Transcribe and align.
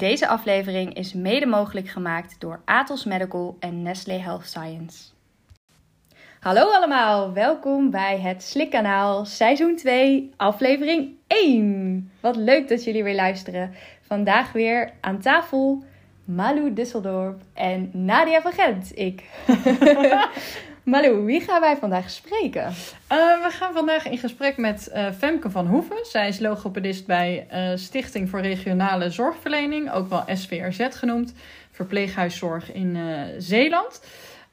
Deze 0.00 0.28
aflevering 0.28 0.94
is 0.94 1.12
mede 1.12 1.46
mogelijk 1.46 1.88
gemaakt 1.88 2.36
door 2.38 2.60
Atos 2.64 3.04
Medical 3.04 3.56
en 3.58 3.82
Nestlé 3.82 4.18
Health 4.18 4.44
Science. 4.44 5.04
Hallo 6.38 6.70
allemaal, 6.70 7.32
welkom 7.32 7.90
bij 7.90 8.18
het 8.18 8.42
Slikkanaal 8.42 9.24
seizoen 9.24 9.76
2, 9.76 10.30
aflevering 10.36 11.08
1. 11.26 12.10
Wat 12.20 12.36
leuk 12.36 12.68
dat 12.68 12.84
jullie 12.84 13.04
weer 13.04 13.14
luisteren. 13.14 13.74
Vandaag 14.00 14.52
weer 14.52 14.92
aan 15.00 15.20
tafel 15.20 15.84
Malou 16.24 16.72
Dusseldorp 16.72 17.40
en 17.54 17.90
Nadia 17.92 18.40
van 18.40 18.52
Gent, 18.52 18.98
ik. 18.98 19.24
Malou, 20.90 21.24
wie 21.24 21.40
gaan 21.40 21.60
wij 21.60 21.76
vandaag 21.76 22.10
spreken? 22.10 22.62
Uh, 22.62 22.72
we 23.42 23.48
gaan 23.50 23.72
vandaag 23.72 24.08
in 24.08 24.18
gesprek 24.18 24.56
met 24.56 24.90
uh, 24.94 25.10
Femke 25.18 25.50
van 25.50 25.66
Hoeven. 25.66 25.96
Zij 26.02 26.28
is 26.28 26.38
logopedist 26.38 27.06
bij 27.06 27.46
uh, 27.52 27.76
Stichting 27.76 28.28
voor 28.28 28.40
Regionale 28.40 29.10
Zorgverlening, 29.10 29.92
ook 29.92 30.08
wel 30.08 30.24
SVRZ 30.26 30.86
genoemd, 30.90 31.34
verpleeghuiszorg 31.70 32.72
in 32.72 32.96
Zeeland. 33.38 34.04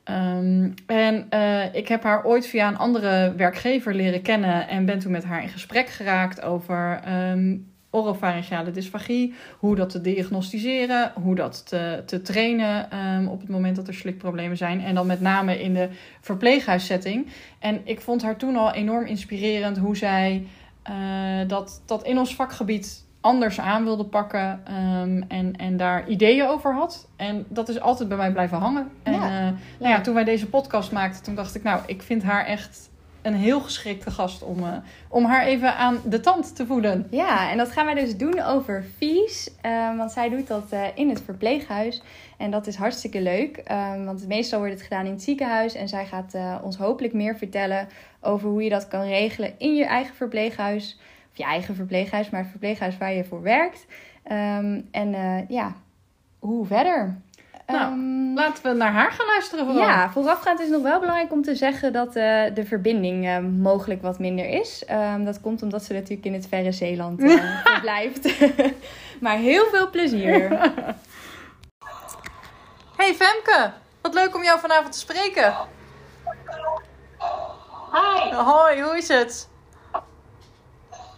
Um, 0.10 0.74
en 0.86 1.28
ik 1.74 1.88
heb 1.88 2.04
haar 2.04 2.26
ooit 2.26 2.48
via 2.48 2.68
een 2.68 2.78
andere 2.78 3.34
werkgever 3.36 3.94
leren 3.94 4.22
kennen 4.22 4.68
en 4.68 4.86
ben 4.86 5.00
toen 5.00 5.12
met 5.12 5.24
haar 5.24 5.42
in 5.42 5.50
gesprek 5.50 5.90
geraakt 5.90 6.42
over 6.42 7.02
um, 7.32 7.72
oropharyngeale 7.98 8.72
dysfagie, 8.72 9.34
hoe 9.60 9.76
dat 9.76 9.90
te 9.90 10.02
diagnosticeren, 10.02 11.12
hoe 11.16 11.36
dat 11.36 11.68
te, 11.68 12.04
te 12.06 12.22
trainen 12.22 12.98
um, 12.98 13.28
op 13.28 13.40
het 13.40 13.50
moment 13.50 13.76
dat 13.76 13.88
er 13.88 13.94
slikproblemen 13.94 14.58
zijn. 14.58 14.82
En 14.82 14.96
dan 14.96 15.08
met 15.08 15.22
name 15.22 15.62
in 15.62 15.74
de 15.74 15.90
verpleeghuissetting. 16.22 17.28
En 17.60 17.82
ik 17.84 18.02
vond 18.02 18.22
haar 18.22 18.38
toen 18.38 18.56
al 18.56 18.74
enorm 18.74 19.06
inspirerend 19.06 19.78
hoe 19.78 19.98
zij 19.98 20.48
uh, 20.90 21.48
dat, 21.48 21.82
dat 21.86 22.04
in 22.04 22.18
ons 22.18 22.36
vakgebied 22.36 23.06
anders 23.22 23.60
aan 23.60 23.84
wilde 23.84 24.06
pakken 24.06 24.62
um, 25.02 25.24
en, 25.28 25.56
en 25.56 25.78
daar 25.78 26.08
ideeën 26.08 26.48
over 26.48 26.74
had. 26.74 27.08
En 27.16 27.46
dat 27.48 27.70
is 27.70 27.80
altijd 27.80 28.10
bij 28.10 28.18
mij 28.18 28.32
blijven 28.32 28.58
hangen. 28.58 28.90
En 29.04 29.14
ja. 29.14 29.24
Uh, 29.24 29.54
nou 29.80 29.94
ja, 29.94 30.02
toen 30.02 30.14
wij 30.14 30.24
deze 30.24 30.48
podcast 30.48 30.92
maakten, 30.92 31.24
toen 31.24 31.36
dacht 31.36 31.56
ik, 31.56 31.64
nou, 31.64 31.82
ik 31.86 32.02
vind 32.02 32.24
haar 32.24 32.46
echt 32.46 32.87
een 33.28 33.36
heel 33.36 33.62
geschikte 33.62 34.12
gast 34.12 34.44
om, 34.44 34.60
uh, 34.60 34.74
om 35.10 35.26
haar 35.26 35.46
even 35.46 35.76
aan 35.76 36.02
de 36.06 36.20
tand 36.20 36.56
te 36.56 36.66
voeden. 36.66 37.08
Ja, 37.10 37.52
en 37.52 37.58
dat 37.58 37.72
gaan 37.72 37.86
wij 37.86 37.94
dus 37.94 38.18
doen 38.18 38.42
over 38.42 38.86
vies. 38.98 39.50
Uh, 39.66 39.98
want 39.98 40.12
zij 40.12 40.30
doet 40.30 40.48
dat 40.48 40.74
uh, 40.74 40.84
in 40.96 41.10
het 41.10 41.22
verpleeghuis. 41.22 42.02
En 42.38 42.52
dat 42.52 42.68
is 42.68 42.76
hartstikke 42.76 43.22
leuk. 43.22 43.62
want 44.06 44.28
meestal 44.28 44.60
wordt 44.60 44.74
het 44.74 44.84
gedaan 44.84 45.06
in 45.06 45.12
het 45.12 45.24
ziekenhuis. 45.24 45.74
En 45.76 45.88
zij 45.88 46.06
gaat 46.06 46.36
ons 46.64 46.78
hopelijk 46.78 47.14
meer 47.14 47.38
vertellen 47.38 47.88
over 48.22 48.50
hoe 48.50 48.64
je 48.64 48.70
dat 48.70 48.88
kan 48.88 49.02
regelen 49.02 49.54
in 49.58 49.76
je 49.76 49.86
eigen 49.86 50.16
verpleeghuis. 50.16 51.00
Of 51.32 51.38
je 51.38 51.44
eigen 51.44 51.76
verpleeghuis, 51.76 52.30
maar 52.30 52.42
het 52.42 52.50
verpleeghuis 52.50 52.98
waar 52.98 53.14
je 53.14 53.24
voor 53.24 53.42
werkt. 53.42 53.86
Um, 54.32 54.88
en 54.92 55.46
ja, 55.48 55.76
hoe 56.40 56.66
verder. 56.66 57.22
Nou, 57.68 57.92
um, 57.92 58.34
laten 58.36 58.64
we 58.64 58.74
naar 58.74 58.92
haar 58.92 59.12
gaan 59.12 59.26
luisteren. 59.26 59.66
Vooral. 59.66 59.84
Ja, 59.84 60.12
voorafgaand 60.12 60.60
is 60.60 60.70
nog 60.70 60.82
wel 60.82 61.00
belangrijk 61.00 61.32
om 61.32 61.42
te 61.42 61.56
zeggen 61.56 61.94
dat 61.94 62.08
uh, 62.08 62.44
de 62.54 62.66
verbinding 62.66 63.26
uh, 63.26 63.38
mogelijk 63.40 64.02
wat 64.02 64.20
minder 64.20 64.50
is. 64.50 64.84
Um, 64.92 65.26
dat 65.26 65.42
komt 65.42 65.62
omdat 65.62 65.84
ze 65.84 65.94
natuurlijk 65.94 66.26
in 66.26 66.34
het 66.34 66.48
verre 66.48 66.72
Zeeland 66.72 67.20
uh, 67.20 67.62
verblijft. 67.64 68.34
maar 69.22 69.38
heel 69.38 69.66
veel 69.66 69.90
plezier. 69.90 70.50
hey 72.98 73.14
Femke, 73.14 73.72
wat 74.02 74.14
leuk 74.14 74.36
om 74.36 74.44
jou 74.44 74.60
vanavond 74.60 74.92
te 74.92 75.00
spreken. 75.00 75.56
Hi. 77.92 78.34
Hoi, 78.34 78.82
hoe 78.82 78.98
is 78.98 79.08
het? 79.08 79.50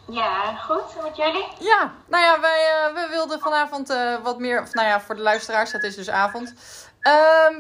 Ja, 0.09 0.55
goed. 0.55 1.02
Met 1.03 1.15
jullie? 1.15 1.47
Ja, 1.59 1.91
nou 2.07 2.23
ja, 2.23 2.39
wij 2.39 2.88
uh, 2.88 2.93
we 2.93 3.07
wilden 3.09 3.39
vanavond 3.39 3.91
uh, 3.91 4.15
wat 4.23 4.39
meer, 4.39 4.61
of 4.61 4.73
nou 4.73 4.88
ja, 4.88 5.02
voor 5.02 5.15
de 5.15 5.21
luisteraars, 5.21 5.71
het 5.71 5.83
is 5.83 5.95
dus 5.95 6.09
avond. 6.09 6.53
Uh, 7.02 7.14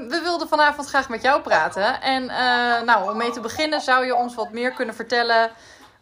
we 0.07 0.19
wilden 0.23 0.47
vanavond 0.47 0.87
graag 0.87 1.09
met 1.09 1.21
jou 1.21 1.41
praten. 1.41 2.01
En 2.01 2.23
uh, 2.23 2.81
nou, 2.81 3.11
om 3.11 3.17
mee 3.17 3.31
te 3.31 3.39
beginnen 3.39 3.81
zou 3.81 4.05
je 4.05 4.15
ons 4.15 4.35
wat 4.35 4.51
meer 4.51 4.73
kunnen 4.73 4.95
vertellen 4.95 5.51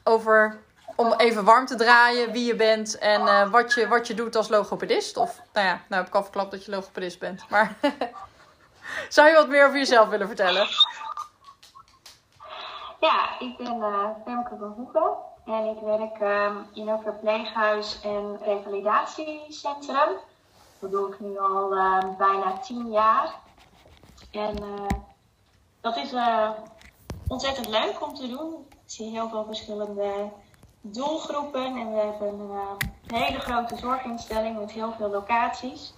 over, 0.04 0.60
om 0.96 1.14
even 1.14 1.44
warm 1.44 1.66
te 1.66 1.76
draaien, 1.76 2.32
wie 2.32 2.46
je 2.46 2.56
bent 2.56 2.98
en 2.98 3.52
wat, 3.52 3.74
je, 3.74 3.88
wat 3.88 4.08
je 4.08 4.14
doet 4.14 4.36
als 4.36 4.50
logopedist. 4.50 5.18
Of, 5.18 5.42
nou 5.54 5.68
ja, 5.68 5.82
nou 5.88 6.02
heb 6.02 6.08
ik 6.08 6.16
al 6.16 6.24
verklapt 6.24 6.52
dat 6.52 6.66
je 6.66 6.72
logopedist 6.72 7.20
bent. 7.20 7.50
Maar 7.50 7.76
zou 9.10 9.28
je 9.28 9.34
wat 9.34 9.48
meer 9.48 9.66
over 9.66 9.78
jezelf 9.78 10.10
willen 10.10 10.28
vertellen? 10.28 10.68
Ja, 13.00 13.40
ik 13.40 13.58
ben 13.58 14.16
Femke 14.26 14.56
van 14.60 14.74
Hoeken. 14.76 15.36
En 15.48 15.66
ik 15.66 15.80
werk 15.80 16.22
um, 16.22 16.66
in 16.74 16.88
een 16.88 17.02
verpleeghuis 17.02 18.02
en 18.02 18.38
revalidatiecentrum. 18.42 20.10
Dat 20.80 20.92
doe 20.92 21.12
ik 21.12 21.20
nu 21.20 21.40
al 21.40 21.74
uh, 21.74 22.18
bijna 22.18 22.58
tien 22.58 22.92
jaar. 22.92 23.36
En 24.32 24.64
uh, 24.64 24.88
dat 25.82 25.98
is 25.98 26.14
uh, 26.14 26.50
ontzettend 27.28 27.68
leuk 27.68 28.02
om 28.02 28.14
te 28.14 28.28
doen. 28.28 28.66
Ik 28.70 28.78
zie 28.86 29.10
heel 29.10 29.30
veel 29.30 29.46
verschillende 29.46 30.30
doelgroepen. 30.82 31.66
En 31.66 31.94
we 31.94 32.00
hebben 32.00 32.40
een 32.40 33.16
hele 33.16 33.40
grote 33.40 33.78
zorginstelling 33.78 34.60
met 34.60 34.72
heel 34.72 34.92
veel 34.92 35.10
locaties. 35.10 35.94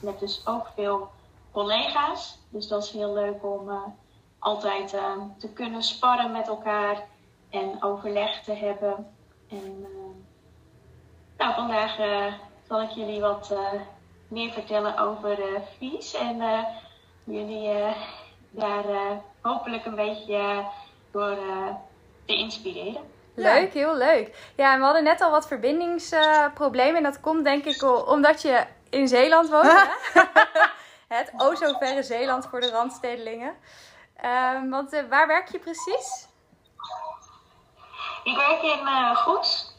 Met 0.00 0.18
dus 0.18 0.46
ook 0.46 0.66
veel 0.74 1.10
collega's. 1.52 2.38
Dus 2.48 2.68
dat 2.68 2.84
is 2.84 2.90
heel 2.90 3.12
leuk 3.12 3.44
om 3.44 3.94
altijd 4.38 4.88
te 5.38 5.48
kunnen 5.48 5.82
sparren 5.82 6.32
met 6.32 6.48
elkaar 6.48 7.08
en 7.50 7.82
overleg 7.82 8.42
te 8.42 8.52
hebben. 8.52 9.06
En 9.50 9.76
uh, 9.80 10.16
nou, 11.38 11.54
vandaag 11.54 11.98
uh, 11.98 12.34
zal 12.68 12.82
ik 12.82 12.90
jullie 12.90 13.20
wat 13.20 13.50
uh, 13.52 13.80
meer 14.28 14.52
vertellen 14.52 14.98
over 14.98 15.38
vies 15.78 16.14
en 16.14 16.66
jullie 17.24 17.94
daar 18.50 18.84
hopelijk 19.40 19.84
een 19.84 19.94
beetje 19.94 20.64
door 21.10 21.36
te 22.24 22.34
inspireren. 22.34 23.02
Leuk, 23.34 23.72
heel 23.72 23.96
leuk. 23.96 24.52
Ja, 24.56 24.72
en 24.72 24.78
we 24.78 24.84
hadden 24.84 25.04
net 25.04 25.20
al 25.20 25.30
wat 25.30 25.46
verbindingsproblemen. 25.46 26.96
en 26.96 27.02
dat 27.02 27.20
komt 27.20 27.44
denk 27.44 27.64
ik 27.64 28.08
omdat 28.08 28.42
je 28.42 28.66
in 28.90 29.08
Zeeland 29.08 29.48
woont. 29.48 29.72
hè? 29.72 30.20
Het 31.16 31.32
o 31.36 31.54
zo 31.54 31.72
verre 31.78 32.02
Zeeland 32.02 32.46
voor 32.46 32.60
de 32.60 32.70
randstedelingen. 32.70 33.54
Ehm, 34.16 34.68
want 34.68 35.02
waar 35.08 35.26
werk 35.26 35.48
je 35.48 35.58
precies? 35.58 36.28
Ik 38.24 38.36
werk 38.36 38.62
in 38.62 38.80
uh, 38.84 39.16
Goeds 39.16 39.74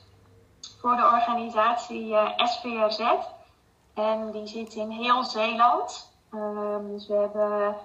voor 0.79 0.95
de 0.95 1.03
organisatie 1.03 2.07
uh, 2.07 2.99
eh. 2.99 3.19
En 3.93 4.31
die 4.31 4.47
zit 4.47 4.73
in 4.73 4.89
heel 4.89 5.23
Zeeland. 5.23 6.13
Um, 6.33 6.91
dus 6.91 7.07
we 7.07 7.13
hebben 7.13 7.75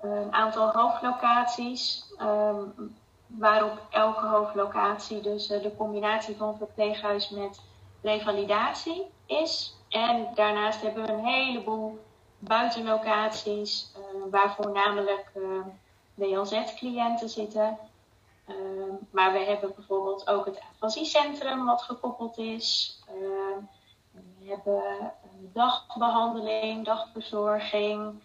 een 0.00 0.32
aantal 0.32 0.72
hoofdlocaties. 0.72 2.14
Um, 2.20 2.96
waarop 3.26 3.80
elke 3.90 4.26
hoofdlocatie 4.26 5.20
dus 5.20 5.50
uh, 5.50 5.62
de 5.62 5.76
combinatie 5.76 6.36
van 6.36 6.56
verpleeghuis 6.56 7.28
met 7.28 7.60
revalidatie 8.02 9.06
is. 9.26 9.76
En 9.88 10.28
daarnaast 10.34 10.80
hebben 10.80 11.06
we 11.06 11.12
een 11.12 11.24
heleboel 11.24 11.98
buitenlocaties 12.38 13.92
waar 14.30 14.54
voornamelijk 14.54 15.32
WLZ-cliënten 16.14 17.28
zitten. 17.28 17.78
Ehm, 18.48 18.94
maar 19.10 19.32
we 19.32 19.38
hebben 19.38 19.72
bijvoorbeeld 19.74 20.28
ook 20.28 20.44
het 20.44 20.60
afasiecentrum 20.72 21.64
wat 21.64 21.82
gekoppeld 21.82 22.38
is. 22.38 22.98
Ehm, 23.08 23.60
we 24.10 24.48
hebben 24.48 25.12
dagbehandeling, 25.52 26.84
dagverzorging, 26.84 28.22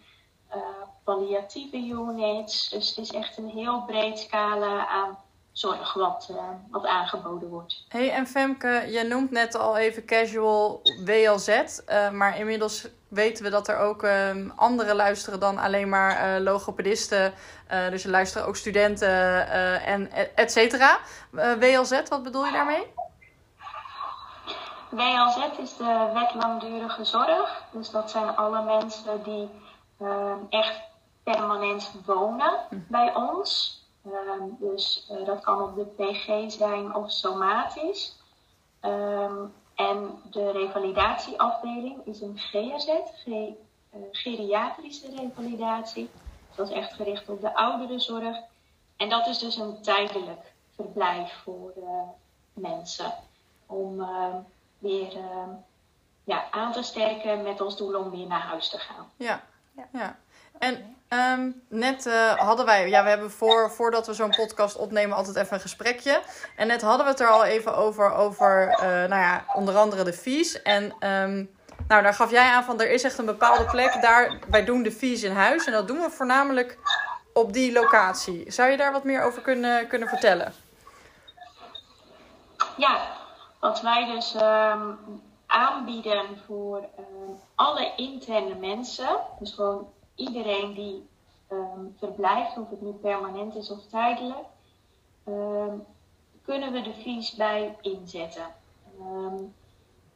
uh, 0.54 0.62
palliatieve 1.04 1.76
units. 1.76 2.68
Dus 2.68 2.88
het 2.88 2.98
is 2.98 3.12
echt 3.12 3.38
een 3.38 3.48
heel 3.48 3.84
breed 3.84 4.18
scala 4.18 4.86
aan 4.86 5.18
zorg 5.54 5.94
wat, 5.94 6.28
uh, 6.30 6.38
wat 6.70 6.86
aangeboden 6.86 7.48
wordt. 7.48 7.84
Hey, 7.88 8.10
en 8.10 8.26
Femke, 8.26 8.86
je 8.88 9.02
noemt 9.02 9.30
net 9.30 9.54
al 9.54 9.76
even 9.76 10.04
casual 10.04 10.80
WLZ, 11.04 11.48
uh, 11.48 12.10
maar 12.10 12.38
inmiddels 12.38 12.88
weten 13.08 13.44
we 13.44 13.50
dat 13.50 13.68
er 13.68 13.78
ook 13.78 14.02
um, 14.02 14.52
anderen 14.56 14.96
luisteren 14.96 15.40
dan 15.40 15.58
alleen 15.58 15.88
maar 15.88 16.36
uh, 16.36 16.42
logopedisten. 16.42 17.34
Dus 17.90 18.04
er 18.04 18.10
luisteren 18.10 18.46
ook 18.46 18.56
studenten 18.56 19.48
en 19.82 20.10
et 20.34 20.52
cetera. 20.52 20.98
WLZ, 21.58 22.00
wat 22.08 22.22
bedoel 22.22 22.44
je 22.44 22.52
daarmee? 22.52 22.86
WLZ 24.90 25.58
is 25.58 25.76
de 25.76 26.10
wet 26.14 26.34
langdurige 26.34 27.04
zorg. 27.04 27.62
Dus 27.72 27.90
dat 27.90 28.10
zijn 28.10 28.36
alle 28.36 28.62
mensen 28.62 29.22
die 29.22 29.48
echt 30.48 30.80
permanent 31.22 31.92
wonen 32.06 32.52
hm. 32.68 32.76
bij 32.88 33.14
ons. 33.14 33.83
Ehm, 34.04 34.42
dus 34.58 35.12
dat 35.24 35.40
kan 35.40 35.62
op 35.62 35.74
de 35.74 35.84
PG 35.84 36.52
zijn 36.52 36.94
of 36.94 37.12
somatisch. 37.12 38.16
Um, 38.80 39.52
en 39.74 40.20
de 40.30 40.50
revalidatieafdeling 40.50 42.06
is 42.06 42.20
een 42.20 42.38
GRZ, 42.38 42.86
ge, 43.14 43.54
uh, 43.94 44.00
geriatrische 44.10 45.16
revalidatie. 45.16 46.10
Dat 46.54 46.70
is 46.70 46.74
echt 46.74 46.92
gericht 46.92 47.28
op 47.28 47.40
de 47.40 47.54
ouderenzorg. 47.54 48.36
En 48.96 49.08
dat 49.08 49.26
is 49.26 49.38
dus 49.38 49.56
een 49.56 49.82
tijdelijk 49.82 50.52
verblijf 50.74 51.32
voor 51.42 51.72
uh, 51.76 52.08
mensen. 52.52 53.14
Om 53.66 54.00
uh, 54.00 54.34
weer 54.78 55.12
ja, 56.24 56.50
aan 56.50 56.72
te 56.72 56.82
sterken 56.82 57.42
met 57.42 57.60
als 57.60 57.76
doel 57.76 57.98
om 57.98 58.10
weer 58.10 58.26
naar 58.26 58.40
huis 58.40 58.68
te 58.68 58.78
gaan. 58.78 59.10
Ja, 59.16 59.42
ja. 59.92 60.18
En 60.58 60.96
ehm, 61.18 61.50
net 61.68 62.06
uh, 62.06 62.32
hadden 62.34 62.66
wij, 62.66 62.88
ja, 62.88 63.02
we 63.02 63.08
hebben 63.08 63.30
voor, 63.30 63.70
voordat 63.70 64.06
we 64.06 64.14
zo'n 64.14 64.30
podcast 64.30 64.76
opnemen 64.76 65.16
altijd 65.16 65.36
even 65.36 65.54
een 65.54 65.60
gesprekje. 65.60 66.20
En 66.56 66.66
net 66.66 66.82
hadden 66.82 67.04
we 67.04 67.10
het 67.10 67.20
er 67.20 67.28
al 67.28 67.44
even 67.44 67.76
over, 67.76 68.12
over 68.12 68.68
uh, 68.68 68.86
nou 68.86 69.08
ja, 69.14 69.44
onder 69.54 69.76
andere 69.76 70.04
de 70.04 70.12
fees. 70.12 70.62
En 70.62 70.82
um, 70.84 71.50
nou, 71.88 72.02
daar 72.02 72.14
gaf 72.14 72.30
jij 72.30 72.50
aan 72.50 72.64
van, 72.64 72.80
er 72.80 72.90
is 72.90 73.02
echt 73.02 73.18
een 73.18 73.24
bepaalde 73.24 73.64
plek, 73.64 74.00
daar, 74.00 74.38
wij 74.50 74.64
doen 74.64 74.82
de 74.82 74.92
fees 74.92 75.22
in 75.22 75.32
huis. 75.32 75.66
En 75.66 75.72
dat 75.72 75.88
doen 75.88 76.00
we 76.00 76.10
voornamelijk 76.10 76.78
op 77.32 77.52
die 77.52 77.72
locatie. 77.72 78.52
Zou 78.52 78.70
je 78.70 78.76
daar 78.76 78.92
wat 78.92 79.04
meer 79.04 79.22
over 79.22 79.42
kunnen, 79.42 79.88
kunnen 79.88 80.08
vertellen? 80.08 80.52
Ja, 82.76 83.00
wat 83.60 83.80
wij 83.80 84.06
dus 84.14 84.34
um, 84.34 84.98
aanbieden 85.46 86.24
voor 86.46 86.88
alle 87.54 87.92
interne 87.96 88.54
mensen, 88.54 89.16
dus 89.38 89.52
gewoon 89.52 89.86
iedereen 90.14 90.74
die 90.74 91.08
um, 91.48 91.94
verblijft, 91.98 92.58
of 92.58 92.70
het 92.70 92.80
nu 92.80 92.92
permanent 92.92 93.54
is 93.54 93.70
of 93.70 93.86
tijdelijk, 93.86 94.46
kunnen 96.44 96.72
we 96.72 96.82
de 96.82 96.94
fees 96.94 97.34
bij 97.34 97.76
inzetten. 97.80 98.46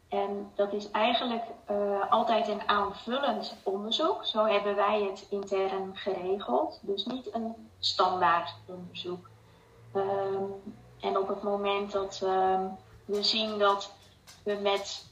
en 0.09 0.53
dat 0.55 0.73
is 0.73 0.91
eigenlijk 0.91 1.45
uh, 1.71 2.11
altijd 2.11 2.49
een 2.49 2.69
aanvullend 2.69 3.56
onderzoek. 3.62 4.25
Zo 4.25 4.45
hebben 4.45 4.77
wij 4.77 5.03
het 5.03 5.27
intern 5.31 5.97
geregeld. 5.97 6.79
Dus 6.83 7.05
niet 7.05 7.35
een 7.35 7.55
standaard 7.79 8.55
onderzoek. 8.67 9.29
en 11.00 11.19
op 11.19 11.29
het 11.29 11.43
moment 11.43 11.93
dat 11.93 12.19
we 13.05 13.23
zien 13.23 13.59
dat 13.59 13.93
we 14.43 14.59
met 14.62 15.06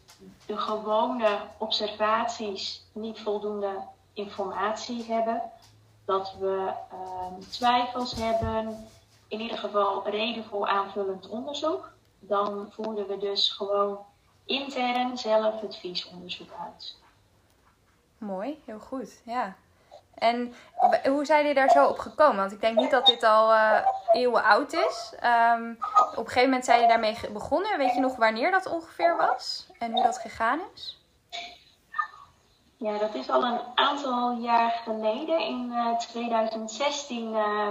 de 0.47 0.57
gewone 0.57 1.39
observaties 1.59 2.87
niet 2.93 3.21
voldoende 3.21 3.79
informatie 4.17 5.05
hebben, 5.05 5.43
dat 6.05 6.35
we 6.41 6.73
um, 6.93 7.41
twijfels 7.51 8.15
hebben, 8.15 8.89
in 9.29 9.41
ieder 9.41 9.59
geval 9.59 10.09
reden 10.09 10.45
voor 10.45 10.67
aanvullend 10.67 11.29
onderzoek, 11.29 11.93
dan 12.19 12.69
voeren 12.71 13.07
we 13.07 13.19
dus 13.19 13.51
gewoon 13.51 13.99
intern 14.45 15.19
zelf 15.19 15.61
het 15.61 15.77
viesonderzoek 15.77 16.51
uit. 16.65 16.97
Mooi, 18.19 18.63
heel 18.65 18.79
goed, 18.79 19.21
ja. 19.25 19.55
En 20.15 20.55
hoe 21.05 21.25
zijn 21.25 21.41
jullie 21.41 21.55
daar 21.55 21.71
zo 21.71 21.87
op 21.87 21.99
gekomen? 21.99 22.37
Want 22.37 22.53
ik 22.53 22.61
denk 22.61 22.77
niet 22.77 22.91
dat 22.91 23.07
dit 23.07 23.23
al 23.23 23.53
uh, 23.53 23.79
eeuwen 24.13 24.45
oud 24.45 24.73
is. 24.73 25.13
Um, 25.25 25.79
op 26.11 26.17
een 26.17 26.27
gegeven 26.27 26.43
moment 26.43 26.65
zijn 26.65 26.81
jullie 26.81 26.93
daarmee 26.93 27.31
begonnen. 27.33 27.79
Weet 27.79 27.95
je 27.95 28.01
nog 28.01 28.17
wanneer 28.17 28.51
dat 28.51 28.67
ongeveer 28.67 29.17
was? 29.17 29.67
En 29.79 29.93
hoe 29.93 30.03
dat 30.03 30.19
gegaan 30.19 30.61
is? 30.75 31.01
Ja, 32.79 32.99
dat 32.99 33.15
is 33.15 33.31
al 33.31 33.45
een 33.45 33.61
aantal 33.75 34.33
jaar 34.33 34.71
geleden. 34.71 35.41
In 35.41 35.71
uh, 35.73 35.97
2016 35.97 37.33
uh, 37.33 37.69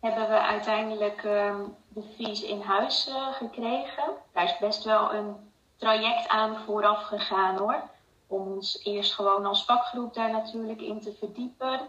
hebben 0.00 0.28
we 0.28 0.40
uiteindelijk 0.40 1.24
ehm, 1.24 1.60
de 1.88 2.02
fees 2.16 2.42
in 2.42 2.60
huis 2.60 3.08
eh, 3.08 3.32
gekregen. 3.32 4.04
Daar 4.32 4.44
is 4.44 4.58
best 4.58 4.84
wel 4.84 5.14
een 5.14 5.36
traject 5.76 6.28
aan 6.28 6.56
vooraf 6.56 7.02
gegaan 7.02 7.56
hoor 7.56 7.82
om 8.28 8.52
ons 8.52 8.80
eerst 8.84 9.14
gewoon 9.14 9.46
als 9.46 9.64
vakgroep 9.64 10.14
daar 10.14 10.30
natuurlijk 10.30 10.80
in 10.80 11.00
te 11.00 11.12
verdiepen. 11.18 11.80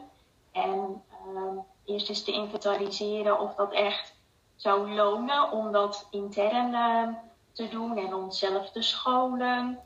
En 0.52 1.04
uh, 1.36 1.60
eerst 1.86 2.10
eens 2.10 2.24
te 2.24 2.32
inventariseren 2.32 3.40
of 3.40 3.56
dat 3.56 3.72
echt 3.72 4.14
zou 4.56 4.94
lonen 4.94 5.52
om 5.52 5.72
dat 5.72 6.08
intern 6.12 6.74
uh, 6.74 7.08
te 7.52 7.70
doen 7.70 7.98
en 7.98 8.14
onszelf 8.14 8.72
te 8.72 8.82
scholen. 8.82 9.80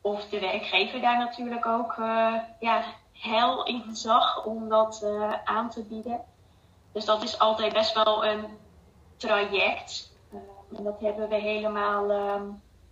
Of 0.00 0.28
de 0.28 0.40
werkgever 0.40 1.00
daar 1.00 1.18
natuurlijk 1.18 1.66
ook 1.66 1.96
uh, 1.96 2.34
ja, 2.60 2.82
hel 3.12 3.64
in 3.64 3.96
zag 3.96 4.44
om 4.44 4.68
dat 4.68 5.00
uh, 5.04 5.32
aan 5.44 5.70
te 5.70 5.82
bieden. 5.82 6.24
Dus 6.92 7.04
dat 7.04 7.22
is 7.22 7.38
altijd 7.38 7.72
best 7.72 7.94
wel 8.04 8.24
een 8.24 8.44
traject. 9.16 10.12
en 10.76 10.84
dat 10.84 11.00
hebben 11.00 11.28
we 11.28 11.34
helemaal 11.34 12.10
ehm, 12.10 12.44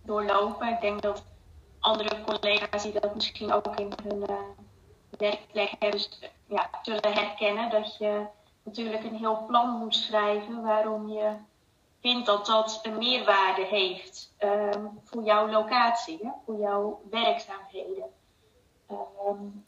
doorlopen. 0.03 0.67
Ik 0.67 0.81
denk 0.81 1.01
dat 1.01 1.23
andere 1.79 2.21
collega's 2.21 2.83
die 2.83 2.99
dat 2.99 3.15
misschien 3.15 3.53
ook 3.53 3.79
in 3.79 3.93
hun 4.03 4.25
werkplek 5.17 5.71
hebben, 5.79 6.01
ja, 6.47 6.69
zullen 6.81 7.13
herkennen. 7.13 7.69
Dat 7.69 7.97
je 7.97 8.25
natuurlijk 8.63 9.03
een 9.03 9.15
heel 9.15 9.45
plan 9.47 9.69
moet 9.69 9.95
schrijven 9.95 10.61
waarom 10.61 11.09
je 11.09 11.35
vindt 12.01 12.25
dat 12.25 12.45
dat 12.45 12.79
een 12.83 12.97
meerwaarde 12.97 13.65
heeft 13.65 14.33
um, 14.39 14.99
voor 15.03 15.23
jouw 15.23 15.49
locatie, 15.49 16.19
hè, 16.21 16.29
voor 16.45 16.59
jouw 16.59 17.01
werkzaamheden. 17.09 18.05
Um, 18.91 19.65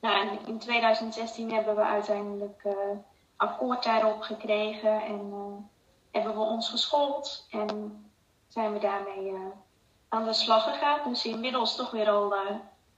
nou, 0.00 0.38
in 0.46 0.58
2016 0.58 1.52
hebben 1.52 1.76
we 1.76 1.82
uiteindelijk 1.82 2.62
uh, 2.64 2.72
akkoord 3.36 3.84
daarop 3.84 4.20
gekregen 4.20 5.02
en 5.02 5.30
uh, 5.32 5.64
hebben 6.10 6.34
we 6.34 6.40
ons 6.40 6.68
geschoold 6.68 7.46
en 7.50 8.04
zijn 8.48 8.72
we 8.72 8.78
daarmee 8.78 9.34
aan 10.08 10.24
de 10.24 10.32
slag 10.32 10.64
gegaan. 10.64 11.08
Dus 11.08 11.24
inmiddels 11.24 11.76
toch 11.76 11.90
weer 11.90 12.10
al 12.10 12.34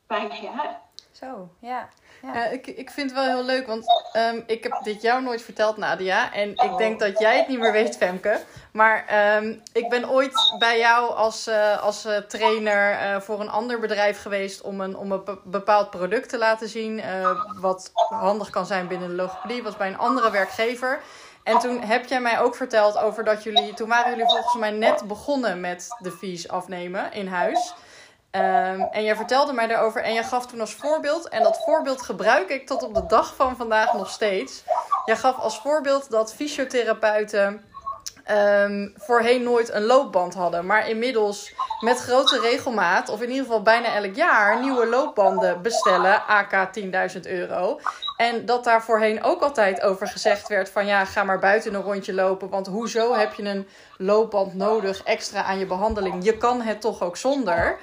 vijf 0.07 0.41
jaar. 0.41 0.88
Zo, 1.19 1.49
ja. 1.61 1.89
Ja. 2.23 2.45
ik, 2.45 2.67
ik 2.67 2.91
vind 2.91 3.11
het 3.11 3.21
wel 3.21 3.29
heel 3.29 3.45
leuk, 3.45 3.67
want 3.67 3.87
um, 4.17 4.43
ik 4.47 4.63
heb 4.63 4.81
dit 4.83 5.03
jou 5.03 5.23
nooit 5.23 5.43
verteld, 5.43 5.77
Nadia. 5.77 6.33
En 6.33 6.51
ik 6.51 6.77
denk 6.77 7.01
dat 7.01 7.19
jij 7.19 7.39
het 7.39 7.49
niet 7.49 7.59
meer 7.59 7.73
weet, 7.73 7.97
Femke. 7.97 8.41
Maar 8.73 9.05
um, 9.37 9.63
ik 9.73 9.89
ben 9.89 10.11
ooit 10.11 10.55
bij 10.59 10.79
jou 10.79 11.15
als, 11.15 11.49
uh, 11.49 11.83
als 11.83 12.07
uh, 12.07 12.17
trainer 12.17 13.23
voor 13.23 13.41
een 13.41 13.49
ander 13.49 13.81
bedrijf 13.81 14.23
geweest 14.23 14.61
om 14.61 14.81
een, 14.81 14.97
om 14.97 15.13
een 15.13 15.39
bepaald 15.45 15.91
product 15.91 16.29
te 16.29 16.39
laten 16.39 16.69
zien. 16.69 17.03
wat 17.61 17.91
handig 18.09 18.51
kan 18.51 18.67
zijn 18.67 18.89
binnen 18.89 19.09
de 19.09 19.15
logopedie. 19.15 19.63
was 19.63 19.77
bij 19.77 19.89
een 19.89 19.99
andere 19.99 20.31
werkgever. 20.31 21.01
En 21.43 21.59
toen 21.59 21.81
heb 21.81 22.07
jij 22.07 22.21
mij 22.21 22.41
ook 22.41 22.55
verteld 22.55 22.99
over 22.99 23.25
dat 23.25 23.43
jullie, 23.43 23.75
toen 23.75 23.89
waren 23.89 24.11
jullie 24.11 24.27
volgens 24.27 24.55
mij 24.55 24.71
net 24.71 25.07
begonnen 25.07 25.61
met 25.61 25.87
de 25.99 26.11
fees 26.11 26.49
afnemen 26.49 27.13
in 27.13 27.27
huis. 27.27 27.75
Um, 28.31 28.81
en 28.91 29.05
jij 29.05 29.17
vertelde 29.17 29.53
mij 29.53 29.67
daarover 29.67 30.03
en 30.03 30.15
jij 30.15 30.25
gaf 30.25 30.47
toen 30.47 30.61
als 30.61 30.75
voorbeeld, 30.75 31.29
en 31.29 31.43
dat 31.43 31.63
voorbeeld 31.65 32.03
gebruik 32.03 32.49
ik 32.49 32.67
tot 32.67 32.83
op 32.83 32.95
de 32.95 33.07
dag 33.07 33.35
van 33.35 33.57
vandaag 33.57 33.93
nog 33.93 34.11
steeds. 34.11 34.65
Jij 35.05 35.17
gaf 35.17 35.39
als 35.39 35.61
voorbeeld 35.61 36.11
dat 36.11 36.35
fysiotherapeuten 36.35 37.65
um, 38.31 38.93
voorheen 38.97 39.43
nooit 39.43 39.73
een 39.73 39.85
loopband 39.85 40.35
hadden, 40.35 40.67
maar 40.67 40.89
inmiddels 40.89 41.55
met 41.81 41.99
grote 41.99 42.41
regelmaat, 42.41 43.09
of 43.09 43.23
in 43.23 43.29
ieder 43.29 43.45
geval 43.45 43.63
bijna 43.63 43.95
elk 43.95 44.15
jaar, 44.15 44.61
nieuwe 44.61 44.87
loopbanden 44.87 45.63
bestellen, 45.63 46.27
AK 46.27 46.71
10.000 47.15 47.21
euro. 47.21 47.81
En 48.17 48.47
dat 48.47 48.65
daar 48.65 48.83
voorheen 48.83 49.23
ook 49.23 49.43
altijd 49.43 49.81
over 49.83 50.09
gezegd 50.09 50.49
werd 50.49 50.71
van 50.71 50.87
ja, 50.87 51.05
ga 51.05 51.25
maar 51.25 51.39
buiten 51.39 51.75
een 51.75 51.83
rondje 51.83 52.15
lopen. 52.15 52.49
Want 52.49 52.67
hoezo 52.67 53.15
heb 53.15 53.35
je 53.35 53.43
een 53.43 53.69
loopband 53.97 54.55
nodig 54.55 55.03
extra 55.03 55.43
aan 55.43 55.59
je 55.59 55.67
behandeling? 55.67 56.25
Je 56.25 56.37
kan 56.37 56.61
het 56.61 56.81
toch 56.81 57.03
ook 57.03 57.17
zonder. 57.17 57.79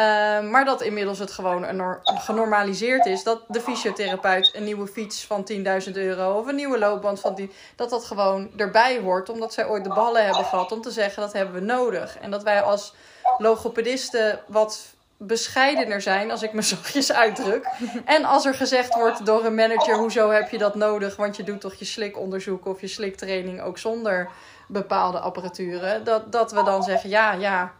Uh, 0.00 0.50
maar 0.50 0.64
dat 0.64 0.82
inmiddels 0.82 1.18
het 1.18 1.30
gewoon 1.30 1.64
een 1.64 1.98
genormaliseerd 2.04 3.06
is. 3.06 3.22
Dat 3.22 3.42
de 3.48 3.60
fysiotherapeut 3.60 4.50
een 4.54 4.64
nieuwe 4.64 4.86
fiets 4.86 5.24
van 5.24 5.46
10.000 5.86 5.92
euro 5.92 6.38
of 6.38 6.46
een 6.46 6.54
nieuwe 6.54 6.78
loopband 6.78 7.20
van 7.20 7.34
die. 7.34 7.50
Dat 7.76 7.90
dat 7.90 8.04
gewoon 8.04 8.50
erbij 8.56 9.00
hoort. 9.00 9.28
Omdat 9.28 9.52
zij 9.52 9.66
ooit 9.66 9.84
de 9.84 9.94
ballen 9.94 10.24
hebben 10.24 10.44
gehad 10.44 10.72
om 10.72 10.80
te 10.80 10.90
zeggen 10.90 11.22
dat 11.22 11.32
hebben 11.32 11.54
we 11.54 11.60
nodig. 11.60 12.18
En 12.18 12.30
dat 12.30 12.42
wij 12.42 12.62
als 12.62 12.94
logopedisten 13.38 14.40
wat 14.46 14.94
bescheidener 15.16 16.00
zijn, 16.00 16.30
als 16.30 16.42
ik 16.42 16.52
me 16.52 16.62
zachtjes 16.72 17.12
uitdruk. 17.12 17.68
En 18.04 18.24
als 18.24 18.46
er 18.46 18.54
gezegd 18.54 18.94
wordt 18.94 19.26
door 19.26 19.44
een 19.44 19.54
manager: 19.54 19.96
hoezo 19.96 20.30
heb 20.30 20.50
je 20.50 20.58
dat 20.58 20.74
nodig? 20.74 21.16
Want 21.16 21.36
je 21.36 21.42
doet 21.42 21.60
toch 21.60 21.74
je 21.74 21.84
slikonderzoek 21.84 22.66
of 22.66 22.80
je 22.80 22.88
sliktraining 22.88 23.62
ook 23.62 23.78
zonder 23.78 24.28
bepaalde 24.66 25.18
apparaturen. 25.18 26.04
Dat, 26.04 26.32
dat 26.32 26.52
we 26.52 26.62
dan 26.62 26.82
zeggen: 26.82 27.10
ja, 27.10 27.32
ja, 27.32 27.72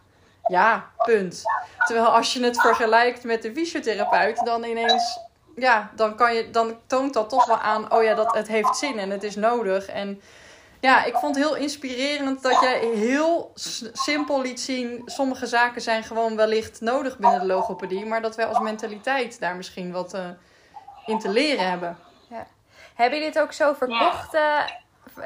ja, 0.47 0.91
punt. 0.97 1.43
Terwijl 1.85 2.07
als 2.07 2.33
je 2.33 2.43
het 2.43 2.61
vergelijkt 2.61 3.23
met 3.23 3.41
de 3.41 3.53
fysiotherapeut, 3.53 4.41
dan 4.45 4.63
ineens. 4.63 5.19
Ja, 5.55 5.91
dan, 5.95 6.15
kan 6.15 6.33
je, 6.33 6.49
dan 6.49 6.79
toont 6.87 7.13
dat 7.13 7.29
toch 7.29 7.45
wel 7.45 7.57
aan, 7.57 7.93
oh 7.93 8.03
ja, 8.03 8.13
dat 8.13 8.35
het 8.35 8.47
heeft 8.47 8.77
zin 8.77 8.99
en 8.99 9.09
het 9.09 9.23
is 9.23 9.35
nodig. 9.35 9.87
En 9.87 10.21
ja, 10.79 11.03
ik 11.03 11.15
vond 11.15 11.35
het 11.35 11.45
heel 11.45 11.55
inspirerend 11.55 12.41
dat 12.41 12.59
jij 12.61 12.79
heel 12.79 13.51
simpel 13.93 14.41
liet 14.41 14.59
zien. 14.59 15.01
Sommige 15.05 15.45
zaken 15.45 15.81
zijn 15.81 16.03
gewoon 16.03 16.35
wellicht 16.35 16.81
nodig 16.81 17.17
binnen 17.17 17.39
de 17.39 17.45
logopedie. 17.45 18.05
Maar 18.05 18.21
dat 18.21 18.35
wij 18.35 18.45
als 18.45 18.59
mentaliteit 18.59 19.39
daar 19.39 19.55
misschien 19.55 19.91
wat 19.91 20.13
uh, 20.13 20.25
in 21.05 21.19
te 21.19 21.29
leren 21.29 21.69
hebben. 21.69 21.97
Ja. 22.29 22.47
Hebben 22.95 23.17
jullie 23.19 23.33
dit 23.33 23.43
ook 23.43 23.53
zo 23.53 23.73
verkocht, 23.73 24.33
uh, 24.33 24.59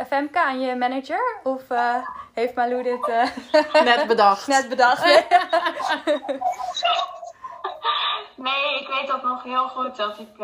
Femke, 0.08 0.40
aan 0.40 0.60
je 0.60 0.76
manager? 0.76 1.40
Of 1.44 1.70
uh, 1.70 1.96
heeft 2.34 2.56
Malou 2.56 2.84
dit 2.84 3.08
net 3.84 4.08
bedacht? 4.08 4.48
net 4.48 4.70
bedacht. 4.70 5.04
nee, 8.36 8.80
ik 8.80 8.88
weet 8.88 9.08
dat 9.08 9.24
nog 9.24 9.44
heel 9.44 9.68
goed 9.68 9.96
dat 9.96 10.20
ik 10.20 10.38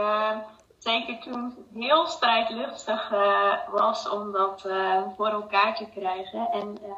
zeker 0.77 1.19
toen 1.19 1.65
heel 1.73 2.07
strijdlustig 2.07 3.11
uh, 3.11 3.53
was 3.69 4.09
om 4.09 4.31
dat 4.31 4.63
uh, 4.67 5.01
voor 5.15 5.27
elkaar 5.29 5.75
te 5.75 5.89
krijgen. 5.95 6.49
En 6.51 6.77
uh, 6.83 6.91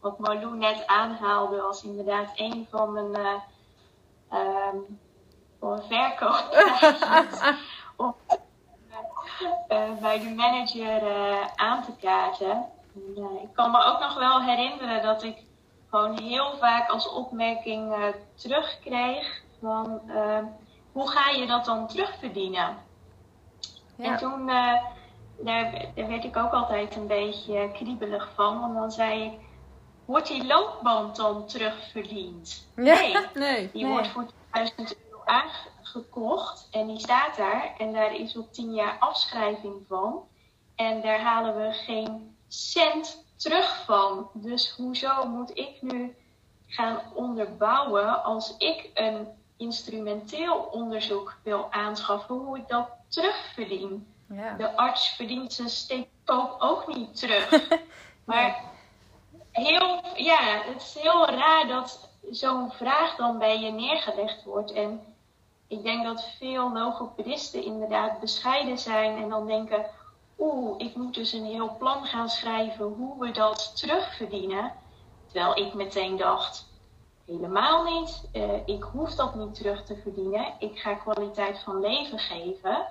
wat 0.00 0.18
Marlou 0.18 0.56
net 0.56 0.86
aanhaalde 0.86 1.60
was 1.60 1.84
inderdaad 1.84 2.30
een 2.34 2.66
van 2.70 2.92
mijn 2.92 3.42
um, 4.32 4.98
een 5.60 5.82
verkoop 5.88 6.48
bij 10.00 10.18
de 10.18 10.34
manager 10.36 11.02
uh, 11.02 11.46
aan 11.54 11.82
te 11.82 11.92
kaarten. 12.00 12.64
En, 13.16 13.42
ik 13.42 13.48
kan 13.52 13.70
me 13.70 13.84
ook 13.84 14.00
nog 14.00 14.18
wel 14.18 14.42
herinneren 14.42 15.02
dat 15.02 15.22
ik 15.22 15.36
gewoon 15.90 16.18
heel 16.18 16.56
vaak 16.56 16.90
als 16.90 17.12
opmerking 17.12 17.94
terugkreeg 18.34 19.42
van 19.60 20.00
hoe 20.92 21.10
ga 21.10 21.30
je 21.30 21.46
dat 21.46 21.64
dan 21.64 21.86
terugverdienen? 21.86 22.76
Ja. 23.96 24.04
En 24.04 24.16
toen 24.16 24.46
daar, 24.46 24.94
daar 25.94 26.08
werd 26.08 26.24
ik 26.24 26.36
ook 26.36 26.52
altijd 26.52 26.96
een 26.96 27.06
beetje 27.06 27.70
kriebelig 27.72 28.28
van, 28.34 28.60
want 28.60 28.74
dan 28.74 28.90
zei 28.90 29.24
ik 29.24 29.38
wordt 30.06 30.26
die 30.26 30.46
loopband 30.46 31.16
dan 31.16 31.46
terugverdiend? 31.46 32.68
Nee, 32.74 33.16
nee 33.34 33.70
die 33.72 33.86
wordt 33.86 34.08
voor 34.08 34.26
1000 34.52 34.96
euro 35.10 35.22
aangekocht 35.96 36.68
en 36.70 36.86
die 36.86 36.98
staat 36.98 37.36
daar 37.36 37.74
en 37.78 37.92
daar 37.92 38.14
is 38.14 38.36
op 38.36 38.52
10 38.52 38.74
jaar 38.74 38.96
afschrijving 38.98 39.84
van. 39.88 40.28
En 40.74 41.00
daar 41.00 41.20
halen 41.20 41.56
we 41.56 41.72
geen 41.72 42.36
cent 42.48 43.24
terug 43.36 43.84
van. 43.84 44.30
Dus 44.32 44.70
hoezo 44.70 45.26
moet 45.26 45.58
ik 45.58 45.82
nu 45.82 46.16
gaan 46.66 47.00
onderbouwen 47.14 48.24
als 48.24 48.56
ik 48.56 48.90
een 48.94 49.28
instrumenteel 49.56 50.54
onderzoek 50.54 51.36
wil 51.42 51.72
aanschaffen, 51.72 52.34
hoe 52.34 52.58
ik 52.58 52.68
dat 52.68 52.88
terugverdien? 53.08 54.14
Ja. 54.28 54.54
De 54.54 54.76
arts 54.76 55.08
verdient 55.08 55.52
zijn 55.52 55.68
steekkoop 55.68 56.56
ook 56.58 56.94
niet 56.94 57.18
terug. 57.18 57.68
maar 58.24 58.60
heel, 59.50 60.02
ja, 60.16 60.62
het 60.64 60.82
is 60.82 60.96
heel 61.02 61.26
raar 61.26 61.66
dat 61.66 62.10
zo'n 62.30 62.70
vraag 62.72 63.16
dan 63.16 63.38
bij 63.38 63.60
je 63.60 63.70
neergelegd 63.70 64.44
wordt. 64.44 64.72
En 64.72 65.15
ik 65.68 65.82
denk 65.82 66.04
dat 66.04 66.28
veel 66.38 66.72
logopedisten 66.72 67.64
inderdaad 67.64 68.20
bescheiden 68.20 68.78
zijn 68.78 69.22
en 69.22 69.28
dan 69.28 69.46
denken: 69.46 69.86
oeh, 70.38 70.74
ik 70.78 70.96
moet 70.96 71.14
dus 71.14 71.32
een 71.32 71.44
heel 71.44 71.76
plan 71.78 72.04
gaan 72.04 72.28
schrijven 72.28 72.84
hoe 72.84 73.18
we 73.18 73.30
dat 73.30 73.76
terugverdienen. 73.76 74.72
Terwijl 75.26 75.66
ik 75.66 75.74
meteen 75.74 76.16
dacht: 76.16 76.68
helemaal 77.26 77.84
niet. 77.84 78.28
Uh, 78.32 78.66
ik 78.66 78.82
hoef 78.82 79.14
dat 79.14 79.34
niet 79.34 79.54
terug 79.54 79.84
te 79.84 79.96
verdienen. 79.96 80.54
Ik 80.58 80.78
ga 80.78 80.94
kwaliteit 80.94 81.58
van 81.58 81.80
leven 81.80 82.18
geven. 82.18 82.86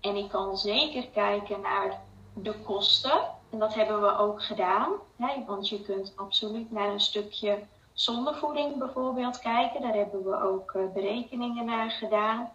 En 0.00 0.16
ik 0.16 0.28
kan 0.28 0.58
zeker 0.58 1.08
kijken 1.08 1.60
naar 1.60 2.00
de 2.34 2.54
kosten. 2.62 3.20
En 3.50 3.58
dat 3.58 3.74
hebben 3.74 4.00
we 4.00 4.18
ook 4.18 4.42
gedaan. 4.42 4.92
Hè? 5.16 5.44
Want 5.46 5.68
je 5.68 5.82
kunt 5.82 6.12
absoluut 6.16 6.70
naar 6.70 6.88
een 6.88 7.00
stukje 7.00 7.66
zondevoeding 7.94 8.78
bijvoorbeeld 8.78 9.38
kijken. 9.38 9.80
Daar 9.80 9.94
hebben 9.94 10.24
we 10.24 10.42
ook 10.42 10.72
uh, 10.72 10.92
berekeningen 10.92 11.64
naar 11.64 11.90
gedaan. 11.90 12.50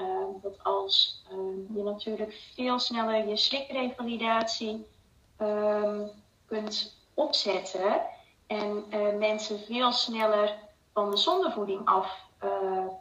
Uh, 0.00 0.06
dat 0.42 0.64
als 0.64 1.24
uh, 1.32 1.76
je 1.76 1.82
natuurlijk 1.82 2.50
veel 2.54 2.78
sneller 2.78 3.28
je 3.28 3.36
slikrevalidatie 3.36 4.86
ehm, 5.36 6.00
kunt 6.46 6.96
opzetten 7.14 8.00
en 8.46 8.84
eh, 8.90 9.16
mensen 9.18 9.58
veel 9.58 9.92
sneller 9.92 10.54
van 10.92 11.10
de 11.10 11.16
zondevoeding 11.16 11.84
af 11.84 12.22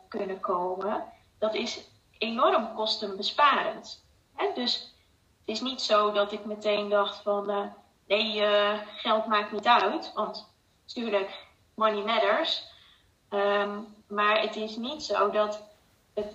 kunnen 0.08 0.40
komen, 0.40 1.04
dat 1.40 1.54
is 1.54 1.90
enorm 2.18 2.74
kostenbesparend. 2.74 4.06
Dus 4.56 4.96
het 5.40 5.56
is 5.56 5.62
niet 5.62 5.82
zo 5.82 6.12
dat 6.12 6.32
ik 6.32 6.46
meteen 6.46 6.90
dacht 6.90 7.22
van 7.22 7.72
nee, 8.08 8.42
geld 8.96 9.28
maakt 9.28 9.52
niet 9.52 9.68
uit. 9.68 10.12
Want 10.14 10.50
natuurlijk, 10.86 11.32
money 11.74 12.04
matters. 12.04 12.72
Um, 13.30 13.96
maar 14.08 14.42
het 14.42 14.56
is 14.56 14.76
niet 14.76 15.04
zo 15.04 15.32
dat 15.32 15.62
het 16.14 16.34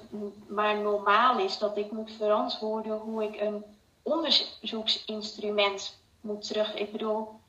maar 0.49 0.77
normaal 0.77 1.39
is 1.39 1.59
dat 1.59 1.77
ik 1.77 1.91
moet 1.91 2.13
verantwoorden 2.13 2.99
hoe 2.99 3.25
ik 3.25 3.41
een 3.41 3.65
onderzoeksinstrument 4.03 6.01
moet 6.21 6.47
terug. 6.47 6.75
Ik 6.75 6.93
bedoel, 6.93 7.41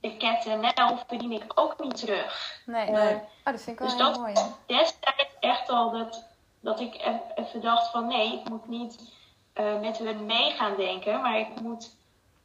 de 0.00 0.16
KetNL 0.16 0.96
verdien 1.06 1.32
ik 1.32 1.52
ook 1.54 1.82
niet 1.82 1.96
terug. 1.96 2.60
Nee, 2.66 2.86
uh, 2.86 2.92
nee. 2.92 3.14
Oh, 3.14 3.20
dat 3.44 3.62
vind 3.62 3.68
ik 3.68 3.78
wel 3.78 3.88
dus 3.88 3.96
heel 3.96 4.06
dat 4.06 4.18
mooi. 4.18 4.34
Destijds 4.66 5.36
echt 5.40 5.68
al 5.68 5.90
dat, 5.90 6.24
dat 6.60 6.80
ik 6.80 7.22
even 7.34 7.60
dacht 7.60 7.90
van 7.90 8.06
nee, 8.06 8.40
ik 8.40 8.48
moet 8.48 8.68
niet 8.68 9.12
uh, 9.54 9.80
met 9.80 9.98
hun 9.98 10.26
mee 10.26 10.50
gaan 10.50 10.76
denken, 10.76 11.20
maar 11.20 11.38
ik 11.38 11.60
moet 11.60 11.96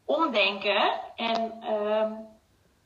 omdenken 0.05 0.91
en 1.15 1.63
um, 1.73 2.27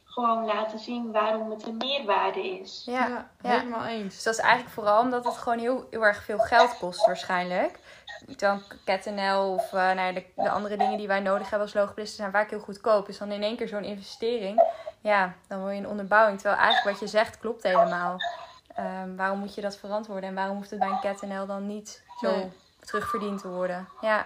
gewoon 0.10 0.46
laten 0.46 0.80
zien 0.80 1.12
waarom 1.12 1.52
het 1.52 1.68
een 1.68 1.78
meerwaarde 1.78 2.60
is. 2.60 2.84
Ja, 2.86 3.08
ja, 3.42 3.50
helemaal 3.50 3.86
eens. 3.86 4.14
Dus 4.14 4.24
dat 4.24 4.34
is 4.34 4.40
eigenlijk 4.40 4.74
vooral 4.74 5.02
omdat 5.02 5.26
het 5.26 5.38
gewoon 5.38 5.60
heel, 5.60 5.88
heel 5.90 6.06
erg 6.06 6.24
veel 6.24 6.40
geld 6.40 6.78
kost 6.78 7.06
waarschijnlijk. 7.06 7.80
Dan 8.26 8.62
KetNL 8.86 9.54
of 9.54 9.74
uh, 9.74 9.92
nou 9.92 10.14
de, 10.14 10.26
de, 10.36 10.50
andere 10.50 10.78
dingen 10.78 10.98
die 10.98 11.08
wij 11.08 11.20
nodig 11.20 11.50
hebben 11.50 11.68
als 11.68 11.74
logopedisten 11.74 12.18
zijn 12.18 12.32
vaak 12.32 12.50
heel 12.50 12.60
goedkoop. 12.60 13.06
Dus 13.06 13.18
dan 13.18 13.32
in 13.32 13.44
één 13.44 13.58
keer 13.58 13.68
zo'n 13.68 13.84
investering, 13.84 14.64
ja, 15.02 15.34
dan 15.48 15.64
wil 15.64 15.70
je 15.70 15.80
een 15.80 15.88
onderbouwing. 15.88 16.40
Terwijl 16.40 16.62
eigenlijk 16.62 16.92
wat 16.92 17.00
je 17.00 17.18
zegt 17.18 17.40
klopt 17.40 17.64
helemaal. 17.64 18.18
Um, 18.80 19.16
waarom 19.18 19.40
moet 19.40 19.56
je 19.56 19.62
dat 19.62 19.78
verantwoorden 19.78 20.30
en 20.30 20.36
waarom 20.36 20.56
hoeft 20.56 20.70
het 20.70 20.80
bij 20.80 20.90
een 20.90 21.00
KetNL 21.00 21.46
dan 21.46 21.68
niet 21.68 22.04
zo... 22.22 22.32
Nee 22.32 22.52
terugverdiend 22.90 23.42
te 23.42 23.48
worden. 23.48 23.88
Ja. 24.02 24.26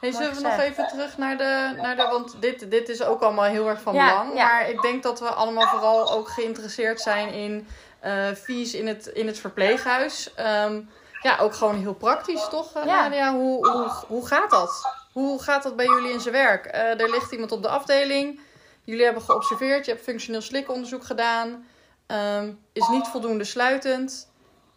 Hey, 0.00 0.12
zullen 0.12 0.34
we 0.34 0.40
nog 0.40 0.58
even 0.58 0.88
terug 0.88 1.18
naar 1.18 1.36
de, 1.36 1.72
naar 1.76 1.96
de. 1.96 2.02
Want 2.02 2.36
dit, 2.40 2.70
dit 2.70 2.88
is 2.88 3.02
ook 3.02 3.20
allemaal 3.22 3.44
heel 3.44 3.68
erg 3.68 3.80
van 3.80 3.92
belang. 3.92 4.34
Maar 4.34 4.70
ik 4.70 4.82
denk 4.82 5.02
dat 5.02 5.20
we 5.20 5.28
allemaal 5.28 5.66
vooral 5.66 6.12
ook 6.12 6.28
geïnteresseerd 6.28 7.00
zijn 7.00 7.28
in 7.28 7.66
uh, 8.04 8.26
fees 8.32 8.74
in 8.74 8.86
het, 8.86 9.06
in 9.06 9.26
het 9.26 9.38
verpleeghuis. 9.38 10.34
Ehm, 10.34 10.80
ja, 11.22 11.38
ook 11.38 11.54
gewoon 11.54 11.76
heel 11.76 11.94
praktisch, 11.94 12.48
toch, 12.48 12.76
uh, 12.76 12.84
Nadia? 12.84 13.32
Hoe, 13.32 13.68
hoe, 13.68 13.90
hoe 14.06 14.26
gaat 14.26 14.50
dat? 14.50 14.94
Hoe 15.12 15.42
gaat 15.42 15.62
dat 15.62 15.76
bij 15.76 15.86
jullie 15.86 16.12
in 16.12 16.20
zijn 16.20 16.34
werk? 16.34 16.66
Uh, 16.66 17.00
er 17.00 17.10
ligt 17.10 17.32
iemand 17.32 17.52
op 17.52 17.62
de 17.62 17.68
afdeling. 17.68 18.40
Jullie 18.84 19.04
hebben 19.04 19.22
geobserveerd. 19.22 19.84
Je 19.84 19.92
hebt 19.92 20.04
functioneel 20.04 20.40
slikonderzoek 20.40 21.04
gedaan. 21.04 21.66
Um, 22.06 22.58
is 22.72 22.88
niet 22.88 23.06
voldoende 23.06 23.44
sluitend. 23.44 24.28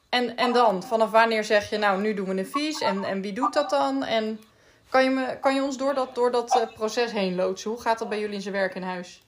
En, 0.10 0.36
en 0.36 0.54
dan, 0.54 0.84
vanaf 0.84 1.12
wanneer 1.12 1.44
zeg 1.44 1.70
je, 1.70 1.78
nou, 1.78 2.02
nu 2.02 2.14
doen 2.14 2.28
we 2.28 2.38
een 2.38 2.48
vies 2.48 2.80
en, 2.80 3.04
en 3.04 3.22
wie 3.22 3.34
doet 3.34 3.54
dat 3.54 3.70
dan? 3.70 4.04
En 4.04 4.40
kan 4.90 5.04
je, 5.04 5.10
me, 5.10 5.40
kan 5.40 5.56
je 5.56 5.64
ons 5.64 5.78
door 5.78 5.94
dat, 5.94 6.16
door 6.16 6.32
dat 6.32 6.56
uh, 6.56 6.74
proces 6.74 7.12
heen 7.12 7.36
loodsen? 7.36 7.72
Hoe 7.72 7.82
gaat 7.82 8.00
dat 8.00 8.10
bij 8.10 8.20
jullie 8.20 8.36
in 8.36 8.42
zijn 8.42 8.54
werk 8.54 8.76
in 8.76 8.84
huis? 8.84 9.24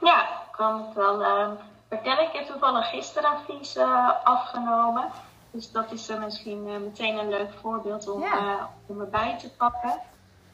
Ja, 0.00 0.22
ik 0.22 0.52
kan 0.52 0.84
het 0.84 0.94
wel 0.94 1.20
uh, 1.20 1.50
vertellen. 1.88 2.24
Ik 2.24 2.32
heb 2.32 2.46
toevallig 2.46 2.88
gisteren 2.88 3.30
een 3.30 3.58
vies 3.58 3.76
uh, 3.76 4.10
afgenomen. 4.24 5.10
Dus 5.50 5.72
dat 5.72 5.92
is 5.92 6.12
misschien 6.18 6.62
meteen 6.62 7.18
een 7.18 7.28
leuk 7.28 7.52
voorbeeld 7.60 8.08
om, 8.08 8.20
ja. 8.20 8.70
om 8.86 9.00
erbij 9.00 9.38
te 9.38 9.50
pakken. 9.50 10.00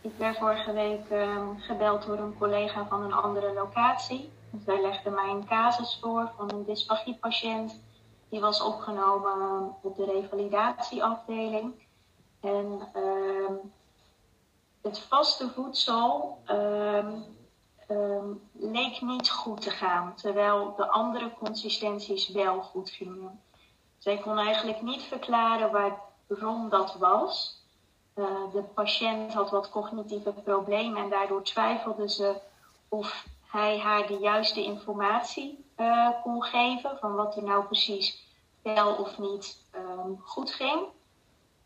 Ik 0.01 0.13
werd 0.17 0.39
vorige 0.39 0.73
week 0.73 1.11
ehm, 1.11 1.59
gebeld 1.59 2.07
door 2.07 2.19
een 2.19 2.39
collega 2.39 2.87
van 2.87 3.03
een 3.03 3.13
andere 3.13 3.53
locatie. 3.53 4.33
Dus 4.51 4.65
wij 4.65 4.81
legden 4.81 5.15
mij 5.15 5.29
een 5.29 5.47
casus 5.47 5.99
voor 6.01 6.31
van 6.37 6.51
een 6.51 6.65
dysfagiepatiënt 6.65 7.81
die 8.29 8.41
was 8.41 8.63
opgenomen 8.63 9.75
op 9.83 9.97
de 9.97 10.05
revalidatieafdeling. 10.05 11.73
En 12.41 12.89
uh, 12.97 13.57
het 14.83 14.99
vaste 14.99 15.51
voedsel 15.51 16.39
uh, 16.51 17.05
leek 18.53 19.01
niet 19.01 19.31
goed 19.31 19.61
te 19.61 19.71
gaan, 19.71 20.15
terwijl 20.15 20.75
de 20.77 20.89
andere 20.89 21.33
consistenties 21.39 22.29
wel 22.29 22.61
goed 22.61 22.91
gingen. 22.91 23.41
Zij 23.99 24.19
kon 24.19 24.39
eigenlijk 24.39 24.83
niet 24.83 25.03
verklaren 25.03 25.93
waarom 26.27 26.69
dat 26.69 26.95
was. 26.95 27.59
Uh, 28.15 28.27
de 28.53 28.63
patiënt 28.63 29.33
had 29.33 29.51
wat 29.51 29.71
cognitieve 29.71 30.33
problemen 30.33 31.03
en 31.03 31.11
daardoor 31.11 31.43
twijfelde 31.43 32.09
ze 32.09 32.41
of 32.89 33.27
hij 33.47 33.79
haar 33.79 34.07
de 34.07 34.19
juiste 34.19 34.63
informatie 34.63 35.65
uh, 35.77 36.09
kon 36.23 36.43
geven 36.43 36.99
van 37.01 37.15
wat 37.15 37.37
er 37.37 37.43
nou 37.43 37.65
precies 37.65 38.25
wel 38.63 38.95
of 38.95 39.19
niet 39.19 39.65
goed 40.21 40.53
ging. 40.53 40.87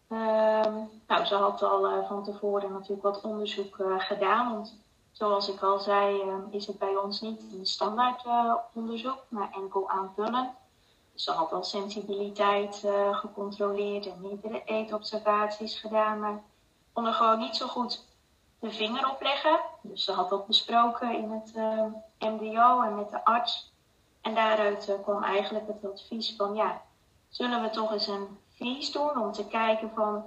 Um, 0.09 0.91
nou, 1.07 1.25
ze 1.25 1.35
had 1.35 1.63
al 1.63 1.91
uh, 1.91 2.09
van 2.09 2.25
tevoren 2.25 2.73
natuurlijk 2.73 3.03
wat 3.03 3.21
onderzoek 3.21 3.79
uh, 3.79 3.95
gedaan. 3.99 4.53
Want 4.53 4.79
zoals 5.13 5.49
ik 5.49 5.63
al 5.63 5.79
zei, 5.79 6.23
uh, 6.23 6.35
is 6.51 6.67
het 6.67 6.79
bij 6.79 6.97
ons 6.97 7.21
niet 7.21 7.43
een 7.53 7.67
standaard 7.67 8.25
onderzoek, 8.73 9.19
maar 9.29 9.51
enkel 9.53 9.91
aanvullend. 9.91 10.51
Ze 11.15 11.31
had 11.31 11.53
al 11.53 11.65
sensibiliteit 11.65 12.89
gecontroleerd 13.13 14.07
en 14.07 14.21
meerdere 14.21 14.63
eetobservaties 14.65 15.81
gedaan, 15.81 16.21
maar 16.21 16.43
kon 16.93 17.07
er 17.07 17.13
gewoon 17.13 17.39
niet 17.39 17.57
zo 17.57 17.67
goed 17.67 18.05
de 18.59 18.71
vinger 18.71 19.11
op 19.11 19.23
leggen. 19.23 19.61
Dus 19.83 20.05
ze 20.05 20.13
had 20.13 20.31
dat 20.31 20.47
besproken 20.47 21.17
in 21.17 21.31
het 21.31 21.55
MDO 22.19 22.83
en 22.83 22.95
met 22.95 23.11
de 23.11 23.25
arts. 23.25 23.73
En 24.25 24.35
daaruit 24.35 24.89
uh, 24.89 24.95
kwam 25.03 25.23
eigenlijk 25.23 25.67
het 25.67 25.93
advies 25.93 26.35
van 26.37 26.55
ja, 26.55 26.83
zullen 27.29 27.63
we 27.63 27.71
toch 27.71 27.93
eens 27.93 28.07
een 28.07 28.39
doen 28.93 29.19
om 29.19 29.33
te 29.33 29.47
kijken 29.47 29.91
van 29.95 30.25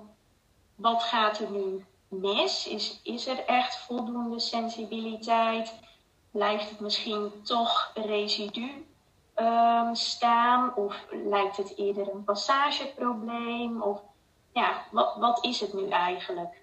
wat 0.75 1.03
gaat 1.03 1.39
er 1.39 1.51
nu 1.51 1.85
mis? 2.07 2.67
Is, 2.67 2.99
is 3.03 3.27
er 3.27 3.45
echt 3.45 3.77
voldoende 3.77 4.39
sensibiliteit? 4.39 5.73
Blijft 6.31 6.69
het 6.69 6.79
misschien 6.79 7.31
toch 7.43 7.91
residu 7.93 8.85
ehm, 9.33 9.93
staan? 9.93 10.75
Of 10.75 11.05
lijkt 11.09 11.57
het 11.57 11.77
eerder 11.77 12.13
een 12.13 12.23
passageprobleem? 12.23 13.81
Of 13.81 14.01
ja, 14.51 14.81
wat, 14.91 15.15
wat 15.15 15.43
is 15.43 15.59
het 15.59 15.73
nu 15.73 15.89
eigenlijk? 15.89 16.61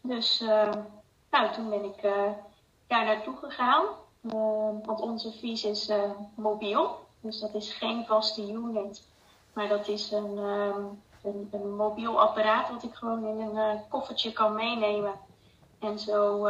Dus 0.00 0.40
ehm, 0.40 0.82
nou, 1.30 1.52
toen 1.52 1.70
ben 1.70 1.84
ik 1.84 2.02
uh, 2.02 2.30
daar 2.86 3.04
naartoe 3.04 3.36
gegaan. 3.36 3.84
Ehm, 4.28 4.84
want 4.84 5.00
onze 5.00 5.32
vies 5.32 5.64
is 5.64 5.88
uh, 5.88 6.10
mobiel. 6.34 6.98
Dus 7.20 7.40
dat 7.40 7.54
is 7.54 7.72
geen 7.72 8.06
vaste 8.06 8.52
unit. 8.52 9.12
Maar 9.54 9.68
dat 9.68 9.88
is 9.88 10.10
een, 10.10 10.36
een, 11.22 11.48
een, 11.52 11.76
mobiel 11.76 12.20
apparaat 12.20 12.70
wat 12.70 12.82
ik 12.82 12.94
gewoon 12.94 13.26
in 13.26 13.40
een 13.40 13.74
uh, 13.74 13.80
koffertje 13.88 14.32
kan 14.32 14.54
meenemen. 14.54 15.12
En 15.80 15.98
zo 15.98 16.48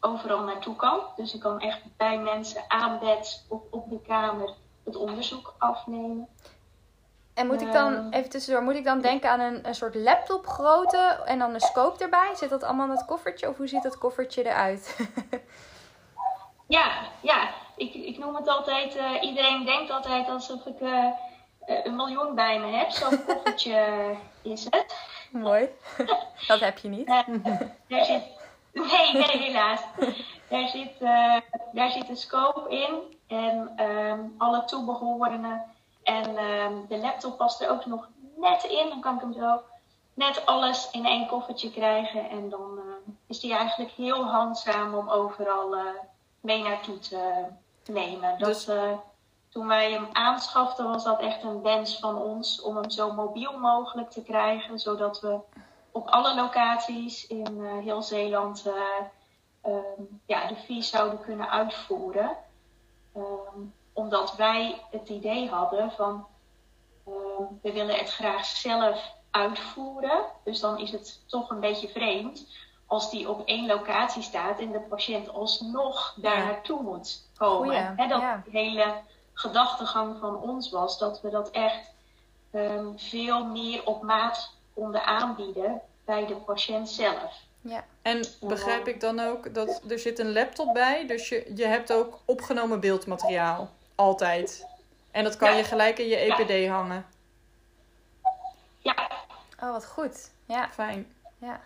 overal 0.00 0.40
naartoe 0.44 0.76
kan. 0.76 1.00
Dus 1.16 1.34
ik 1.34 1.40
kan 1.40 1.60
echt 1.60 1.80
bij 1.96 2.18
mensen 2.18 2.64
aan 2.68 2.98
bed 2.98 3.44
of 3.48 3.60
op 3.70 3.90
de 3.90 4.00
kamer 4.00 4.54
het 4.84 4.96
onderzoek 4.96 5.54
afnemen. 5.58 6.28
En 7.34 7.46
moet 7.46 7.60
ik 7.60 7.72
dan, 7.72 7.94
Ehm. 7.94 8.12
even 8.12 8.30
tussendoor, 8.30 8.62
moet 8.62 8.74
ik 8.74 8.84
dan 8.84 9.00
denken 9.00 9.30
aan 9.30 9.40
een, 9.40 9.68
een 9.68 9.74
soort 9.74 9.94
laptop 9.94 10.46
grootte 10.46 11.22
en 11.24 11.38
dan 11.38 11.54
een 11.54 11.60
scope 11.60 12.02
erbij? 12.02 12.34
Zit 12.34 12.50
dat 12.50 12.62
allemaal 12.62 12.86
in 12.86 12.94
dat 12.94 13.04
koffertje 13.04 13.48
of 13.48 13.56
hoe 13.56 13.66
ziet 13.66 13.82
dat 13.82 13.98
koffertje 13.98 14.44
eruit? 14.44 14.96
Ja, 16.68 16.92
ja. 17.22 17.48
Ik, 17.76 17.94
ik 17.94 18.18
noem 18.18 18.34
het 18.34 18.48
altijd, 18.48 18.96
eh, 18.96 19.22
iedereen 19.22 19.64
denkt 19.64 19.90
altijd 19.90 20.28
alsof 20.28 20.66
ik 20.66 20.80
eh, 20.80 21.04
eh, 21.04 21.12
een 21.66 21.96
miljoen 21.96 22.34
bij 22.34 22.60
me 22.60 22.66
heb. 22.66 22.90
Zo'n 22.90 23.24
koffertje 23.26 24.14
is 24.42 24.64
het. 24.64 24.96
Mooi. 25.30 25.68
dat 26.48 26.60
heb 26.60 26.78
je 26.78 26.88
niet. 26.88 27.06
Daar 27.88 28.04
zit, 28.04 28.22
nee, 28.72 29.12
nee, 29.12 29.38
helaas. 29.38 29.80
Daar 30.48 30.68
zit, 30.68 30.92
eh, 31.00 31.36
daar 31.72 31.90
zit 31.90 32.08
een 32.08 32.16
scope 32.16 32.68
in 32.68 33.18
en 33.26 33.72
ehm, 33.76 34.20
alle 34.38 34.64
toebehorende. 34.64 35.62
En 36.02 36.36
ehm, 36.36 36.72
de 36.88 36.96
laptop 36.98 37.36
past 37.36 37.60
er 37.60 37.70
ook 37.70 37.86
nog 37.86 38.08
net 38.36 38.64
in. 38.64 38.88
Dan 38.88 39.00
kan 39.00 39.14
ik 39.14 39.20
hem 39.20 39.32
zo 39.32 39.60
net 40.14 40.46
alles 40.46 40.90
in 40.90 41.06
één 41.06 41.26
koffertje 41.26 41.70
krijgen. 41.70 42.30
En 42.30 42.48
dan 42.48 42.78
eh, 42.78 43.12
is 43.26 43.40
die 43.40 43.54
eigenlijk 43.54 43.90
heel 43.90 44.24
handzaam 44.24 44.94
om 44.94 45.08
overal 45.08 45.76
eh, 45.76 45.82
mee 46.40 46.62
naartoe 46.62 46.98
te 46.98 47.44
nemen. 47.86 48.38
Dat, 48.38 48.48
Dus- 48.48 48.68
eh, 48.68 48.92
toen 49.56 49.66
wij 49.66 49.92
hem 49.92 50.08
aanschaften 50.12 50.88
was 50.88 51.04
dat 51.04 51.20
echt 51.20 51.42
een 51.42 51.62
wens 51.62 51.98
van 51.98 52.16
ons 52.16 52.60
om 52.60 52.76
hem 52.76 52.90
zo 52.90 53.12
mobiel 53.12 53.58
mogelijk 53.58 54.10
te 54.10 54.22
krijgen. 54.22 54.78
Zodat 54.78 55.20
we 55.20 55.38
op 55.90 56.08
alle 56.08 56.34
locaties 56.34 57.26
in 57.26 57.64
eh, 57.64 57.78
heel 57.78 58.02
Zeeland 58.02 58.66
eh, 58.66 58.72
ehm, 59.60 60.02
ja, 60.26 60.46
de 60.46 60.56
vies 60.56 60.88
zouden 60.88 61.20
kunnen 61.20 61.50
uitvoeren. 61.50 62.36
Ehm, 63.14 63.60
omdat 63.92 64.36
wij 64.36 64.82
het 64.90 65.08
idee 65.08 65.48
hadden 65.48 65.90
van 65.90 66.26
ehm, 67.06 67.42
we 67.62 67.72
willen 67.72 67.96
het 67.96 68.10
graag 68.10 68.44
zelf 68.44 69.12
uitvoeren. 69.30 70.24
Dus 70.44 70.60
dan 70.60 70.78
is 70.78 70.92
het 70.92 71.22
toch 71.26 71.50
een 71.50 71.60
beetje 71.60 71.88
vreemd 71.88 72.46
als 72.86 73.10
die 73.10 73.28
op 73.28 73.46
één 73.46 73.66
locatie 73.66 74.22
staat 74.22 74.58
en 74.58 74.72
de 74.72 74.80
patiënt 74.80 75.28
alsnog 75.28 76.14
daar 76.16 76.44
naartoe 76.44 76.82
moet 76.82 77.28
komen. 77.34 77.96
Dat 77.96 78.20
ja. 78.20 78.42
hele 78.50 78.94
gedachtegang 79.40 80.16
van 80.20 80.36
ons 80.40 80.70
was 80.70 80.98
dat 80.98 81.20
we 81.20 81.30
dat 81.30 81.50
echt 81.50 81.90
ehm, 82.50 82.86
veel 82.96 83.44
meer 83.44 83.84
op 83.84 84.02
maat 84.02 84.50
konden 84.74 85.04
aanbieden 85.04 85.80
bij 86.04 86.26
de 86.26 86.34
patiënt 86.34 86.88
zelf. 86.88 87.32
Ja. 87.60 87.84
En 88.02 88.24
begrijp 88.40 88.88
ik 88.88 89.00
dan 89.00 89.20
ook 89.20 89.54
dat 89.54 89.80
er 89.88 89.98
zit 89.98 90.18
een 90.18 90.32
laptop 90.32 90.72
bij, 90.74 91.06
dus 91.06 91.28
je, 91.28 91.52
je 91.54 91.66
hebt 91.66 91.92
ook 91.92 92.18
opgenomen 92.24 92.80
beeldmateriaal. 92.80 93.70
Altijd. 93.94 94.66
En 95.10 95.24
dat 95.24 95.36
kan 95.36 95.50
Ja. 95.50 95.56
je 95.56 95.64
gelijk 95.64 95.98
in 95.98 96.06
je 96.08 96.16
Ja. 96.16 96.38
EPD 96.38 96.68
hangen. 96.68 97.06
Ja, 98.78 99.10
Oh, 99.62 99.70
wat 99.72 99.86
goed. 99.86 100.30
Ja, 100.44 100.68
Fijn. 100.72 101.14
ja. 101.38 101.60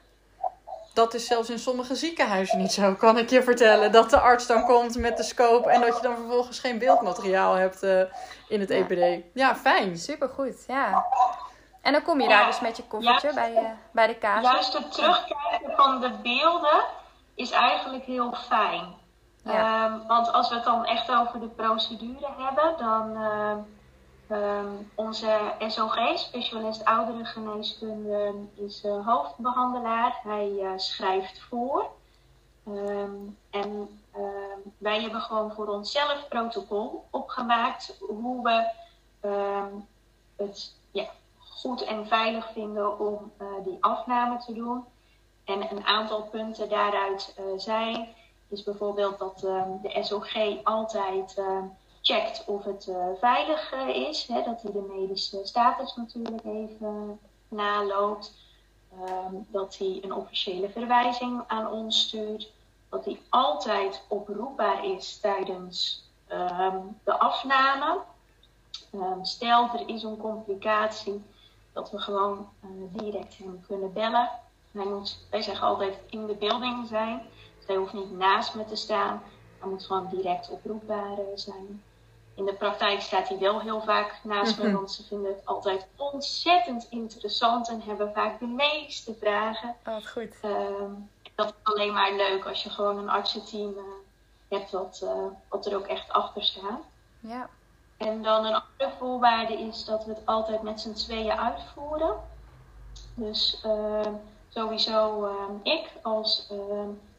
Dat 1.01 1.15
is 1.15 1.27
zelfs 1.27 1.51
in 1.51 1.59
sommige 1.59 1.95
ziekenhuizen 1.95 2.59
niet 2.59 2.73
zo, 2.73 2.95
kan 2.95 3.19
ik 3.19 3.31
je 3.31 3.43
vertellen. 3.43 3.93
Dat 3.93 4.11
de 4.11 4.21
arts 4.21 4.47
dan 4.47 4.65
komt 4.65 4.99
met 4.99 5.17
de 5.17 5.23
scope 5.23 5.71
en 5.71 5.81
dat 5.81 5.97
je 5.97 6.03
dan 6.03 6.17
vervolgens 6.17 6.59
geen 6.59 6.79
beeldmateriaal 6.79 7.55
hebt 7.55 7.83
eh, 7.83 8.01
in 8.49 8.61
het 8.61 8.69
Ja. 8.69 8.75
EPD. 8.77 9.25
Ja, 9.35 9.57
fijn. 9.57 9.97
Supergoed, 9.99 10.65
ja. 10.67 11.05
En 11.83 11.93
dan 11.93 12.03
kom 12.03 12.21
je 12.21 12.29
daar 12.29 12.47
dus 12.47 12.61
met 12.61 12.77
je 12.77 12.83
koffertje 12.87 13.29
Ja. 13.29 13.35
bij, 13.35 13.55
eh, 13.55 13.63
bij 13.93 14.07
de 14.07 14.15
kaas. 14.19 14.43
juist 14.45 14.73
het 14.73 14.93
terugkijken 14.93 15.73
van 15.77 16.01
de 16.01 16.11
beelden 16.23 16.85
is 17.35 17.51
eigenlijk 17.51 18.05
heel 18.05 18.35
fijn. 18.49 18.95
Ja. 19.45 19.85
Ehm, 19.85 20.07
want 20.07 20.33
als 20.33 20.49
we 20.49 20.55
het 20.55 20.65
dan 20.65 20.85
echt 20.87 21.11
over 21.11 21.41
de 21.41 21.49
procedure 21.49 22.29
hebben, 22.39 22.75
dan 22.79 23.17
ehm, 23.17 23.59
ehm, 24.31 24.67
onze 24.95 25.55
SOG, 25.69 26.19
specialist 26.19 26.85
ouderengeneeskunde, 26.85 28.35
is 28.55 28.85
eh, 28.85 29.07
hoofdbehandelaar. 29.07 30.21
Hij 30.23 30.59
eh, 30.61 30.71
schrijft 30.77 31.41
voor. 31.41 31.91
Ehm, 32.67 33.15
en 33.51 34.01
ehm, 34.13 34.59
wij 34.79 35.01
hebben 35.01 35.21
gewoon 35.21 35.53
voor 35.53 35.69
onszelf 35.69 36.29
protocol 36.29 37.05
opgemaakt 37.11 37.97
hoe 38.01 38.43
we 38.43 38.71
het 40.37 40.75
ja, 40.91 41.11
goed 41.39 41.85
en 41.85 42.07
veilig 42.07 42.53
vinden 42.53 42.99
om 42.99 43.33
eh, 43.37 43.47
die 43.65 43.77
afname 43.81 44.39
te 44.39 44.53
doen. 44.53 44.85
En 45.45 45.71
een 45.71 45.85
aantal 45.85 46.23
punten 46.23 46.69
daaruit 46.69 47.35
zijn, 47.57 48.09
is 48.49 48.63
bijvoorbeeld 48.63 49.19
dat 49.19 49.39
de 49.83 49.99
SOG 50.03 50.65
altijd 50.65 51.43
checkt 52.03 52.45
of 52.47 52.65
het 52.65 52.89
eh, 52.89 53.07
veilig 53.19 53.73
eh, 53.73 53.89
is. 53.89 54.27
Hè, 54.27 54.43
dat 54.43 54.63
hij 54.63 54.73
de 54.73 54.95
medische 54.97 55.41
status 55.43 55.97
natuurlijk 55.97 56.45
even 56.45 57.21
naloopt. 57.49 58.33
Ehm, 58.99 59.35
dat 59.49 59.77
hij 59.79 59.99
een 60.03 60.15
officiële 60.15 60.71
verwijzing 60.71 61.43
aan 61.47 61.71
ons 61.71 62.01
stuurt. 62.01 62.53
Dat 62.89 63.05
hij 63.05 63.21
altijd 63.29 64.05
oproepbaar 64.09 64.85
is 64.85 65.19
tijdens 65.21 66.05
ehm, 66.27 66.79
de 67.05 67.19
afname. 67.19 67.99
Ehm, 68.93 69.25
stel 69.25 69.69
er 69.73 69.89
is 69.89 70.03
een 70.03 70.17
complicatie, 70.17 71.23
dat 71.73 71.91
we 71.91 71.99
gewoon 71.99 72.49
eh, 72.61 72.69
direct 73.03 73.39
hem 73.39 73.65
kunnen 73.67 73.93
bellen. 73.93 74.31
Hij 74.73 74.85
moet, 74.85 75.19
wij 75.31 75.43
zeggen 75.43 75.67
altijd 75.67 75.99
in 76.09 76.27
de 76.27 76.35
building 76.35 76.87
zijn. 76.89 77.23
Hij 77.67 77.77
hoeft 77.77 77.93
niet 77.93 78.13
naast 78.13 78.55
me 78.55 78.65
te 78.65 78.77
staan. 78.77 79.23
Hij 79.59 79.69
moet 79.69 79.85
gewoon 79.85 80.09
direct 80.09 80.51
oproepbaar 80.51 81.19
zijn. 81.35 81.83
In 82.41 82.47
de 82.47 82.55
praktijk 82.55 83.01
staat 83.01 83.29
hij 83.29 83.39
wel 83.39 83.61
heel 83.61 83.81
vaak 83.81 84.21
naast 84.23 84.59
me, 84.59 84.65
Mhm. 84.65 84.75
want 84.75 84.93
ze 84.93 85.05
vinden 85.05 85.33
het 85.33 85.47
altijd 85.47 85.87
ontzettend 85.97 86.87
interessant 86.91 87.69
en 87.69 87.83
hebben 87.83 88.13
vaak 88.13 88.39
de 88.39 88.47
meeste 88.47 89.15
vragen. 89.15 89.75
Oh, 89.87 89.93
wat 89.95 90.09
goed. 90.09 90.37
Ehm, 90.43 90.93
dat 91.35 91.47
is 91.47 91.53
alleen 91.63 91.93
maar 91.93 92.13
leuk 92.13 92.47
als 92.47 92.63
je 92.63 92.71
gewoon 92.71 92.99
een 92.99 93.09
artsenteam 93.09 93.75
eh, 93.77 93.83
hebt 94.49 94.71
wat, 94.71 95.01
eh, 95.05 95.25
wat 95.49 95.67
er 95.67 95.77
ook 95.77 95.87
echt 95.87 96.13
achter 96.13 96.45
staat. 96.45 96.81
Ja. 97.21 97.49
En 97.97 98.23
dan 98.23 98.45
een 98.45 98.55
andere 98.55 98.97
voorwaarde 98.99 99.59
is 99.59 99.85
dat 99.85 100.05
we 100.05 100.13
het 100.13 100.27
altijd 100.27 100.63
met 100.63 100.81
z'n 100.81 100.93
tweeën 100.93 101.39
uitvoeren. 101.39 102.17
Dus 103.15 103.61
ehm, 103.65 104.13
sowieso 104.49 105.25
ehm, 105.25 105.55
ik 105.63 105.91
als 106.03 106.51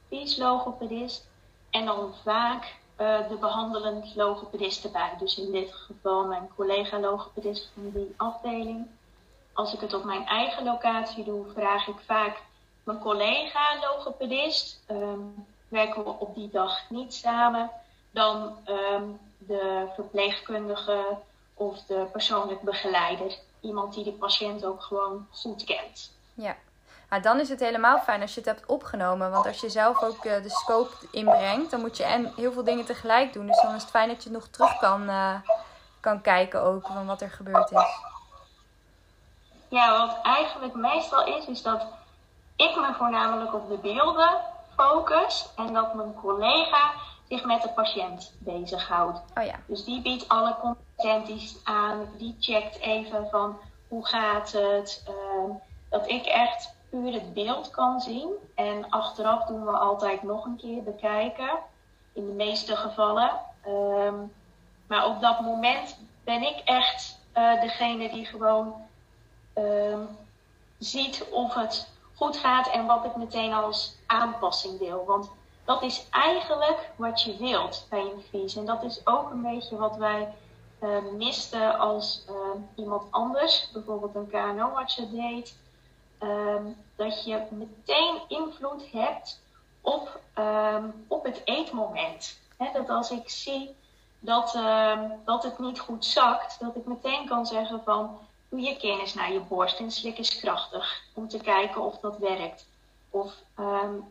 uh, 0.09 0.37
logopedist 0.37 1.27
en 1.69 1.85
dan 1.85 2.13
vaak 2.23 2.79
eh, 3.01 3.29
de 3.29 3.35
behandelend 3.35 4.15
logopedist 4.15 4.83
erbij. 4.83 5.13
Dus 5.19 5.37
in 5.37 5.51
dit 5.51 5.73
geval 5.73 6.25
mijn 6.25 6.49
collega 6.55 6.99
logopedist 6.99 7.71
van 7.73 7.89
die 7.89 8.13
afdeling. 8.17 8.87
Als 9.53 9.73
ik 9.73 9.79
het 9.79 9.93
op 9.93 10.03
mijn 10.03 10.25
eigen 10.25 10.63
locatie 10.63 11.23
doe, 11.23 11.45
vraag 11.53 11.87
ik 11.87 11.99
vaak 12.05 12.41
mijn 12.83 12.99
collega 12.99 13.79
logopedist. 13.81 14.83
Ehm, 14.87 15.19
werken 15.67 16.03
we 16.03 16.09
op 16.09 16.35
die 16.35 16.49
dag 16.49 16.89
niet 16.89 17.13
samen, 17.13 17.71
dan 18.11 18.57
ehm, 18.65 19.03
de 19.37 19.87
verpleegkundige 19.95 21.17
of 21.53 21.83
de 21.83 22.07
persoonlijk 22.11 22.61
begeleider. 22.61 23.37
Iemand 23.59 23.93
die 23.93 24.03
de 24.03 24.13
patiënt 24.13 24.65
ook 24.65 24.81
gewoon 24.81 25.27
goed 25.31 25.63
kent. 25.63 26.11
Ja. 26.33 26.57
Nou, 27.11 27.23
dan 27.23 27.39
is 27.39 27.49
het 27.49 27.59
helemaal 27.59 27.99
fijn 27.99 28.21
als 28.21 28.33
je 28.33 28.39
het 28.39 28.49
hebt 28.49 28.65
opgenomen. 28.65 29.31
Want 29.31 29.45
als 29.45 29.59
je 29.59 29.69
zelf 29.69 30.01
ook 30.03 30.25
eh, 30.25 30.43
de 30.43 30.49
scope 30.49 30.95
inbrengt, 31.11 31.71
dan 31.71 31.79
moet 31.81 31.97
je 31.97 32.03
en 32.03 32.33
heel 32.35 32.51
veel 32.51 32.63
dingen 32.63 32.85
tegelijk 32.85 33.33
doen. 33.33 33.47
Dus 33.47 33.61
dan 33.61 33.75
is 33.75 33.81
het 33.81 33.91
fijn 33.91 34.07
dat 34.07 34.23
je 34.23 34.29
nog 34.29 34.47
terug 34.47 34.77
kan, 34.77 35.09
eh, 35.09 35.35
kan 35.99 36.21
kijken 36.21 36.61
ook 36.61 36.87
van 36.87 37.05
wat 37.05 37.21
er 37.21 37.31
gebeurd 37.31 37.71
is. 37.71 37.99
Ja, 39.67 40.07
wat 40.07 40.17
eigenlijk 40.23 40.73
meestal 40.73 41.25
is, 41.25 41.45
is 41.45 41.61
dat 41.61 41.85
ik 42.55 42.75
me 42.75 42.93
voornamelijk 42.97 43.53
op 43.53 43.69
de 43.69 43.77
beelden 43.77 44.31
focus 44.75 45.49
en 45.55 45.73
dat 45.73 45.93
mijn 45.93 46.13
collega 46.13 46.91
zich 47.29 47.43
met 47.45 47.61
de 47.61 47.69
patiënt 47.69 48.33
bezighoudt. 48.37 49.19
Oh 49.37 49.43
ja, 49.43 49.55
Dus 49.65 49.83
die 49.83 50.01
biedt 50.01 50.29
alle 50.29 50.55
competenties 50.61 51.57
aan, 51.63 52.09
die 52.17 52.35
checkt 52.39 52.79
even 52.79 53.27
van 53.29 53.59
hoe 53.87 54.05
gaat 54.05 54.51
het. 54.51 55.03
ehm, 55.07 55.51
dat 55.89 56.09
ik 56.09 56.25
echt 56.25 56.79
puur 56.91 57.13
het 57.13 57.33
beeld 57.33 57.69
kan 57.69 57.99
zien. 57.99 58.29
En 58.55 58.89
achteraf 58.89 59.45
doen 59.45 59.65
we 59.65 59.71
altijd 59.71 60.23
nog 60.23 60.45
een 60.45 60.57
keer 60.57 60.83
bekijken. 60.83 61.49
In 62.13 62.25
de 62.25 62.33
meeste 62.33 62.75
gevallen. 62.75 63.31
Ehm, 63.61 64.15
maar 64.87 65.05
op 65.05 65.21
dat 65.21 65.41
moment 65.41 65.97
ben 66.23 66.41
ik 66.41 66.61
echt 66.65 67.19
uh, 67.37 67.61
degene 67.61 68.09
die 68.09 68.25
gewoon 68.25 68.73
uh, 69.57 69.97
ziet 70.77 71.25
of 71.31 71.53
het 71.53 71.89
goed 72.15 72.37
gaat 72.37 72.67
en 72.67 72.85
wat 72.85 73.05
ik 73.05 73.15
meteen 73.15 73.53
als 73.53 73.95
aanpassing 74.05 74.79
wil. 74.79 75.05
Want 75.05 75.31
dat 75.65 75.81
is 75.81 76.07
eigenlijk 76.09 76.91
wat 76.95 77.21
je 77.21 77.37
wilt 77.37 77.85
bij 77.89 77.99
een 77.99 78.23
vies. 78.29 78.55
En 78.55 78.65
dat 78.65 78.83
is 78.83 79.01
ook 79.07 79.31
een 79.31 79.41
beetje 79.41 79.77
wat 79.77 79.97
wij 79.97 80.33
uh, 80.83 80.89
misten 81.17 81.79
als 81.79 82.25
uh, 82.29 82.35
iemand 82.75 83.03
anders, 83.11 83.69
bijvoorbeeld 83.73 84.15
een 84.15 84.29
KNO-arts 84.29 84.95
deed. 84.95 85.55
Um, 86.23 86.77
dat 86.95 87.23
je 87.23 87.41
meteen 87.49 88.21
invloed 88.27 88.91
hebt 88.91 89.41
op, 89.81 90.19
um, 90.37 91.05
op 91.07 91.23
het 91.23 91.41
eetmoment. 91.43 92.39
Dat 92.73 92.89
als 92.89 93.11
ik 93.11 93.29
zie 93.29 93.75
dat, 94.19 94.55
uh, 94.55 95.01
dat 95.25 95.43
het 95.43 95.59
niet 95.59 95.79
goed 95.79 96.05
zakt, 96.05 96.59
dat 96.59 96.75
ik 96.75 96.85
meteen 96.85 97.27
kan 97.27 97.45
zeggen 97.45 97.81
van 97.83 98.19
doe 98.49 98.59
je 98.59 98.77
kennis 98.77 99.13
naar 99.13 99.33
je 99.33 99.39
borst 99.39 99.79
en 99.79 99.91
slik 99.91 100.17
is 100.17 100.39
krachtig 100.39 101.01
om 101.13 101.27
te 101.27 101.37
kijken 101.37 101.81
of 101.81 101.99
dat 101.99 102.17
werkt. 102.17 102.67
Of 103.09 103.33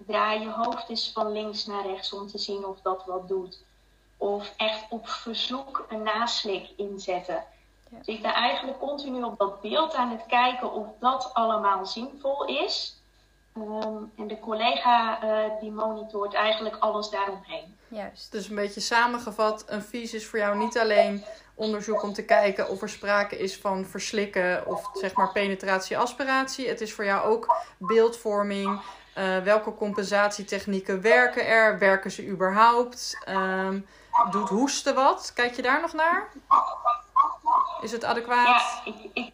draai 0.06 0.40
je 0.40 0.50
hoofd 0.50 0.88
eens 0.88 1.10
van 1.12 1.32
links 1.32 1.66
naar 1.66 1.86
rechts 1.86 2.12
om 2.12 2.26
te 2.26 2.38
zien 2.38 2.64
of 2.64 2.80
dat 2.80 3.04
wat 3.06 3.28
doet. 3.28 3.62
Of 4.16 4.52
echt 4.56 4.84
op 4.90 5.08
verzoek 5.08 5.86
een 5.88 6.02
naslik 6.02 6.68
inzetten. 6.76 7.44
Ja. 7.90 7.98
Dus 7.98 8.06
ik 8.06 8.22
ben 8.22 8.32
eigenlijk 8.32 8.78
continu 8.78 9.22
op 9.22 9.38
dat 9.38 9.60
beeld 9.60 9.94
aan 9.94 10.10
het 10.10 10.26
kijken 10.26 10.72
of 10.72 10.86
dat 11.00 11.30
allemaal 11.32 11.86
zinvol 11.86 12.44
is. 12.44 13.02
Um, 13.56 14.12
en 14.16 14.28
de 14.28 14.40
collega 14.40 15.24
uh, 15.24 15.60
die 15.60 15.70
monitort 15.70 16.34
eigenlijk 16.34 16.76
alles 16.76 17.10
daaromheen. 17.10 17.78
Juist. 17.88 18.32
Dus 18.32 18.48
een 18.48 18.54
beetje 18.54 18.80
samengevat, 18.80 19.64
een 19.66 19.82
vies 19.82 20.14
is 20.14 20.26
voor 20.26 20.38
jou 20.38 20.56
niet 20.56 20.78
alleen 20.78 21.24
onderzoek 21.54 22.02
om 22.02 22.12
te 22.12 22.24
kijken 22.24 22.68
of 22.68 22.82
er 22.82 22.88
sprake 22.88 23.38
is 23.38 23.58
van 23.58 23.84
verslikken 23.84 24.66
of 24.66 24.90
zeg 24.92 25.14
maar 25.14 25.32
penetratie-aspiratie. 25.32 26.68
Het 26.68 26.80
is 26.80 26.94
voor 26.94 27.04
jou 27.04 27.30
ook 27.30 27.56
beeldvorming. 27.78 28.80
Uh, 29.18 29.38
welke 29.38 29.74
compensatietechnieken 29.74 31.00
werken 31.00 31.46
er? 31.46 31.78
Werken 31.78 32.10
ze 32.10 32.26
überhaupt? 32.26 33.18
Um, 33.28 33.86
doet 34.30 34.48
hoesten 34.48 34.94
wat? 34.94 35.32
Kijk 35.34 35.54
je 35.54 35.62
daar 35.62 35.80
nog 35.80 35.92
naar? 35.92 36.28
Is 37.80 37.92
het 37.92 38.04
adequaat? 38.04 38.46
Ja, 38.46 38.92
ik, 38.92 39.10
ik 39.12 39.32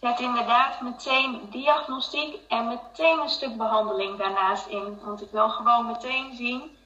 zet 0.00 0.20
inderdaad 0.20 0.80
meteen 0.80 1.48
diagnostiek 1.50 2.38
en 2.48 2.68
meteen 2.68 3.18
een 3.18 3.28
stuk 3.28 3.56
behandeling 3.56 4.18
daarnaast 4.18 4.66
in. 4.66 4.98
Want 5.04 5.22
ik 5.22 5.30
wil 5.30 5.48
gewoon 5.48 5.86
meteen 5.86 6.34
zien 6.36 6.76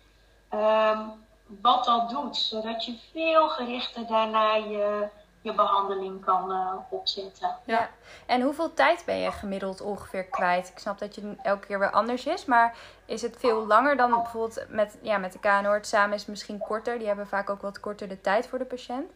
um, 0.55 1.13
wat 1.47 1.85
dat 1.85 2.11
doet, 2.11 2.37
zodat 2.37 2.85
je 2.85 2.99
veel 3.13 3.49
gerichter 3.49 4.07
daarna 4.07 4.55
je, 4.55 5.09
je 5.41 5.53
behandeling 5.53 6.25
kan 6.25 6.51
uh, 6.51 6.73
opzetten. 6.89 7.57
Ja, 7.65 7.91
en 8.27 8.41
hoeveel 8.41 8.75
tijd 8.75 9.03
ben 9.07 9.17
je 9.17 9.33
gemiddeld 9.33 9.81
ongeveer 9.81 10.25
kwijt? 10.25 10.69
Ik 10.69 10.79
snap 10.79 10.99
dat 10.99 11.15
je 11.15 11.37
elke 11.43 11.67
keer 11.67 11.79
weer 11.79 11.91
anders 11.91 12.27
is, 12.27 12.45
maar 12.45 12.77
is 13.05 13.23
het 13.23 13.37
veel 13.39 13.67
langer 13.67 13.97
dan 13.97 14.11
bijvoorbeeld 14.11 14.65
met, 14.69 14.99
ja, 15.03 15.19
met 15.19 15.33
de 15.33 15.39
KNOord 15.39 15.87
samen 15.87 16.15
is 16.15 16.21
het 16.21 16.31
misschien 16.31 16.59
korter? 16.59 16.99
Die 16.99 17.07
hebben 17.07 17.27
vaak 17.27 17.51
ook 17.51 17.63
wat 17.63 17.81
korter 17.81 18.09
de 18.09 18.21
tijd 18.21 18.47
voor 18.47 18.59
de 18.59 18.65
patiënt. 18.65 19.13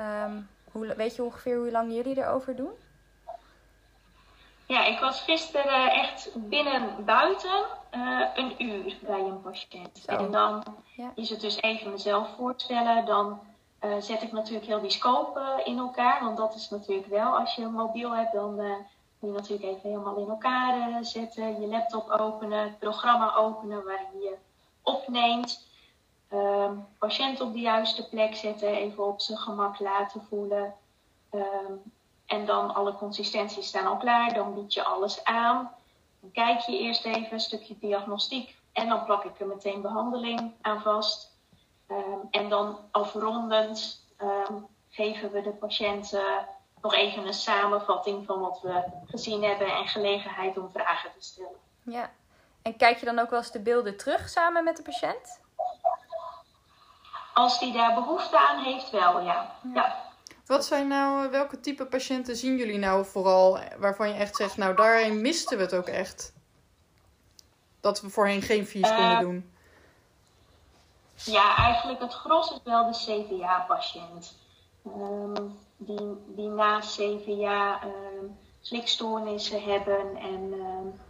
Um, 0.00 0.48
hoe, 0.72 0.94
weet 0.94 1.16
je 1.16 1.22
ongeveer 1.22 1.56
hoe 1.56 1.70
lang 1.70 1.92
jullie 1.92 2.18
erover 2.18 2.56
doen? 2.56 2.72
Ja, 4.66 4.84
ik 4.84 4.98
was 4.98 5.20
gisteren 5.20 5.92
echt 5.92 6.30
binnen 6.34 7.04
buiten 7.04 7.64
uh, 7.94 8.28
een 8.34 8.62
uur 8.62 8.96
bij 9.00 9.20
een 9.20 9.42
patiënt. 9.42 9.98
Zo. 9.98 10.16
En 10.16 10.30
dan 10.30 10.64
ja. 10.96 11.12
is 11.14 11.30
het 11.30 11.40
dus 11.40 11.60
even 11.60 11.90
mezelf 11.90 12.28
voorstellen. 12.36 13.04
Dan 13.04 13.40
uh, 13.84 13.96
zet 13.98 14.22
ik 14.22 14.32
natuurlijk 14.32 14.66
heel 14.66 14.80
die 14.80 14.90
scope 14.90 15.40
uh, 15.40 15.66
in 15.66 15.78
elkaar. 15.78 16.24
Want 16.24 16.36
dat 16.36 16.54
is 16.54 16.70
natuurlijk 16.70 17.08
wel, 17.08 17.38
als 17.38 17.54
je 17.54 17.62
een 17.62 17.72
mobiel 17.72 18.10
hebt, 18.10 18.32
dan 18.32 18.54
moet 18.54 19.30
je 19.30 19.40
natuurlijk 19.40 19.68
even 19.68 19.90
helemaal 19.90 20.16
in 20.16 20.28
elkaar 20.28 21.04
zetten. 21.04 21.60
Je 21.60 21.66
laptop 21.66 22.10
openen, 22.10 22.62
het 22.62 22.78
programma 22.78 23.34
openen 23.34 23.84
waarin 23.84 24.20
je 24.20 24.34
opneemt. 24.82 25.64
Um, 26.32 26.86
patiënt 26.98 27.40
op 27.40 27.52
de 27.52 27.60
juiste 27.60 28.08
plek 28.08 28.34
zetten, 28.34 28.68
even 28.68 29.06
op 29.06 29.20
zijn 29.20 29.38
gemak 29.38 29.78
laten 29.78 30.22
voelen. 30.28 30.74
Um, 31.30 31.92
en 32.26 32.46
dan 32.46 32.74
alle 32.74 32.94
consistenties 32.94 33.66
staan 33.66 33.86
al 33.86 33.96
klaar. 33.96 34.34
Dan 34.34 34.54
bied 34.54 34.74
je 34.74 34.84
alles 34.84 35.24
aan. 35.24 35.70
Dan 36.20 36.30
kijk 36.32 36.60
je 36.60 36.78
eerst 36.78 37.04
even 37.04 37.32
een 37.32 37.40
stukje 37.40 37.78
diagnostiek. 37.78 38.56
En 38.72 38.88
dan 38.88 39.04
plak 39.04 39.24
ik 39.24 39.40
er 39.40 39.46
meteen 39.46 39.82
behandeling 39.82 40.52
aan 40.60 40.82
vast. 40.82 41.34
Um, 41.90 42.28
en 42.30 42.48
dan 42.48 42.78
afrondend 42.90 44.04
geven 44.88 45.32
we 45.32 45.42
de 45.42 45.50
patiënten 45.50 46.46
nog 46.82 46.94
even 46.94 47.26
een 47.26 47.34
samenvatting 47.34 48.26
van 48.26 48.40
wat 48.40 48.60
we 48.62 48.82
gezien 49.06 49.42
hebben 49.42 49.66
en 49.66 49.86
gelegenheid 49.86 50.58
om 50.58 50.70
vragen 50.70 51.10
te 51.18 51.24
stellen. 51.24 51.58
Ja, 51.82 52.10
en 52.62 52.76
kijk 52.76 52.98
je 52.98 53.06
dan 53.06 53.18
ook 53.18 53.30
wel 53.30 53.38
eens 53.38 53.50
de 53.50 53.60
beelden 53.60 53.96
terug 53.96 54.28
samen 54.28 54.64
met 54.64 54.76
de 54.76 54.82
patiënt? 54.82 55.40
Als 57.36 57.58
die 57.58 57.72
daar 57.72 57.94
behoefte 57.94 58.38
aan 58.38 58.64
heeft, 58.64 58.90
wel 58.90 59.20
ja. 59.20 59.56
Wat 60.46 60.64
zijn 60.64 60.88
nou, 60.88 61.30
welke 61.30 61.60
type 61.60 61.86
patiënten 61.86 62.36
zien 62.36 62.56
jullie 62.56 62.78
nou 62.78 63.04
vooral 63.04 63.58
waarvan 63.78 64.08
je 64.08 64.14
echt 64.14 64.36
zegt, 64.36 64.56
nou 64.56 64.74
daarin 64.74 65.20
misten 65.20 65.56
we 65.56 65.62
het 65.62 65.74
ook 65.74 65.86
echt? 65.86 66.32
Dat 67.80 68.00
we 68.00 68.10
voorheen 68.10 68.42
geen 68.42 68.66
vies 68.66 68.90
uh, 68.90 68.96
konden 68.96 69.20
doen. 69.20 69.52
Ja, 71.14 71.56
eigenlijk 71.56 72.00
het 72.00 72.12
gros 72.12 72.50
is 72.50 72.60
wel 72.64 72.92
de 72.92 72.98
CVA-patiënt. 72.98 74.36
Um, 74.86 75.58
die, 75.76 76.16
die 76.26 76.48
na 76.48 76.78
CVA 76.78 77.82
um, 77.84 78.38
slikstoornissen 78.60 79.62
hebben 79.62 80.16
en 80.16 80.52
um, 80.52 81.00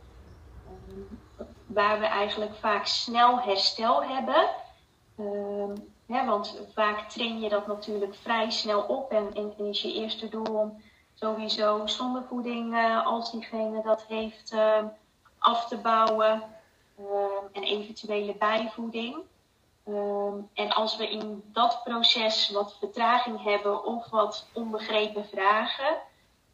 waar 1.67 1.99
we 1.99 2.07
eigenlijk 2.07 2.55
vaak 2.55 2.87
snel 2.87 3.41
herstel 3.41 4.03
hebben. 4.03 4.49
Want 6.07 6.61
vaak 6.73 7.09
train 7.09 7.41
je 7.41 7.49
dat 7.49 7.67
natuurlijk 7.67 8.15
vrij 8.15 8.51
snel 8.51 8.81
op 8.83 9.13
en, 9.13 9.35
en 9.35 9.67
is 9.67 9.83
je 9.83 9.95
eerste 9.95 10.29
doel 10.29 10.59
om 10.59 10.83
sowieso 11.15 11.87
zonder 11.87 12.23
voeding, 12.29 12.75
uh, 12.75 13.07
als 13.07 13.31
diegene 13.31 13.83
dat 13.83 14.05
heeft, 14.09 14.53
uh, 14.53 14.85
af 15.39 15.69
te 15.69 15.77
bouwen 15.77 16.43
uh, 17.01 17.07
en 17.53 17.63
eventuele 17.63 18.35
bijvoeding. 18.35 19.17
en 20.55 20.73
als 20.73 20.97
we 20.97 21.11
in 21.11 21.43
dat 21.53 21.81
proces 21.85 22.51
wat 22.51 22.77
vertraging 22.79 23.43
hebben 23.43 23.85
of 23.85 24.11
wat 24.11 24.47
onbegrepen 24.53 25.27
vragen, 25.27 25.97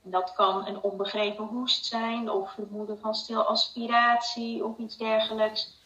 dat 0.02 0.32
kan 0.32 0.66
een 0.66 0.82
onbegrepen 0.82 1.44
hoest 1.44 1.86
zijn 1.86 2.30
of 2.30 2.52
vermoeden 2.52 2.98
van 2.98 3.14
stil 3.14 3.42
aspiratie 3.42 4.64
of 4.64 4.78
iets 4.78 4.96
dergelijks. 4.96 5.80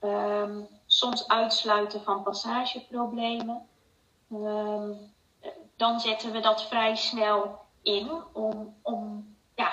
Um, 0.00 0.68
soms 0.98 1.28
uitsluiten 1.28 2.02
van 2.02 2.22
passageproblemen. 2.22 3.68
Um, 4.32 5.12
dan 5.76 6.00
zetten 6.00 6.32
we 6.32 6.40
dat 6.40 6.62
vrij 6.62 6.96
snel 6.96 7.58
in 7.82 8.22
om, 8.32 8.76
om 8.82 9.34
ja, 9.54 9.72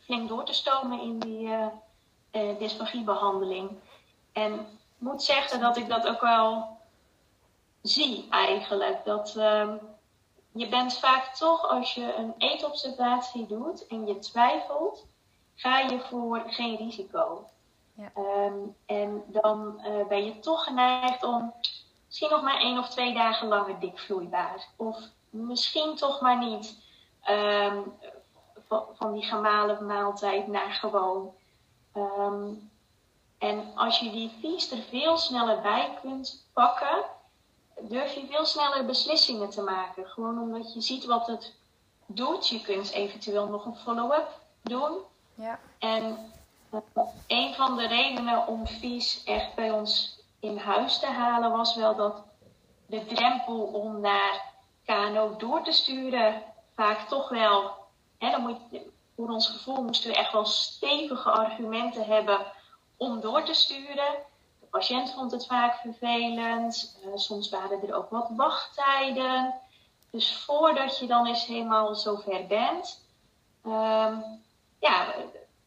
flink 0.00 0.28
door 0.28 0.44
te 0.44 0.52
stomen 0.52 1.00
in 1.00 1.18
die 1.18 1.46
uh, 1.46 1.66
uh, 2.32 2.58
dysfagiebehandeling. 2.58 3.70
En 4.32 4.52
ik 4.60 4.98
moet 4.98 5.22
zeggen 5.22 5.60
dat 5.60 5.76
ik 5.76 5.88
dat 5.88 6.06
ook 6.06 6.20
wel 6.20 6.78
zie 7.82 8.26
eigenlijk. 8.30 9.04
Dat 9.04 9.34
um, 9.36 9.80
je 10.52 10.68
bent 10.68 10.98
vaak 10.98 11.34
toch, 11.34 11.68
als 11.68 11.94
je 11.94 12.14
een 12.14 12.34
eetobservatie 12.38 13.46
doet 13.46 13.86
en 13.86 14.06
je 14.06 14.18
twijfelt, 14.18 15.06
ga 15.54 15.78
je 15.78 16.00
voor 16.00 16.42
geen 16.46 16.76
risico. 16.76 17.44
Ja. 17.94 18.10
Um, 18.16 18.76
en 18.86 19.22
dan 19.26 19.80
uh, 19.86 20.06
ben 20.06 20.24
je 20.24 20.38
toch 20.38 20.64
geneigd 20.64 21.22
om 21.22 21.54
misschien 22.06 22.30
nog 22.30 22.42
maar 22.42 22.60
één 22.60 22.78
of 22.78 22.88
twee 22.88 23.14
dagen 23.14 23.48
langer 23.48 23.80
dik 23.80 23.98
vloeibaar. 23.98 24.66
Of 24.76 24.98
misschien 25.30 25.94
toch 25.96 26.20
maar 26.20 26.38
niet 26.38 26.76
um, 27.30 27.92
van 28.92 29.12
die 29.12 29.22
gemalen 29.22 29.86
maaltijd 29.86 30.46
naar 30.46 30.70
gewoon. 30.70 31.34
Um, 31.94 32.70
en 33.38 33.72
als 33.74 33.98
je 33.98 34.10
die 34.10 34.30
vies 34.40 34.70
er 34.70 34.82
veel 34.82 35.16
sneller 35.16 35.60
bij 35.60 35.98
kunt 36.02 36.46
pakken, 36.52 37.04
durf 37.80 38.14
je 38.14 38.26
veel 38.26 38.44
sneller 38.44 38.86
beslissingen 38.86 39.50
te 39.50 39.62
maken. 39.62 40.06
Gewoon 40.06 40.40
omdat 40.40 40.74
je 40.74 40.80
ziet 40.80 41.04
wat 41.04 41.26
het 41.26 41.54
doet. 42.06 42.48
Je 42.48 42.60
kunt 42.60 42.90
eventueel 42.90 43.46
nog 43.46 43.64
een 43.64 43.76
follow-up 43.76 44.40
doen. 44.62 44.98
Ja. 45.34 45.58
En 45.78 46.32
een 47.26 47.54
van 47.54 47.76
de 47.76 47.86
redenen 47.86 48.46
om 48.46 48.66
vies 48.66 49.24
echt 49.24 49.54
bij 49.54 49.70
ons 49.70 50.20
in 50.40 50.56
huis 50.56 50.98
te 50.98 51.06
halen 51.06 51.50
was 51.50 51.76
wel 51.76 51.96
dat 51.96 52.22
de 52.86 53.06
drempel 53.06 53.60
om 53.60 54.00
naar 54.00 54.42
KNO 54.84 55.36
door 55.36 55.62
te 55.62 55.72
sturen 55.72 56.42
vaak 56.74 57.08
toch 57.08 57.28
wel, 57.28 57.74
hè, 58.18 58.30
dan 58.30 58.40
moet 58.40 58.58
je, 58.70 58.90
voor 59.16 59.28
ons 59.28 59.48
gevoel 59.48 59.82
moesten 59.82 60.10
we 60.10 60.16
echt 60.16 60.32
wel 60.32 60.44
stevige 60.44 61.30
argumenten 61.30 62.04
hebben 62.04 62.46
om 62.96 63.20
door 63.20 63.42
te 63.42 63.54
sturen. 63.54 64.14
patiënt 64.70 65.12
vond 65.12 65.30
het 65.30 65.46
vaak 65.46 65.74
vervelend. 65.74 67.00
soms 67.14 67.50
waren 67.50 67.82
er 67.82 67.94
ook 67.94 68.10
wat 68.10 68.30
wachttijden. 68.36 69.54
Dus 70.10 70.36
voordat 70.36 70.98
je 70.98 71.06
dan 71.06 71.26
eens 71.26 71.46
helemaal 71.46 71.94
zover 71.94 72.46
bent, 72.46 73.04
ehm, 73.62 74.20
ja, 74.78 75.14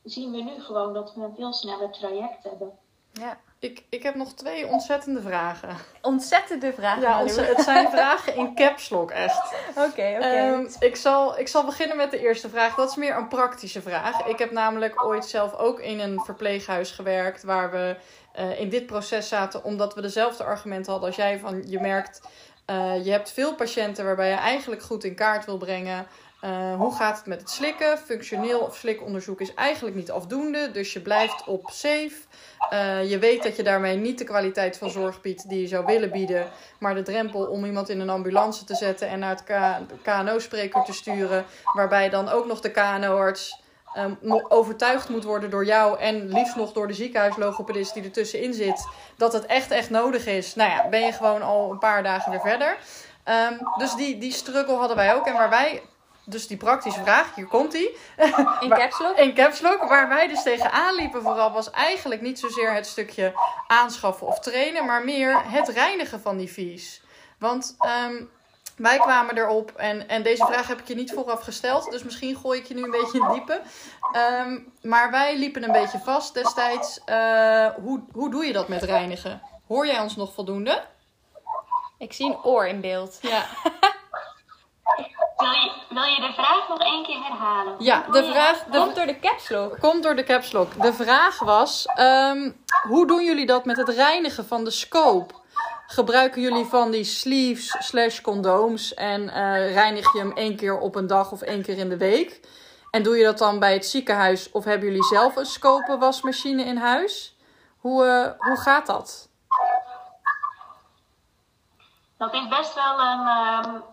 zien 0.03 0.31
we 0.31 0.41
nu 0.41 0.61
gewoon 0.61 0.93
dat 0.93 1.13
we 1.15 1.21
een 1.21 1.35
veel 1.35 1.53
sneller 1.53 1.91
traject 1.91 2.43
hebben. 2.43 2.71
Ja. 3.11 3.37
Ik, 3.63 3.83
ik 3.89 4.03
heb 4.03 4.15
nog 4.15 4.33
twee 4.33 4.67
ontzettende 4.67 5.21
vragen. 5.21 5.77
Ontzettende 6.01 6.73
vragen? 6.73 7.01
Ja, 7.01 7.23
het 7.25 7.61
zijn 7.61 7.89
vragen 7.97 8.35
in 8.35 8.55
caps 8.55 8.89
lock, 8.89 9.11
echt. 9.11 9.53
Oké, 9.69 9.85
oké. 9.85 10.01
Ehm, 10.01 10.67
ik, 10.79 10.95
zal, 10.95 11.39
ik 11.39 11.47
zal 11.47 11.65
beginnen 11.65 11.97
met 11.97 12.11
de 12.11 12.19
eerste 12.19 12.49
vraag. 12.49 12.75
Dat 12.75 12.89
is 12.89 12.95
meer 12.95 13.17
een 13.17 13.27
praktische 13.27 13.81
vraag. 13.81 14.25
Ik 14.25 14.39
heb 14.39 14.51
namelijk 14.51 15.05
ooit 15.05 15.25
zelf 15.25 15.55
ook 15.55 15.79
in 15.79 15.99
een 15.99 16.19
verpleeghuis 16.19 16.91
gewerkt... 16.91 17.43
waar 17.43 17.71
we 17.71 17.95
uh, 18.39 18.59
in 18.59 18.69
dit 18.69 18.85
proces 18.85 19.27
zaten 19.27 19.63
omdat 19.63 19.95
we 19.95 20.01
dezelfde 20.01 20.43
argumenten 20.43 20.91
hadden 20.91 21.09
als 21.09 21.17
jij. 21.17 21.39
Van, 21.39 21.63
je 21.67 21.79
merkt, 21.79 22.21
uh, 22.69 23.05
je 23.05 23.11
hebt 23.11 23.31
veel 23.31 23.55
patiënten 23.55 24.05
waarbij 24.05 24.29
je 24.29 24.35
eigenlijk 24.35 24.81
goed 24.81 25.03
in 25.03 25.15
kaart 25.15 25.45
wil 25.45 25.57
brengen... 25.57 26.07
Uh, 26.43 26.75
hoe 26.75 26.95
gaat 26.95 27.17
het 27.17 27.25
met 27.25 27.39
het 27.39 27.49
slikken? 27.49 27.97
Functioneel 27.97 28.59
of 28.59 28.75
slikonderzoek 28.75 29.41
is 29.41 29.53
eigenlijk 29.53 29.95
niet 29.95 30.11
afdoende. 30.11 30.71
Dus 30.71 30.93
je 30.93 31.01
blijft 31.01 31.43
op 31.45 31.69
safe. 31.71 32.13
Uh, 32.73 33.09
je 33.09 33.19
weet 33.19 33.43
dat 33.43 33.55
je 33.55 33.63
daarmee 33.63 33.95
niet 33.95 34.17
de 34.17 34.23
kwaliteit 34.23 34.77
van 34.77 34.89
zorg 34.89 35.21
biedt 35.21 35.49
die 35.49 35.61
je 35.61 35.67
zou 35.67 35.85
willen 35.85 36.11
bieden. 36.11 36.47
Maar 36.79 36.95
de 36.95 37.01
drempel 37.01 37.45
om 37.45 37.65
iemand 37.65 37.89
in 37.89 37.99
een 37.99 38.09
ambulance 38.09 38.63
te 38.63 38.75
zetten 38.75 39.07
en 39.07 39.19
naar 39.19 39.41
het 39.45 39.73
KNO-spreker 40.01 40.83
te 40.83 40.93
sturen. 40.93 41.45
Waarbij 41.73 42.09
dan 42.09 42.29
ook 42.29 42.45
nog 42.45 42.59
de 42.59 42.71
KNO-arts 42.71 43.61
um, 43.97 44.17
overtuigd 44.47 45.09
moet 45.09 45.23
worden 45.23 45.49
door 45.49 45.65
jou. 45.65 45.99
En 45.99 46.27
liefst 46.27 46.55
nog 46.55 46.73
door 46.73 46.87
de 46.87 46.93
ziekenhuislogopedist 46.93 47.93
die 47.93 48.03
ertussenin 48.03 48.53
zit. 48.53 48.87
Dat 49.17 49.33
het 49.33 49.45
echt, 49.45 49.71
echt 49.71 49.89
nodig 49.89 50.25
is. 50.25 50.55
Nou 50.55 50.69
ja, 50.69 50.89
ben 50.89 51.01
je 51.01 51.11
gewoon 51.11 51.41
al 51.41 51.71
een 51.71 51.79
paar 51.79 52.03
dagen 52.03 52.31
weer 52.31 52.41
verder. 52.41 52.77
Um, 53.25 53.67
dus 53.77 53.95
die, 53.95 54.17
die 54.17 54.31
struggle 54.31 54.75
hadden 54.75 54.97
wij 54.97 55.15
ook. 55.15 55.27
En 55.27 55.33
waar 55.33 55.49
wij 55.49 55.81
dus 56.25 56.47
die 56.47 56.57
praktische 56.57 57.01
vraag, 57.01 57.35
hier 57.35 57.47
komt 57.47 57.71
die. 57.71 57.97
In 58.59 58.69
caps 58.69 58.99
lock? 58.99 59.17
In 59.17 59.33
caps 59.33 59.61
lock. 59.61 59.83
Waar 59.83 60.09
wij 60.09 60.27
dus 60.27 60.43
tegenaan 60.43 60.95
liepen 60.95 61.21
vooral 61.21 61.51
was 61.51 61.71
eigenlijk 61.71 62.21
niet 62.21 62.39
zozeer 62.39 62.73
het 62.73 62.87
stukje 62.87 63.33
aanschaffen 63.67 64.27
of 64.27 64.39
trainen, 64.39 64.85
maar 64.85 65.03
meer 65.03 65.41
het 65.45 65.67
reinigen 65.67 66.21
van 66.21 66.37
die 66.37 66.51
vies. 66.51 67.01
Want 67.39 67.75
um, 68.07 68.29
wij 68.77 68.97
kwamen 68.97 69.37
erop, 69.37 69.71
en, 69.75 70.07
en 70.07 70.23
deze 70.23 70.45
vraag 70.45 70.67
heb 70.67 70.79
ik 70.79 70.87
je 70.87 70.95
niet 70.95 71.13
vooraf 71.13 71.41
gesteld, 71.41 71.91
dus 71.91 72.03
misschien 72.03 72.35
gooi 72.35 72.59
ik 72.59 72.65
je 72.65 72.73
nu 72.73 72.83
een 72.83 72.91
beetje 72.91 73.19
in 73.19 73.31
diepe. 73.31 73.61
Um, 74.41 74.73
maar 74.81 75.11
wij 75.11 75.37
liepen 75.37 75.63
een 75.63 75.71
beetje 75.71 75.99
vast 75.99 76.33
destijds. 76.33 76.99
Uh, 77.05 77.67
hoe, 77.67 78.03
hoe 78.11 78.31
doe 78.31 78.45
je 78.45 78.53
dat 78.53 78.67
met 78.67 78.83
reinigen? 78.83 79.41
Hoor 79.67 79.85
jij 79.85 79.99
ons 79.99 80.15
nog 80.15 80.33
voldoende? 80.33 80.83
Ik 81.97 82.13
zie 82.13 82.25
een 82.25 82.43
oor 82.43 82.67
in 82.67 82.81
beeld. 82.81 83.17
Ja. 83.21 83.45
Wil 85.43 85.51
je, 85.51 85.71
wil 85.89 86.03
je 86.03 86.21
de 86.21 86.33
vraag 86.33 86.67
nog 86.69 86.79
één 86.79 87.03
keer 87.03 87.23
herhalen? 87.23 87.75
Ja, 87.79 88.05
de 88.11 88.23
vraag... 88.23 88.63
De, 88.63 88.77
komt 88.77 88.95
door 88.95 89.05
de 89.05 89.19
caps 89.19 89.49
lock. 89.49 89.79
Komt 89.79 90.03
door 90.03 90.15
de 90.15 90.23
caps 90.23 90.51
lock. 90.51 90.81
De 90.81 90.93
vraag 90.93 91.39
was, 91.39 91.85
um, 91.99 92.55
hoe 92.87 93.07
doen 93.07 93.23
jullie 93.23 93.45
dat 93.45 93.65
met 93.65 93.77
het 93.77 93.89
reinigen 93.89 94.45
van 94.45 94.63
de 94.63 94.71
scope? 94.71 95.33
Gebruiken 95.87 96.41
jullie 96.41 96.65
van 96.65 96.91
die 96.91 97.03
sleeves 97.03 97.75
slash 97.79 98.21
condooms 98.21 98.93
en 98.93 99.21
uh, 99.21 99.73
reinig 99.73 100.13
je 100.13 100.19
hem 100.19 100.31
één 100.31 100.55
keer 100.55 100.79
op 100.79 100.95
een 100.95 101.07
dag 101.07 101.31
of 101.31 101.41
één 101.41 101.61
keer 101.61 101.77
in 101.77 101.89
de 101.89 101.97
week? 101.97 102.39
En 102.91 103.03
doe 103.03 103.17
je 103.17 103.23
dat 103.23 103.37
dan 103.37 103.59
bij 103.59 103.73
het 103.73 103.85
ziekenhuis 103.85 104.51
of 104.51 104.63
hebben 104.63 104.87
jullie 104.87 105.03
zelf 105.03 105.35
een 105.35 105.45
scope 105.45 105.97
wasmachine 105.97 106.63
in 106.63 106.77
huis? 106.77 107.37
Hoe, 107.77 108.05
uh, 108.05 108.47
hoe 108.47 108.57
gaat 108.57 108.85
dat? 108.85 109.29
Dat 112.23 112.33
is 112.33 112.47
best 112.47 112.73
wel 112.73 112.99
een, 112.99 113.27
um, 113.27 113.83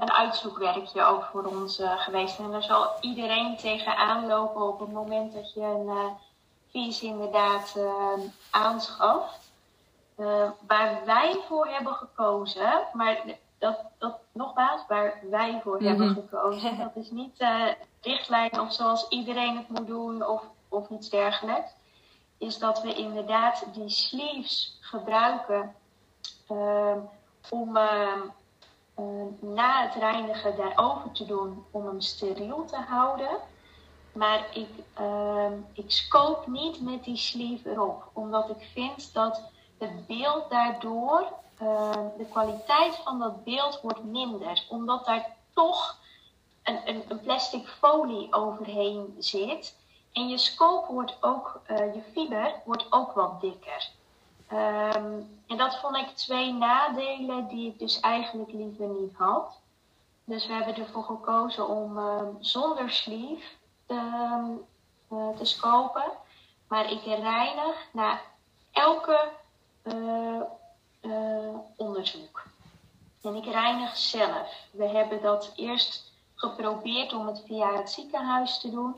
een 0.00 0.12
uitzoekwerkje 0.12 1.04
ook 1.04 1.24
voor 1.24 1.44
ons 1.44 1.80
uh, 1.80 2.00
geweest. 2.00 2.38
En 2.38 2.50
daar 2.50 2.62
zal 2.62 2.88
iedereen 3.00 3.56
tegenaan 3.56 4.26
lopen 4.26 4.68
op 4.68 4.80
het 4.80 4.92
moment 4.92 5.34
dat 5.34 5.52
je 5.52 5.60
een 5.60 5.86
uh, 5.86 6.06
vies 6.70 7.02
inderdaad 7.02 7.74
uh, 7.76 8.12
aanschaft. 8.50 9.52
waar 10.66 11.04
wij 11.04 11.40
voor 11.48 11.66
hebben 11.66 11.92
gekozen, 11.94 12.82
maar 12.92 13.16
dat, 13.58 13.78
dat 13.98 14.18
nogmaals, 14.32 14.84
waar 14.88 15.20
wij 15.30 15.60
voor 15.62 15.80
mm 15.80 15.86
-hmm. 15.86 15.88
hebben 15.88 16.14
gekozen, 16.14 16.78
dat 16.84 17.04
is 17.04 17.10
niet 17.10 17.44
richtlijn 18.00 18.60
of 18.60 18.72
zoals 18.72 19.08
iedereen 19.08 19.56
het 19.56 19.68
moet 19.68 19.86
doen 19.86 20.26
of, 20.26 20.42
of 20.68 20.88
iets 20.88 21.08
dergelijks. 21.08 21.70
Is 22.38 22.58
dat 22.58 22.82
we 22.82 22.94
inderdaad 22.94 23.64
die 23.72 23.88
sleeves 23.88 24.78
gebruiken 24.80 25.74
ehm, 26.48 26.98
om 27.50 27.76
uh, 27.76 28.12
uh, 28.98 29.04
na 29.40 29.82
het 29.82 29.94
reinigen 29.94 30.56
daarover 30.56 31.12
te 31.12 31.24
doen 31.24 31.64
om 31.70 31.86
hem 31.86 32.00
steriel 32.00 32.64
te 32.64 32.76
houden. 32.76 33.38
Maar 34.12 34.46
ik, 34.52 34.68
uh, 35.00 35.52
ik 35.72 35.90
scope 35.90 36.50
niet 36.50 36.80
met 36.80 37.04
die 37.04 37.16
sleeve 37.16 37.70
erop, 37.70 38.10
omdat 38.12 38.50
ik 38.50 38.68
vind 38.72 39.12
dat 39.12 39.42
het 39.78 40.06
beeld 40.06 40.50
daardoor, 40.50 41.32
ehm, 41.58 42.06
de 42.16 42.26
kwaliteit 42.30 42.96
van 42.96 43.18
dat 43.18 43.44
beeld 43.44 43.80
wordt 43.80 44.04
minder, 44.04 44.66
omdat 44.68 45.04
daar 45.04 45.36
toch 45.54 45.98
een, 46.62 47.04
een, 47.08 47.20
plastic 47.20 47.68
folie 47.68 48.32
overheen 48.32 49.16
zit. 49.18 49.76
En 50.12 50.28
je 50.28 50.38
scope 50.38 50.92
wordt 50.92 51.16
ook, 51.20 51.60
uh, 51.70 51.94
je 51.94 52.02
fiber 52.12 52.54
wordt 52.64 52.86
ook 52.90 53.12
wat 53.12 53.40
dikker. 53.40 53.90
Um, 54.52 55.40
en 55.46 55.56
dat 55.56 55.80
vond 55.80 55.96
ik 55.96 56.08
twee 56.08 56.52
nadelen 56.52 57.48
die 57.48 57.70
ik 57.70 57.78
dus 57.78 58.00
eigenlijk 58.00 58.52
liever 58.52 58.86
niet 58.86 59.14
had. 59.16 59.58
Dus 60.24 60.46
we 60.46 60.52
hebben 60.52 60.76
ervoor 60.76 61.04
gekozen 61.04 61.68
om 61.68 61.98
um, 61.98 62.36
zonder 62.40 62.90
sleeve 62.90 63.46
te, 63.86 63.94
uh, 65.12 65.28
te 65.36 65.44
scopen. 65.44 66.12
Maar 66.68 66.90
ik 66.90 67.04
reinig 67.04 67.88
na 67.92 68.20
elke 68.72 69.28
uh, 69.82 70.40
uh, 71.02 71.56
onderzoek. 71.76 72.42
En 73.22 73.34
ik 73.34 73.44
reinig 73.44 73.96
zelf. 73.96 74.66
We 74.70 74.88
hebben 74.88 75.22
dat 75.22 75.52
eerst 75.56 76.12
geprobeerd 76.34 77.12
om 77.12 77.26
het 77.26 77.42
via 77.46 77.76
het 77.76 77.90
ziekenhuis 77.90 78.58
te 78.58 78.70
doen 78.70 78.94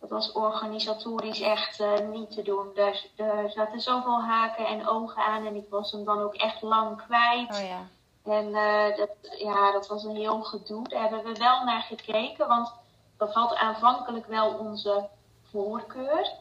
dat 0.00 0.10
was 0.10 0.32
organisatorisch 0.32 1.40
echt 1.40 1.80
uh, 1.80 1.98
niet 1.98 2.30
te 2.30 2.42
doen. 2.42 2.76
Er, 2.76 3.06
er 3.16 3.50
zaten 3.50 3.80
zoveel 3.80 4.20
haken 4.20 4.66
en 4.66 4.88
ogen 4.88 5.24
aan 5.24 5.46
en 5.46 5.54
ik 5.56 5.66
was 5.70 5.92
hem 5.92 6.04
dan 6.04 6.20
ook 6.20 6.34
echt 6.34 6.62
lang 6.62 7.02
kwijt. 7.06 7.54
Oh, 7.54 7.68
ja. 7.68 7.86
En 8.24 8.48
uh, 8.48 8.96
dat, 8.96 9.10
ja, 9.38 9.72
dat 9.72 9.86
was 9.86 10.04
een 10.04 10.16
heel 10.16 10.42
gedoe. 10.42 10.88
Daar 10.88 11.00
hebben 11.00 11.32
we 11.32 11.38
wel 11.38 11.64
naar 11.64 11.82
gekeken, 11.82 12.48
want 12.48 12.72
dat 13.16 13.34
had 13.34 13.54
aanvankelijk 13.54 14.26
wel 14.26 14.54
onze 14.58 15.08
voorkeur. 15.50 16.32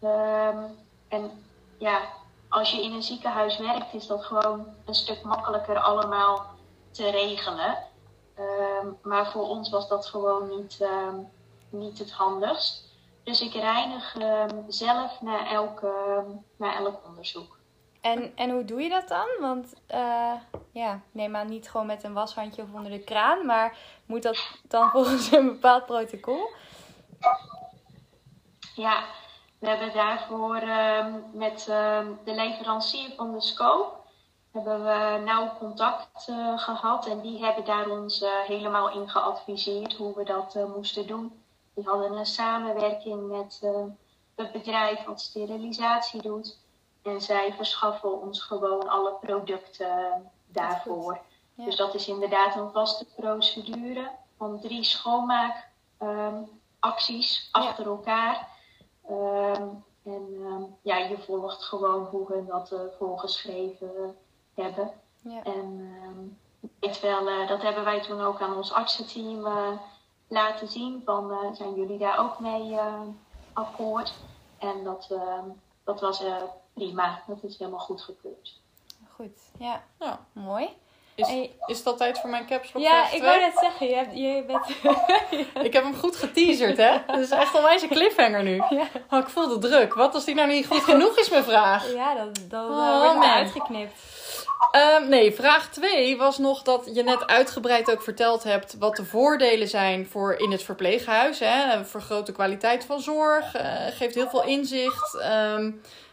Um, 0.00 0.78
en 1.08 1.44
ja, 1.78 2.00
als 2.48 2.70
je 2.70 2.82
in 2.82 2.92
een 2.92 3.02
ziekenhuis 3.02 3.58
werkt, 3.58 3.94
is 3.94 4.06
dat 4.06 4.24
gewoon 4.24 4.66
een 4.84 4.94
stuk 4.94 5.22
makkelijker 5.22 5.78
allemaal 5.78 6.46
te 6.90 7.10
regelen. 7.10 7.78
Um, 8.38 8.98
maar 9.02 9.30
voor 9.30 9.48
ons 9.48 9.70
was 9.70 9.88
dat 9.88 10.06
gewoon 10.06 10.48
niet, 10.48 10.78
um, 10.80 11.30
niet 11.70 11.98
het 11.98 12.12
handigst. 12.12 12.92
Dus 13.24 13.40
ik 13.40 13.52
reinig 13.52 14.16
um, 14.20 14.64
zelf 14.68 15.20
na, 15.20 15.50
elke, 15.50 16.24
na 16.56 16.76
elk 16.76 17.06
onderzoek. 17.06 17.58
En, 18.00 18.36
en 18.36 18.50
hoe 18.50 18.64
doe 18.64 18.82
je 18.82 18.88
dat 18.88 19.08
dan? 19.08 19.28
Want 19.40 19.74
uh, 19.94 20.32
ja, 20.72 21.00
neem 21.12 21.36
aan 21.36 21.48
niet 21.48 21.70
gewoon 21.70 21.86
met 21.86 22.04
een 22.04 22.12
washandje 22.12 22.62
of 22.62 22.72
onder 22.72 22.90
de 22.90 23.04
kraan, 23.04 23.46
maar 23.46 23.78
moet 24.06 24.22
dat 24.22 24.58
dan 24.68 24.90
volgens 24.94 25.32
een 25.32 25.46
bepaald 25.46 25.86
protocol? 25.86 26.50
Ja, 28.74 29.04
we 29.58 29.68
hebben 29.68 29.92
daarvoor 29.92 30.62
um, 30.62 31.24
met 31.32 31.64
de 32.24 32.34
leverancier 32.34 33.12
van 33.16 33.32
de 33.32 33.40
scope 33.40 34.02
hebben 34.54 34.84
we 34.84 35.22
nauw 35.24 35.56
contact 35.58 36.28
uh, 36.28 36.58
gehad 36.58 37.06
en 37.06 37.20
die 37.20 37.44
hebben 37.44 37.64
daar 37.64 37.88
ons 37.88 38.22
uh, 38.22 38.28
helemaal 38.46 38.90
in 38.90 39.08
geadviseerd 39.08 39.94
hoe 39.94 40.14
we 40.14 40.24
dat 40.24 40.58
moesten 40.76 41.06
doen. 41.06 41.43
Die 41.74 41.84
hadden 41.84 42.12
een 42.12 42.26
samenwerking 42.26 43.28
met 43.28 43.60
uh, 43.64 43.84
het 44.34 44.52
bedrijf 44.52 45.04
wat 45.04 45.20
sterilisatie 45.20 46.22
doet. 46.22 46.58
En 47.02 47.20
zij 47.20 47.52
verschaffen 47.52 48.20
ons 48.20 48.42
gewoon 48.42 48.88
alle 48.88 49.12
producten 49.20 50.30
daarvoor. 50.46 51.18
Ja. 51.54 51.64
Dus 51.64 51.76
dat 51.76 51.94
is 51.94 52.08
inderdaad 52.08 52.56
een 52.56 52.70
vaste 52.70 53.06
procedure 53.16 54.10
van 54.38 54.60
drie 54.60 54.84
schoonmaakacties 54.84 57.50
um, 57.54 57.62
achter 57.62 57.84
ja. 57.84 57.90
elkaar. 57.90 58.48
Um, 59.10 59.84
en 60.04 60.36
um, 60.40 60.76
ja, 60.82 60.96
je 60.96 61.18
volgt 61.18 61.62
gewoon 61.62 62.04
hoe 62.04 62.28
we 62.28 62.44
dat 62.46 62.72
uh, 62.72 62.80
voorgeschreven 62.98 64.16
hebben. 64.54 64.92
Ja. 65.20 65.42
En 65.42 66.38
weet 66.80 67.00
wel, 67.00 67.28
uh, 67.28 67.48
dat 67.48 67.62
hebben 67.62 67.84
wij 67.84 68.02
toen 68.02 68.20
ook 68.20 68.40
aan 68.40 68.56
ons 68.56 68.72
artsenteam 68.72 69.46
laten 70.28 70.68
zien 70.68 71.02
van 71.04 71.30
uh, 71.30 71.52
zijn 71.52 71.74
jullie 71.74 71.98
daar 71.98 72.18
ook 72.18 72.38
mee 72.38 72.70
uh, 72.70 73.00
akkoord. 73.52 74.14
En 74.58 74.84
dat, 74.84 75.08
uh, 75.12 75.38
dat 75.84 76.00
was 76.00 76.22
prima. 76.74 77.22
Dat 77.26 77.42
is 77.42 77.58
helemaal 77.58 77.80
goed 77.80 78.02
gekeurd. 78.02 78.60
Goed, 79.14 79.38
ja. 79.58 79.82
Ja. 79.98 80.18
Mooi. 80.32 80.68
Is, 81.16 81.26
Hey. 81.26 81.56
is 81.66 81.82
dat 81.82 81.96
tijd 81.98 82.18
voor 82.20 82.30
mijn 82.30 82.46
caps 82.46 82.72
lock 82.72 82.82
Ja, 82.82 83.10
ik 83.10 83.22
wou 83.22 83.40
net 83.40 83.58
zeggen, 83.58 83.86
je, 83.86 83.94
hebt, 83.94 84.14
je 84.16 84.44
bent... 84.46 84.68
Ik 85.66 85.72
heb 85.72 85.82
hem 85.82 85.94
goed 85.94 86.16
geteaserd, 86.16 86.76
hè? 86.76 86.96
Dat 87.06 87.18
is 87.18 87.30
echt 87.30 87.54
onwijs 87.54 87.82
een 87.82 87.88
cliffhanger 87.88 88.42
nu. 88.42 88.54
ja, 88.54 88.86
Oh, 89.10 89.18
ik 89.18 89.28
voel 89.28 89.48
de 89.48 89.58
druk. 89.68 89.94
Wat 89.94 90.14
als 90.14 90.24
die 90.24 90.34
nou 90.34 90.48
niet 90.48 90.66
goed 90.66 90.82
genoeg 90.82 91.18
is, 91.18 91.28
mijn 91.30 91.44
vraag? 91.44 91.92
ja, 91.92 92.14
dat, 92.14 92.40
dat 92.48 92.70
eh, 92.70 92.76
Oh, 92.76 93.12
wordt 93.12 93.26
uitgeknipt. 93.26 93.92
Ehm, 94.70 95.08
nee, 95.08 95.34
vraag 95.34 95.68
2 95.70 96.16
was 96.16 96.38
nog 96.38 96.62
dat 96.62 96.90
je 96.92 97.02
net 97.02 97.26
uitgebreid 97.26 97.90
ook 97.90 98.02
verteld 98.02 98.42
hebt 98.42 98.76
wat 98.78 98.96
de 98.96 99.04
voordelen 99.04 99.68
zijn 99.68 100.06
voor 100.06 100.34
in 100.34 100.50
het 100.50 100.62
verpleeghuis. 100.62 101.38
Hè? 101.38 101.84
Vergroot 101.84 102.32
kwaliteit 102.32 102.84
van 102.84 103.00
zorg, 103.00 103.54
eh, 103.54 103.86
geeft 103.90 104.14
heel 104.14 104.28
veel 104.28 104.44
inzicht. 104.44 105.18
Ehm, 105.20 105.70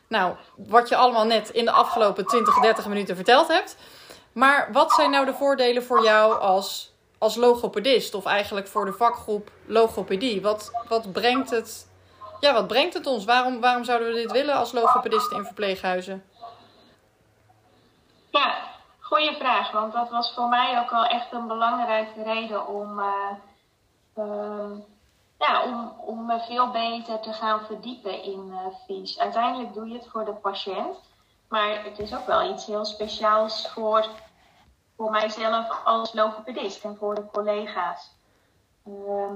nou, 0.08 0.36
wat 0.56 0.90
je 0.90 0.96
allemaal 0.96 1.26
net 1.26 1.50
in 1.50 1.66
de 1.66 1.72
afgelopen 1.72 2.26
20, 2.26 2.60
30 2.60 2.88
minuten 2.88 3.16
verteld 3.16 3.48
hebt. 3.48 3.76
Maar 4.32 4.70
wat 4.72 4.92
zijn 4.92 5.12
nou 5.12 5.26
de 5.26 5.34
voordelen 5.34 5.84
voor 5.84 6.04
jou 6.04 6.40
als, 6.40 6.94
als 7.18 7.36
logopedist? 7.36 8.14
Of 8.14 8.26
eigenlijk 8.26 8.68
voor 8.68 8.86
de 8.86 8.94
vakgroep 8.94 9.52
logopedie? 9.66 10.42
Wat, 10.42 10.72
wat, 10.88 11.12
brengt, 11.12 11.50
het, 11.50 11.88
ja, 12.40 12.54
wat 12.54 12.68
brengt 12.68 12.94
het 12.94 13.08
ons? 13.08 13.26
Waarom, 13.26 13.60
waarom 13.60 13.84
zouden 13.84 14.08
we 14.08 14.14
dit 14.14 14.32
willen 14.32 14.56
als 14.56 14.72
logopedisten 14.72 15.38
in 15.38 15.46
verpleeghuizen? 15.46 16.24
Ja, 18.32 18.58
goede 19.00 19.36
vraag. 19.36 19.72
Want 19.72 19.94
dat 19.94 20.10
was 20.10 20.34
voor 20.34 20.48
mij 20.48 20.80
ook 20.80 20.90
wel 20.90 21.06
echt 21.06 21.32
een 21.32 21.48
belangrijke 21.48 22.24
reden 22.24 22.68
om, 22.68 23.00
eh, 23.00 23.32
ehm, 24.16 24.76
ja, 25.38 25.64
om, 25.64 25.94
om 26.00 26.26
me 26.26 26.40
veel 26.40 26.72
beter 26.72 27.20
te 27.20 27.34
gaan 27.34 27.66
verdiepen 27.66 28.24
in 28.24 28.54
vies. 28.88 29.20
Uiteindelijk 29.20 29.74
doe 29.74 29.88
je 29.88 29.94
het 29.94 30.08
voor 30.08 30.26
de 30.26 30.34
patiënt. 30.34 31.10
Maar 31.52 31.84
het 31.84 32.00
is 32.00 32.16
ook 32.16 32.26
wel 32.26 32.52
iets 32.52 32.66
heel 32.66 32.86
speciaals 32.86 33.70
voor, 33.70 34.06
voor 34.96 35.12
mijzelf 35.12 35.86
als 35.86 36.14
logopedist 36.14 36.84
en 36.84 36.98
voor 36.98 37.16
de 37.16 37.26
collega's. 37.32 38.12
Ehm, 38.86 39.36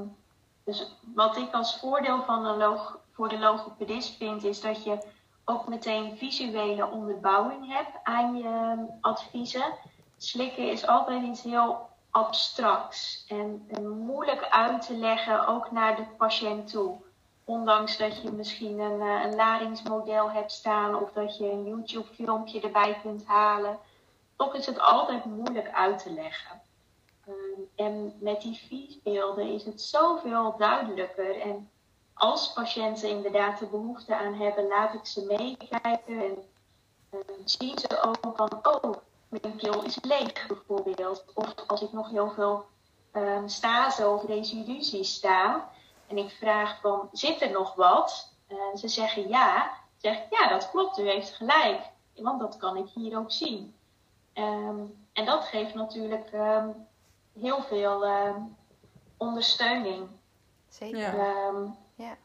dus 0.64 0.96
wat 1.16 1.38
ik 1.38 1.54
als 1.54 1.80
voordeel 1.80 2.24
van 2.24 2.46
een 2.46 2.58
log 2.58 2.98
voor 3.12 3.30
de 3.30 3.40
logopedist 3.40 4.18
vind, 4.18 4.44
is 4.44 4.62
dat 4.62 4.84
je 4.84 4.98
ook 5.46 5.68
meteen 5.68 6.18
visuele 6.18 6.90
onderbouwing 6.90 7.74
hebt 7.74 7.98
aan 8.04 8.38
je 8.38 8.86
adviezen. 9.02 9.74
Slikken 10.18 10.72
is 10.72 10.88
altijd 10.88 11.24
iets 11.24 11.42
heel 11.42 11.90
abstracts 12.10 13.26
en, 13.28 13.68
moeilijk 14.06 14.48
uit 14.50 14.86
te 14.86 14.98
leggen, 14.98 15.48
ook 15.48 15.72
naar 15.72 15.96
de 15.96 16.06
patiënt 16.18 16.72
toe. 16.72 16.98
Ondanks 17.44 17.98
dat 17.98 18.22
je 18.22 18.32
misschien 18.32 18.80
een, 18.80 19.02
eh, 19.02 19.26
een 19.26 19.36
laringsmodel 19.36 20.32
hebt 20.32 20.52
staan 20.52 20.96
of 20.96 21.12
dat 21.12 21.38
je 21.38 21.52
een 21.52 21.66
YouTube-filmpje 21.66 22.62
erbij 22.62 23.00
kunt 23.02 23.26
halen. 23.26 23.80
Toch 24.36 24.56
is 24.56 24.66
het 24.66 24.80
altijd 24.80 25.26
moeilijk 25.26 25.72
uit 25.72 26.04
te 26.04 26.12
leggen. 26.12 26.62
Ehm, 27.26 27.86
en 27.88 28.14
met 28.20 28.42
die 28.42 28.58
viesbeelden 28.68 29.54
is 29.54 29.66
het 29.66 29.82
zoveel 29.82 30.56
duidelijker. 30.58 31.42
En 31.42 31.70
als 32.16 32.54
patiënten 32.54 33.10
inderdaad 33.10 33.60
de 33.60 33.66
behoefte 33.66 34.16
aan 34.16 34.34
hebben, 34.34 34.68
laat 34.68 34.94
ik 34.94 35.06
ze 35.06 35.26
meekijken. 35.26 36.20
En 36.20 36.38
eh, 37.10 37.20
zien 37.46 37.80
ze 37.80 38.02
ook 38.02 38.36
van, 38.36 38.60
oh, 38.64 38.96
mijn 39.28 39.56
keel 39.56 39.84
is 39.84 39.98
leeg 40.02 40.48
bijvoorbeeld. 40.48 41.26
Of 41.34 41.54
als 41.68 41.82
ik 41.82 41.92
nog 41.92 42.10
heel 42.10 42.30
veel 42.30 42.66
ehm 43.12 43.48
stase 43.48 44.08
of 44.08 44.26
residu 44.26 44.84
zie 44.84 45.04
staan. 45.04 45.64
En 46.08 46.18
ik 46.18 46.30
vraag 46.30 46.80
van, 46.82 47.10
zit 47.12 47.42
er 47.42 47.52
nog 47.52 47.76
wat? 47.76 48.34
En 48.48 48.78
ze 48.78 48.88
zeggen 48.88 49.28
ja. 49.30 49.72
Zeg 49.98 50.18
ik, 50.18 50.26
ja, 50.30 50.50
dat 50.50 50.70
klopt, 50.72 50.98
u 50.98 51.10
heeft 51.10 51.34
gelijk. 51.34 51.82
Want 52.16 52.40
dat 52.40 52.58
kan 52.58 52.78
ik 52.78 52.90
hier 52.94 53.18
ook 53.18 53.32
zien. 53.32 53.76
Ehm, 54.34 54.80
en 55.14 55.26
dat 55.26 55.44
geeft 55.44 55.74
natuurlijk 55.74 56.32
ehm, 56.32 56.70
heel 57.40 57.62
veel 57.62 58.06
ehm, 58.06 58.40
ondersteuning. 59.18 60.08
Zeker. 60.70 61.14
Ja. 61.96 62.18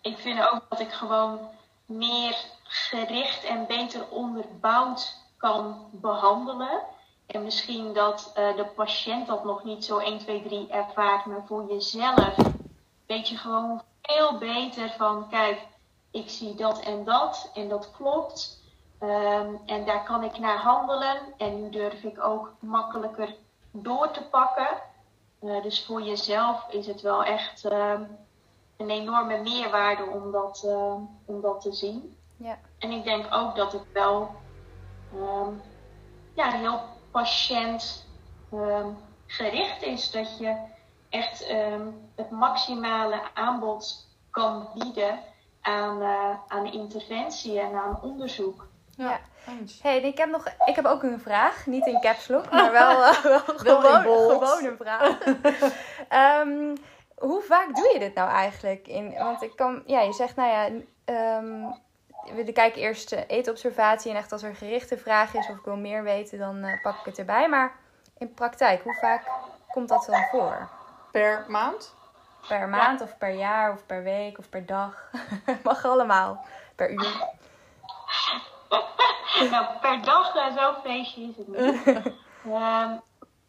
Ik 0.00 0.18
vind 0.18 0.40
ook 0.40 0.62
dat 0.68 0.80
ik 0.80 0.92
gewoon 0.92 1.38
meer 1.86 2.36
gericht 2.62 3.44
en 3.44 3.66
beter 3.66 4.08
onderbouwd 4.10 5.16
kan 5.36 5.88
behandelen. 5.92 6.82
En 7.26 7.42
misschien 7.42 7.92
dat 7.92 8.30
eh, 8.34 8.56
de 8.56 8.64
patiënt 8.64 9.26
dat 9.26 9.44
nog 9.44 9.64
niet 9.64 9.84
zo 9.84 9.98
1, 9.98 10.18
2, 10.18 10.42
3 10.42 10.68
ervaart, 10.68 11.24
maar 11.24 11.46
voor 11.46 11.66
jezelf 11.68 12.34
weet 13.06 13.28
je 13.28 13.36
gewoon 13.36 13.82
veel 14.02 14.38
beter 14.38 14.90
van, 14.90 15.28
kijk, 15.28 15.66
ik 16.10 16.28
zie 16.28 16.54
dat 16.54 16.80
en 16.80 17.04
dat 17.04 17.50
en 17.54 17.68
dat 17.68 17.90
klopt. 17.90 18.62
Ehm, 18.98 19.54
en 19.66 19.84
daar 19.84 20.04
kan 20.04 20.24
ik 20.24 20.38
naar 20.38 20.58
handelen. 20.58 21.18
En 21.36 21.62
nu 21.62 21.70
durf 21.70 22.02
ik 22.02 22.24
ook 22.24 22.52
makkelijker 22.60 23.34
door 23.70 24.10
te 24.10 24.22
pakken. 24.22 24.68
Eh, 25.40 25.62
dus 25.62 25.84
voor 25.84 26.02
jezelf 26.02 26.68
is 26.70 26.86
het 26.86 27.00
wel 27.00 27.24
echt 27.24 27.64
ehm, 27.64 28.02
een 28.78 28.90
enorme 28.90 29.42
meerwaarde 29.42 30.04
om 30.04 30.32
dat, 30.32 30.62
ehm, 30.66 31.00
om 31.24 31.40
dat 31.40 31.60
te 31.60 31.72
zien. 31.72 32.16
Ja. 32.36 32.58
En 32.78 32.90
ik 32.90 33.04
denk 33.04 33.26
ook 33.30 33.56
dat 33.56 33.72
het 33.72 33.92
wel 33.92 34.30
ehm, 35.14 35.52
ja, 36.34 36.50
heel 36.50 36.80
patiëntgericht 37.10 39.82
is. 39.82 40.10
Dat 40.10 40.38
je 40.38 40.56
echt 41.08 41.46
ehm, 41.46 41.86
het 42.16 42.30
maximale 42.30 43.20
aanbod 43.34 44.06
kan 44.30 44.68
bieden 44.74 45.18
aan, 45.60 46.02
eh, 46.02 46.34
aan 46.48 46.72
interventie 46.72 47.60
en 47.60 47.74
aan 47.74 47.98
onderzoek. 48.02 48.66
Ja. 48.96 49.20
Hey, 49.82 50.00
ik 50.00 50.18
heb, 50.18 50.30
nog, 50.30 50.46
ik 50.64 50.76
heb 50.76 50.84
ook 50.84 51.02
een 51.02 51.20
vraag. 51.20 51.66
Niet 51.66 51.86
in 51.86 52.00
caps 52.00 52.28
lock, 52.28 52.50
maar 52.50 52.72
wel, 52.72 53.04
eh, 53.04 53.22
wel 53.62 53.80
gewoon, 53.80 54.02
gewoon 54.02 54.64
een 54.64 54.76
vraag. 54.76 55.18
Hoe 57.18 57.42
vaak 57.42 57.74
doe 57.74 57.90
je 57.92 57.98
dit 57.98 58.14
nou 58.14 58.30
eigenlijk? 58.30 58.88
In, 58.88 59.14
want 59.18 59.42
ik 59.42 59.56
kan, 59.56 59.82
ja, 59.86 60.00
je 60.00 60.12
zegt, 60.12 60.36
nou 60.36 60.48
ja, 60.48 60.80
ehm, 61.04 61.72
we 62.34 62.52
kijken 62.52 62.80
eerst 62.80 63.12
eetobservatie. 63.12 64.10
En 64.10 64.16
echt 64.16 64.32
als 64.32 64.42
er 64.42 64.48
een 64.48 64.54
gerichte 64.54 64.98
vraag 64.98 65.34
is 65.34 65.48
of 65.48 65.56
ik 65.56 65.64
wil 65.64 65.76
meer 65.76 66.02
weten, 66.02 66.38
dan 66.38 66.62
eh, 66.62 66.82
pak 66.82 66.98
ik 66.98 67.04
het 67.04 67.18
erbij. 67.18 67.48
Maar 67.48 67.76
in 68.18 68.34
praktijk, 68.34 68.82
hoe 68.82 68.94
vaak 68.94 69.22
komt 69.70 69.88
dat 69.88 70.06
dan 70.06 70.22
voor? 70.30 70.68
Per 71.10 71.44
maand? 71.48 71.94
Per 72.48 72.68
maand 72.68 73.00
of 73.00 73.18
per 73.18 73.30
jaar 73.30 73.72
of 73.72 73.86
per 73.86 74.02
week 74.02 74.38
of 74.38 74.48
per 74.48 74.66
dag? 74.66 75.10
Mag 75.62 75.84
allemaal. 75.84 76.44
Per 76.74 76.90
uur. 76.90 77.26
nou, 79.50 79.66
per 79.80 80.02
dag 80.02 80.34
uh, 80.36 80.56
zo'n 80.56 80.74
feestje 80.82 81.22
is 81.22 81.36
het 81.36 81.48
niet. 81.48 81.86
Ehm, 82.44 82.96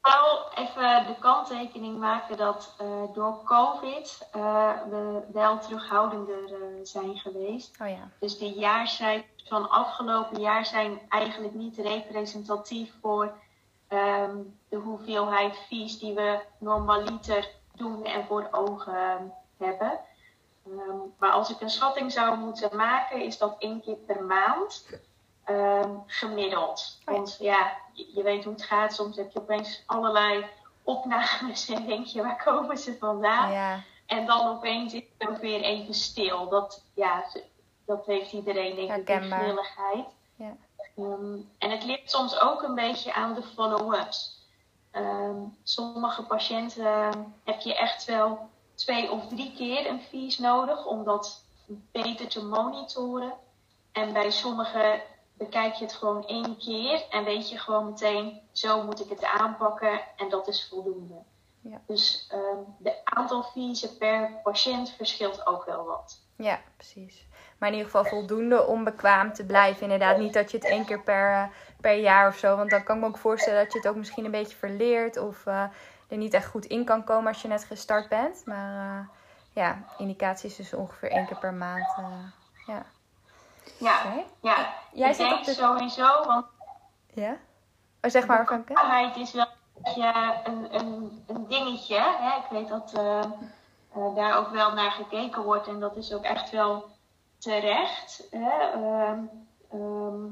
ik 0.04 0.20
wil 0.20 0.64
even 0.66 1.08
de 1.08 1.16
kanttekening 1.20 1.98
maken 2.00 2.38
dat 2.38 2.76
uh, 2.82 2.88
door 3.14 3.44
COVID 3.44 4.30
uh, 4.36 4.72
we 4.90 5.22
wel 5.34 5.60
terughoudender 5.60 6.50
zijn 6.84 7.18
geweest. 7.18 7.78
Oh 7.82 7.90
ja. 7.90 8.10
Dus 8.20 8.38
de 8.38 8.50
jaarcijfers 8.50 9.44
van 9.48 9.70
afgelopen 9.70 10.42
jaar 10.42 10.66
zijn 10.66 11.02
eigenlijk 11.10 11.54
niet 11.54 11.78
representatief 11.78 12.94
voor 13.02 13.34
um, 13.90 14.58
de 14.70 14.76
hoeveelheid 14.76 15.58
vies 15.68 16.00
die 16.00 16.14
we 16.14 16.40
normaliter 16.58 17.50
doen 17.76 18.06
en 18.06 18.26
voor 18.26 18.48
ogen 18.52 19.34
hebben. 19.58 20.00
Um, 20.68 21.14
maar 21.20 21.32
als 21.32 21.50
ik 21.50 21.62
een 21.62 21.70
schatting 21.70 22.12
zou 22.12 22.38
moeten 22.38 22.76
maken, 22.76 23.22
is 23.22 23.38
dat 23.38 23.56
één 23.60 23.82
keer 23.82 23.96
per 23.96 24.24
maand 24.24 24.86
um, 25.50 26.04
gemiddeld. 26.06 27.00
Oh 27.00 27.06
ja. 27.06 27.12
Want 27.14 27.38
ja, 27.40 27.78
je, 28.14 28.24
weet 28.24 28.44
hoe 28.44 28.54
het 28.54 28.64
gaat. 28.64 28.94
Soms 28.94 29.16
heb 29.16 29.32
je 29.32 29.40
opeens 29.40 29.84
allerlei 29.86 30.46
opnames 30.84 31.70
en 31.70 31.86
denk 31.86 32.06
je, 32.06 32.22
waar 32.22 32.44
komen 32.44 32.78
ze 32.78 32.98
vandaan? 33.00 33.52
Ja. 33.52 33.84
En 34.06 34.26
dan 34.26 34.48
opeens 34.48 34.94
is 34.94 35.04
het 35.18 35.30
ook 35.30 35.38
weer 35.38 35.62
even 35.62 35.94
stil. 35.94 36.50
Dat, 36.50 36.84
ja, 36.94 37.26
dat 37.86 38.06
heeft 38.06 38.32
iedereen 38.32 38.76
denk 38.76 39.10
ik, 39.10 39.22
grilligheid. 39.22 40.06
Ja. 40.36 40.56
Um, 40.98 41.50
en 41.58 41.70
het 41.72 41.84
ligt 41.84 42.12
soms 42.12 42.40
ook 42.40 42.62
een 42.62 42.76
beetje 42.76 43.14
aan 43.14 43.34
de 43.34 43.44
follow-ups. 43.44 44.38
Um, 44.92 45.58
sommige 45.64 46.24
patiënten 46.24 47.34
heb 47.44 47.62
je 47.62 47.76
echt 47.76 48.06
wel 48.06 48.50
twee 48.76 49.12
of 49.12 49.28
drie 49.28 49.54
keer 49.56 49.88
een 49.88 50.02
vies 50.02 50.38
nodig 50.38 50.86
om 50.86 51.04
dat 51.04 51.44
beter 51.92 52.28
te 52.28 52.46
monitoren. 52.46 53.34
En 53.92 54.14
bij 54.14 54.32
sommigen 54.32 55.02
bekijk 55.40 55.74
je 55.74 55.84
het 55.84 55.94
gewoon 55.94 56.28
één 56.28 56.58
keer 56.58 57.06
en 57.10 57.24
weet 57.24 57.50
je 57.50 57.58
gewoon 57.58 57.86
meteen, 57.86 58.42
zo 58.52 58.84
moet 58.84 59.00
ik 59.00 59.10
het 59.10 59.24
aanpakken 59.24 60.02
en 60.18 60.30
dat 60.30 60.48
is 60.48 60.68
voldoende. 60.70 61.16
Ja. 61.62 61.82
Dus 61.86 62.30
um, 62.34 62.76
de 62.78 63.06
aantal 63.06 63.44
viezen 63.44 63.98
per 63.98 64.32
patiënt 64.44 64.92
verschilt 64.92 65.48
ook 65.48 65.66
wel 65.66 65.86
wat. 65.86 66.22
Ja, 66.36 66.60
precies. 66.76 67.28
Maar 67.58 67.70
in 67.70 67.76
ieder 67.76 67.92
geval 67.92 68.10
voldoende 68.10 68.66
om 68.66 68.84
bekwaam 68.84 69.34
te 69.34 69.46
blijven. 69.46 69.82
Inderdaad, 69.82 70.18
niet 70.18 70.34
dat 70.34 70.52
je 70.52 70.58
het 70.58 70.66
één 70.66 70.86
keer 70.86 71.02
per, 71.02 71.52
per 71.82 71.96
jaar 71.96 72.28
of 72.28 72.38
zo. 72.38 72.56
Want 72.56 72.70
dan 72.70 72.84
kan 72.84 72.96
ik 72.96 73.02
me 73.02 73.08
ook 73.08 73.18
voorstellen 73.18 73.64
dat 73.64 73.74
je 73.74 73.80
het 73.80 73.88
ook 73.88 73.96
misschien 73.96 74.26
een 74.26 74.32
beetje 74.32 74.58
verleert. 74.58 75.18
Of 75.18 75.46
uh, 75.46 75.64
er 76.08 76.18
niet 76.18 76.34
echt 76.34 76.48
goed 76.48 76.66
in 76.66 76.86
kan 76.86 77.04
komen 77.04 77.28
als 77.28 77.42
je 77.42 77.48
net 77.48 77.64
gestart 77.64 78.10
bent. 78.10 78.46
Maar 78.46 79.00
uh, 79.00 79.08
ja, 79.54 79.84
indicatie 79.98 80.50
is 80.50 80.56
dus 80.56 80.74
ongeveer 80.74 81.12
één 81.12 81.26
keer 81.26 81.38
per 81.38 81.54
maand. 81.54 81.96
Uh, 82.00 82.06
ja. 82.68 82.86
Ja, 83.80 84.14
ja. 84.42 84.74
Jij 84.94 85.10
ik 85.10 85.16
zit 85.16 85.28
denk 85.28 85.40
op 85.40 85.46
de... 85.46 85.54
sowieso, 85.54 86.24
want 86.26 86.46
Ja? 87.14 87.38
Oh, 88.02 88.12
zeg 88.12 88.28
maar, 88.28 88.46
kwetsbaarheid 88.46 89.16
is 89.16 89.32
wel 89.32 89.48
een, 90.44 90.76
een, 90.76 91.24
een 91.28 91.48
dingetje. 91.48 92.00
Hè? 92.00 92.38
Ik 92.38 92.50
weet 92.50 92.68
dat 92.68 92.94
eh, 92.94 93.20
eh, 93.94 94.16
daar 94.16 94.38
ook 94.38 94.50
wel 94.50 94.74
naar 94.74 94.92
gekeken 94.92 95.44
wordt 95.44 95.68
en 95.68 95.80
dat 95.80 95.96
is 95.96 96.14
ook 96.14 96.24
echt 96.24 96.50
wel 96.50 96.86
terecht. 97.38 98.28
Hè? 98.32 98.72
Ehm, 98.72 99.20
ehm, 99.72 100.26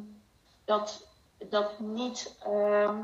dat, 0.66 1.08
dat 1.38 1.80
niet 1.80 2.38
ehm, 2.44 2.96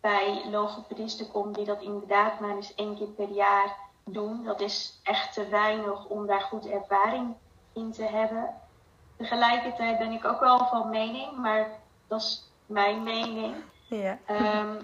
bij 0.00 0.42
logopedisten 0.50 1.30
komt 1.30 1.54
die 1.54 1.64
dat 1.64 1.82
inderdaad 1.82 2.40
maar 2.40 2.56
eens 2.56 2.74
één 2.74 2.96
keer 2.96 3.06
per 3.06 3.28
jaar 3.28 3.76
doen. 4.04 4.44
Dat 4.44 4.60
is 4.60 5.00
echt 5.02 5.32
te 5.32 5.48
weinig 5.48 6.04
om 6.04 6.26
daar 6.26 6.40
goed 6.40 6.66
ervaring 6.66 7.34
in 7.72 7.92
te 7.92 8.04
hebben. 8.04 8.54
Tegelijkertijd 9.16 9.98
ben 9.98 10.12
ik 10.12 10.24
ook 10.24 10.40
wel 10.40 10.66
van 10.66 10.90
mening, 10.90 11.36
maar 11.36 11.68
dat 12.08 12.20
is 12.20 12.50
mijn 12.66 13.02
mening 13.02 13.54
Ja. 13.86 14.18
Ehm, 14.26 14.74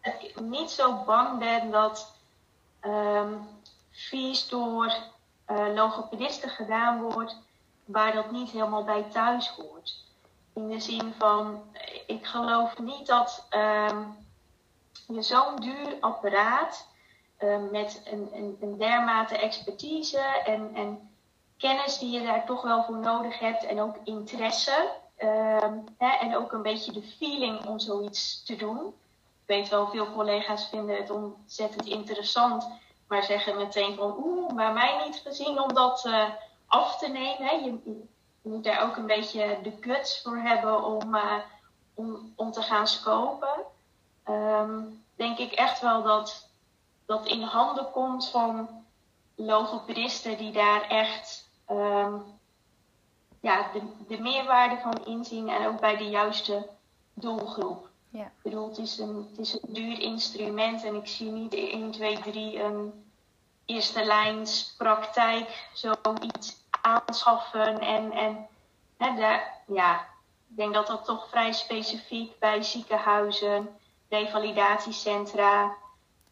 dat 0.00 0.14
ik 0.20 0.40
niet 0.40 0.70
zo 0.70 1.04
bang 1.04 1.38
ben 1.38 1.70
dat 1.70 2.14
ehm 2.80 3.32
vies 3.90 4.48
door 4.48 4.92
eh, 5.44 5.74
logopedisten 5.74 6.50
gedaan 6.50 7.00
wordt 7.00 7.36
waar 7.84 8.12
dat 8.12 8.30
niet 8.30 8.50
helemaal 8.50 8.84
bij 8.84 9.02
thuis 9.02 9.48
hoort. 9.48 10.04
In 10.52 10.68
de 10.68 10.80
zin 10.80 11.14
van, 11.18 11.62
ik 12.06 12.26
geloof 12.26 12.78
niet 12.78 13.06
dat 13.06 13.46
ehm, 13.48 14.02
je 15.06 15.22
zo'n 15.22 15.56
duur 15.56 15.96
apparaat 16.00 16.88
ehm, 17.36 17.70
met 17.70 18.02
een, 18.04 18.28
een, 18.32 18.56
een 18.60 18.78
dermate 18.78 19.38
expertise 19.38 20.42
en, 20.44 20.70
en 20.74 21.07
kennis 21.58 21.98
die 21.98 22.10
je 22.10 22.22
daar 22.22 22.46
toch 22.46 22.62
wel 22.62 22.84
voor 22.84 22.98
nodig 22.98 23.38
hebt 23.38 23.64
en 23.64 23.80
ook 23.80 23.96
interesse. 24.04 24.90
ehm, 25.16 25.78
hè, 25.98 26.08
en 26.08 26.36
ook 26.36 26.52
een 26.52 26.62
beetje 26.62 26.92
de 26.92 27.02
feeling 27.02 27.66
om 27.66 27.78
zoiets 27.78 28.44
te 28.44 28.56
doen. 28.56 28.86
Ik 29.42 29.46
weet 29.46 29.68
wel, 29.68 29.86
veel 29.86 30.12
collega's 30.12 30.68
vinden 30.68 30.96
het 30.96 31.10
ontzettend 31.10 31.86
interessant, 31.86 32.68
maar 33.08 33.22
zeggen 33.22 33.56
meteen 33.56 33.94
van 33.94 34.16
oeh, 34.24 34.52
maar 34.52 34.72
mij 34.72 35.04
niet 35.06 35.22
gezien 35.24 35.60
om 35.60 35.74
dat 35.74 36.04
eh, 36.04 36.28
af 36.66 36.98
te 36.98 37.08
nemen. 37.08 37.46
Hè. 37.46 37.50
Je, 37.50 38.02
moet 38.42 38.64
daar 38.64 38.82
ook 38.82 38.96
een 38.96 39.06
beetje 39.06 39.58
de 39.62 39.76
guts 39.80 40.22
voor 40.22 40.36
hebben 40.36 40.84
om, 40.84 41.14
eh, 41.14 41.34
om, 41.94 42.32
om 42.36 42.52
te 42.52 42.62
gaan 42.62 42.86
scopen. 42.86 43.64
Ehm, 44.24 44.82
denk 45.16 45.38
ik 45.38 45.52
echt 45.52 45.80
wel 45.80 46.02
dat 46.02 46.48
dat 47.06 47.26
in 47.26 47.42
handen 47.42 47.90
komt 47.90 48.28
van 48.28 48.68
logopedisten 49.34 50.38
die 50.38 50.52
daar 50.52 50.82
echt 50.82 51.47
ehm, 51.68 52.14
ja, 53.40 53.70
de, 53.72 53.80
de 54.08 54.20
meerwaarde 54.20 54.80
van 54.80 55.06
inzien 55.06 55.48
en 55.48 55.66
ook 55.66 55.80
bij 55.80 55.96
de 55.96 56.08
juiste 56.08 56.68
doelgroep. 57.14 57.88
Ja. 58.10 58.24
Ik 58.24 58.42
bedoel, 58.42 58.68
het 58.68 58.78
is, 58.78 58.98
een, 58.98 59.26
het 59.30 59.38
is 59.38 59.52
een 59.52 59.72
duur 59.72 60.00
instrument 60.00 60.84
en 60.84 60.94
ik 60.94 61.06
zie 61.06 61.30
niet 61.30 61.54
1, 61.54 61.90
2, 61.90 62.18
3 62.18 62.62
een 62.62 63.04
eerste 63.64 64.04
lijns 64.04 64.74
praktijk 64.78 65.68
zoiets 65.72 66.56
aanschaffen. 66.82 67.80
En, 67.80 68.12
en 68.12 69.16
daar, 69.16 69.62
ja, 69.66 70.00
ik 70.48 70.56
denk 70.56 70.74
dat 70.74 70.86
dat 70.86 71.04
toch 71.04 71.28
vrij 71.28 71.52
specifiek 71.52 72.38
bij 72.38 72.62
ziekenhuizen, 72.62 73.68
revalidatiecentra 74.08 75.76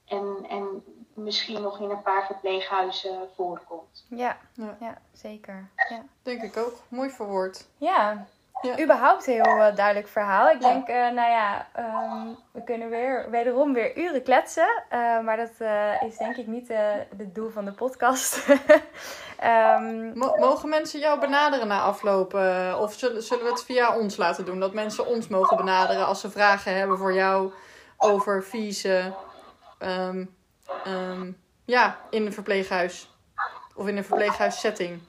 en, 0.05 0.47
en 0.49 0.85
misschien 1.17 1.63
nog 1.63 1.81
in 1.81 1.91
een 1.91 2.03
paar 2.03 2.27
verpleeghuizen 2.27 3.29
voorkomt. 3.37 4.05
Ja. 4.09 4.37
Ja. 4.53 4.77
ja, 4.81 4.99
zeker. 5.13 5.69
Ja. 5.89 6.03
Denk 6.23 6.43
ik 6.43 6.57
ook. 6.57 6.75
Mooi 6.89 7.11
verwoord. 7.11 7.67
Ja, 7.79 8.27
Ja. 8.63 8.81
überhaupt 8.81 9.27
een 9.27 9.33
heel 9.33 9.45
eh, 9.63 9.77
duidelijk 9.77 10.09
verhaal. 10.09 10.49
Ik 10.51 10.61
denk, 10.61 10.89
eh, 10.89 10.95
nou 10.95 11.31
ja, 11.31 11.67
ehm, 11.73 12.27
we 12.53 12.63
kunnen 12.65 12.89
weer 12.89 13.31
wederom 13.31 13.73
weer 13.73 13.99
uren 13.99 14.23
kletsen. 14.23 14.83
eh, 14.89 15.21
maar 15.21 15.37
dat 15.37 15.51
eh, 15.59 16.03
is 16.03 16.17
denk 16.17 16.37
ik 16.37 16.47
niet 16.47 16.71
eh, 16.71 16.79
het 17.17 17.35
doel 17.35 17.51
van 17.51 17.65
de 17.65 17.73
podcast. 17.73 18.39
Ehm, 19.39 20.19
Mo- 20.19 20.37
mogen 20.39 20.69
mensen 20.69 21.01
jou 21.01 21.21
benaderen 21.21 21.69
na 21.69 21.81
aflopen? 21.83 22.79
Of 22.81 22.93
zullen, 22.95 23.23
zullen 23.23 23.45
we 23.45 23.51
het 23.51 23.65
via 23.65 23.97
ons 23.99 24.17
laten 24.17 24.45
doen? 24.45 24.61
Dat 24.61 24.73
mensen 24.75 25.07
ons 25.07 25.29
mogen 25.29 25.57
benaderen 25.57 26.07
als 26.07 26.21
ze 26.21 26.31
vragen 26.31 26.77
hebben 26.77 26.99
voor 26.99 27.13
jou 27.15 27.53
over 27.97 28.45
vieze. 28.45 29.13
ehm, 29.79 30.25
ehm, 30.85 31.33
ja, 31.65 31.97
in 32.11 32.27
een 32.27 32.33
verpleeghuis. 32.33 33.09
Of 33.75 33.87
in 33.87 33.97
een 33.97 34.05
verpleeghuissetting. 34.05 35.03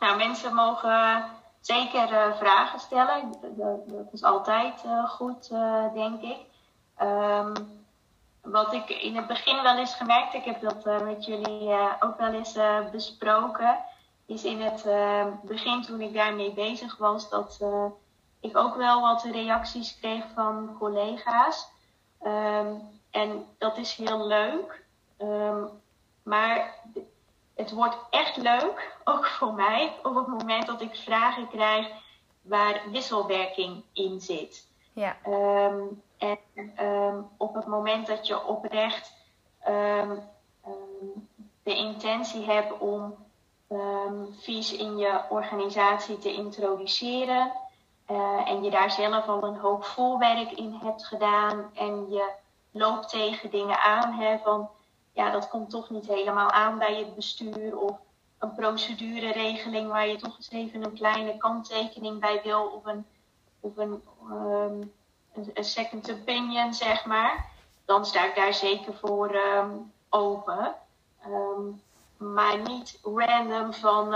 Nou, 0.00 0.16
mensen 0.16 0.54
mogen 0.54 1.24
zeker 1.60 2.12
eh, 2.12 2.36
vragen 2.38 2.80
stellen. 2.80 3.34
Dat, 3.56 3.88
dat 3.88 4.12
is 4.12 4.22
altijd 4.22 4.82
eh, 4.84 5.04
goed, 5.04 5.48
eh, 5.52 5.92
denk 5.94 6.22
ik. 6.22 6.38
Ehm, 6.96 7.54
wat 8.42 8.72
ik 8.72 8.88
in 8.88 9.16
het 9.16 9.26
begin 9.26 9.62
wel 9.62 9.76
eens 9.78 9.94
gemerkt, 9.94 10.34
ik 10.34 10.44
heb 10.44 10.60
dat 10.60 10.86
eh, 10.86 11.00
met 11.00 11.24
jullie 11.24 11.70
eh, 11.70 11.92
ook 12.00 12.18
wel 12.18 12.32
eens 12.32 12.56
eh, 12.56 12.78
besproken, 12.92 13.78
is 14.26 14.44
in 14.44 14.60
het 14.60 14.86
eh, 14.86 15.26
begin 15.42 15.82
toen 15.82 16.00
ik 16.00 16.14
daarmee 16.14 16.52
bezig 16.52 16.96
was, 16.96 17.28
dat 17.30 17.58
eh, 17.60 17.84
ik 18.40 18.56
ook 18.56 18.76
wel 18.76 19.00
wat 19.00 19.22
reacties 19.24 19.98
kreeg 20.00 20.24
van 20.34 20.76
collega's. 20.78 21.68
Ehm, 22.22 22.74
en 23.10 23.46
dat 23.58 23.76
is 23.76 23.94
heel 23.94 24.26
leuk. 24.26 24.84
Ehm, 25.16 25.64
maar 26.22 26.74
het 27.54 27.70
wordt 27.70 27.96
echt 28.10 28.36
leuk, 28.36 28.96
ook 29.04 29.26
voor 29.26 29.54
mij, 29.54 29.96
op 30.02 30.14
het 30.14 30.26
moment 30.26 30.66
dat 30.66 30.80
ik 30.80 30.94
vragen 30.94 31.48
krijg 31.48 31.88
waar 32.42 32.82
wisselwerking 32.90 33.82
in 33.92 34.20
zit. 34.20 34.68
ja, 34.92 35.16
Ehm, 35.22 35.82
en 36.18 36.38
ehm, 36.76 37.20
op 37.36 37.54
het 37.54 37.66
moment 37.66 38.06
dat 38.06 38.26
je 38.26 38.44
oprecht 38.44 39.18
de 41.62 41.74
intentie 41.74 42.44
hebt 42.44 42.78
om 42.78 43.16
vies 44.38 44.72
in 44.72 44.96
je 44.96 45.20
organisatie 45.28 46.18
te 46.18 46.32
introduceren 46.32 47.52
eh, 48.06 48.48
en 48.50 48.62
je 48.62 48.70
daar 48.70 48.90
zelf 48.90 49.26
al 49.26 49.42
een 49.42 49.56
hoop 49.56 49.84
voorwerk 49.84 50.52
in 50.52 50.78
hebt 50.82 51.06
gedaan 51.06 51.70
en 51.74 52.10
je 52.10 52.30
loopt 52.70 53.08
tegen 53.08 53.50
dingen 53.50 53.78
aan, 53.78 54.12
hè, 54.12 54.38
van 54.38 54.70
ja, 55.12 55.30
dat 55.30 55.48
komt 55.48 55.70
toch 55.70 55.90
niet 55.90 56.06
helemaal 56.06 56.50
aan 56.50 56.78
bij 56.78 56.96
het 56.96 57.14
bestuur 57.14 57.78
of 57.78 57.98
een 58.38 58.54
procedureregeling 58.54 59.88
waar 59.88 60.08
je 60.08 60.16
toch 60.16 60.36
eens 60.36 60.50
even 60.50 60.84
een 60.84 60.94
kleine 60.94 61.36
kanttekening 61.36 62.20
bij 62.20 62.40
wil 62.44 62.62
of 62.62 62.84
een, 62.84 63.06
of 63.60 63.76
een, 63.76 64.02
ehm, 64.28 64.82
een, 65.54 65.64
second 65.64 66.10
opinion, 66.10 66.74
zeg 66.74 67.04
maar, 67.04 67.46
dan 67.84 68.06
sta 68.06 68.24
ik 68.26 68.34
daar 68.34 68.54
zeker 68.54 68.94
voor 68.94 69.30
ehm, 69.30 69.70
open. 70.08 70.74
Ehm, 71.22 71.62
maar 72.16 72.58
niet 72.58 72.98
random 73.02 73.72
van, 73.72 74.14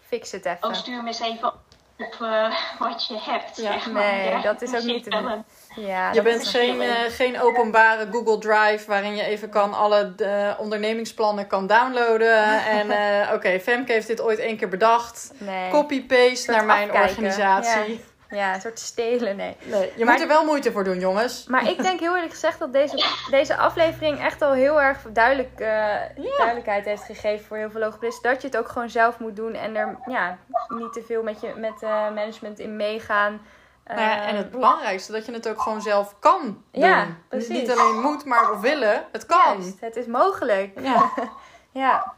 fix 0.00 0.32
het 0.32 0.44
even. 0.44 0.68
oh 0.68 0.74
stuur 0.74 1.02
me 1.02 1.08
eens 1.08 1.20
even 1.20 1.52
op 1.98 2.16
eh, 2.20 2.54
wat 2.78 3.06
je 3.06 3.18
hebt. 3.20 3.56
Ja. 3.56 3.72
zeg 3.72 3.90
maar. 3.90 4.12
Nee, 4.12 4.28
Ja, 4.28 4.40
dat 4.40 4.62
is 4.62 4.74
ook 4.74 4.82
niet 4.82 5.04
te 5.04 5.42
ja, 5.76 6.12
Je 6.12 6.22
bent 6.22 6.48
geen, 6.48 6.80
eh, 6.80 6.90
geen 7.08 7.40
openbare 7.40 8.08
Google 8.12 8.38
Drive 8.38 8.86
waarin 8.86 9.16
je 9.16 9.22
even 9.22 9.48
kan 9.48 9.74
alle 9.74 10.12
eh, 10.16 10.60
ondernemingsplannen 10.60 11.46
kan 11.46 11.66
downloaden. 11.66 12.46
En 12.78 12.90
eh, 12.90 13.32
oké, 13.34 13.60
Femke 13.60 13.92
heeft 13.92 14.06
dit 14.06 14.20
ooit 14.20 14.38
één 14.38 14.56
keer 14.56 14.68
bedacht. 14.68 15.32
nee. 15.38 15.70
Copy-paste 15.70 16.50
naar 16.50 16.64
mijn 16.64 16.90
afkijken. 16.90 17.08
organisatie. 17.08 17.92
Ja, 17.92 18.00
een 18.28 18.60
soort 18.60 18.78
stelen, 18.78 19.36
nee. 19.36 19.56
Nee, 19.64 19.92
je 19.96 20.04
Maar- 20.04 20.12
moet 20.12 20.22
er 20.22 20.28
wel 20.28 20.44
moeite 20.44 20.72
voor 20.72 20.84
doen, 20.84 20.98
jongens. 20.98 21.46
Maar 21.46 21.68
ik 21.68 21.82
denk 21.82 22.00
heel 22.00 22.14
eerlijk 22.14 22.32
gezegd 22.32 22.58
dat 22.58 22.72
deze, 22.72 23.04
deze 23.30 23.56
aflevering 23.56 24.20
echt 24.24 24.42
al 24.42 24.52
heel 24.52 24.80
erg 24.82 24.98
duidelijk, 25.12 25.60
eh, 25.60 25.94
duidelijkheid 26.36 26.84
heeft 26.84 27.02
gegeven 27.02 27.46
voor 27.46 27.56
heel 27.56 27.70
veel 27.70 27.80
logopedisten. 27.80 28.30
Dat 28.32 28.40
je 28.42 28.48
het 28.48 28.56
ook 28.56 28.68
gewoon 28.68 28.90
zelf 28.90 29.18
moet 29.18 29.36
doen 29.36 29.54
en 29.54 29.76
er 29.76 29.98
ja, 30.06 30.38
niet 30.68 30.92
te 30.92 31.02
veel 31.06 31.22
met, 31.22 31.40
je, 31.40 31.52
met 31.56 31.82
eh, 31.82 31.90
management 31.90 32.58
in 32.58 32.76
meegaan. 32.76 33.40
Nou 33.84 34.00
ja, 34.00 34.22
en 34.22 34.28
Eh, 34.32 34.36
het 34.36 34.50
belangrijkste, 34.50 35.12
dat 35.12 35.26
je 35.26 35.32
het 35.32 35.48
ook 35.48 35.60
gewoon 35.60 35.82
zelf 35.82 36.14
kan 36.18 36.40
doen. 36.42 36.64
Ja, 36.82 37.06
precies. 37.28 37.48
Niet 37.48 37.70
alleen 37.70 38.00
moet, 38.00 38.24
maar 38.24 38.50
of 38.52 38.60
willen. 38.60 39.04
Het 39.12 39.26
kan. 39.26 39.60
juist, 39.60 39.80
het 39.80 39.96
is 39.96 40.06
mogelijk. 40.06 40.80
Ja. 40.80 41.10
Ja. 41.72 42.12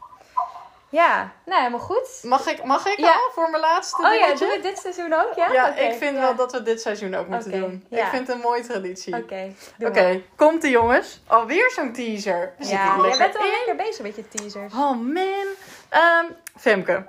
Ja, 0.91 1.31
nou 1.45 1.57
helemaal 1.59 1.79
goed. 1.79 2.19
Mag 2.23 2.47
ik, 2.47 2.63
mag 2.63 2.85
ik 2.85 2.97
Ja. 2.99 3.11
al 3.11 3.29
voor 3.33 3.49
mijn 3.49 3.61
laatste 3.63 4.01
Oh 4.03 4.13
ja, 4.13 4.33
doen 4.35 4.49
we 4.49 4.59
dit 4.61 4.77
seizoen 4.77 5.13
ook, 5.13 5.33
ja? 5.35 5.51
Ja, 5.51 5.75
ik 5.75 5.93
vind 5.97 6.15
ja. 6.15 6.21
wel 6.21 6.35
dat 6.35 6.51
we 6.51 6.61
dit 6.61 6.81
seizoen 6.81 7.15
ook 7.15 7.27
moeten 7.27 7.51
doen. 7.51 7.85
Ik 7.89 8.03
vind 8.05 8.27
het 8.27 8.35
een 8.35 8.41
mooie 8.41 8.63
traditie. 8.63 9.15
Oké, 9.15 9.53
Oké, 9.79 10.21
komt 10.35 10.63
ie 10.63 10.69
jongens. 10.71 11.21
Alweer 11.27 11.71
zo'n 11.71 11.93
teaser. 11.93 12.53
We 12.57 12.65
Ja, 12.67 12.97
jij 13.07 13.17
bent 13.17 13.33
wel 13.37 13.47
lekker 13.47 13.75
bezig 13.75 14.01
met 14.01 14.15
je 14.15 14.27
teasers. 14.27 14.73
Oh 14.73 14.91
man. 14.91 15.45
Ehm, 15.89 16.25
Femke, 16.57 17.05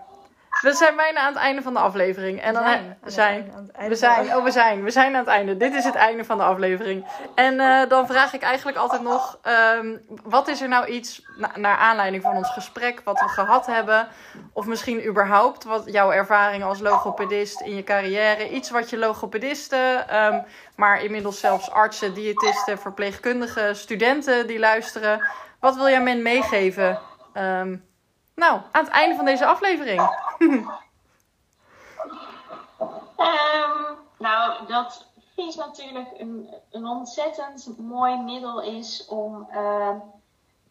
We 0.63 0.73
zijn 0.73 0.97
bijna 0.97 1.21
aan 1.21 1.33
het 1.33 1.43
einde 1.43 1.63
van 1.63 1.73
de 1.73 1.79
aflevering. 1.81 2.41
En 2.41 2.55
dan 2.55 2.63
zijn. 2.63 2.99
we 3.03 3.11
zijn. 3.11 3.53
We 3.89 3.95
zijn. 3.95 4.37
Oh, 4.37 4.45
we 4.45 4.51
zijn. 4.51 4.85
We 4.85 4.91
zijn 4.91 5.13
aan 5.13 5.19
het 5.19 5.29
einde. 5.29 5.57
Dit 5.57 5.75
is 5.75 5.85
het 5.85 5.95
einde 5.95 6.25
van 6.25 6.39
de 6.39 6.45
aflevering. 6.45 7.07
En 7.35 7.61
eh, 7.61 7.89
dan 7.89 8.07
vraag 8.07 8.33
ik 8.33 8.43
eigenlijk 8.43 8.77
altijd 8.77 9.03
nog: 9.03 9.39
ehm, 9.43 9.97
wat 10.23 10.49
is 10.49 10.61
er 10.61 10.69
nou 10.69 10.87
iets 10.87 11.23
na- 11.37 11.53
naar 11.57 11.77
aanleiding 11.77 12.23
van 12.23 12.37
ons 12.37 12.51
gesprek 12.51 13.01
wat 13.05 13.21
we 13.21 13.29
gehad 13.29 13.67
hebben? 13.67 14.09
Of 14.53 14.67
misschien 14.67 15.07
überhaupt 15.07 15.65
wat 15.65 15.83
jouw 15.87 16.13
ervaring 16.13 16.65
als 16.65 16.81
logopedist 16.81 17.61
in 17.61 17.75
je 17.77 17.85
carrière? 17.85 18.51
Iets 18.51 18.71
wat 18.71 18.91
je 18.91 18.99
logopedisten, 18.99 20.09
ehm, 20.09 20.41
maar 20.77 21.03
inmiddels 21.05 21.41
zelfs 21.41 21.71
artsen, 21.71 22.15
diëtisten, 22.15 22.79
verpleegkundigen, 22.79 23.77
studenten 23.77 24.47
die 24.47 24.59
luisteren. 24.59 25.27
Wat 25.61 25.77
wil 25.77 25.89
jij 25.89 26.03
men 26.03 26.23
meegeven? 26.23 26.99
Ehm, 27.33 27.77
nou, 28.35 28.61
aan 28.73 28.85
het 28.85 28.93
einde 28.93 29.17
van 29.17 29.25
deze 29.25 29.47
aflevering. 29.47 30.01
Ehm, 33.17 33.95
nou, 34.19 34.67
dat 34.67 35.07
vies 35.35 35.55
natuurlijk 35.57 36.09
een, 36.19 36.55
een 36.71 36.87
ontzettend 36.87 37.79
mooi 37.79 38.17
middel 38.17 38.61
is 38.63 39.07
om 39.09 39.47
ehm, 39.51 39.97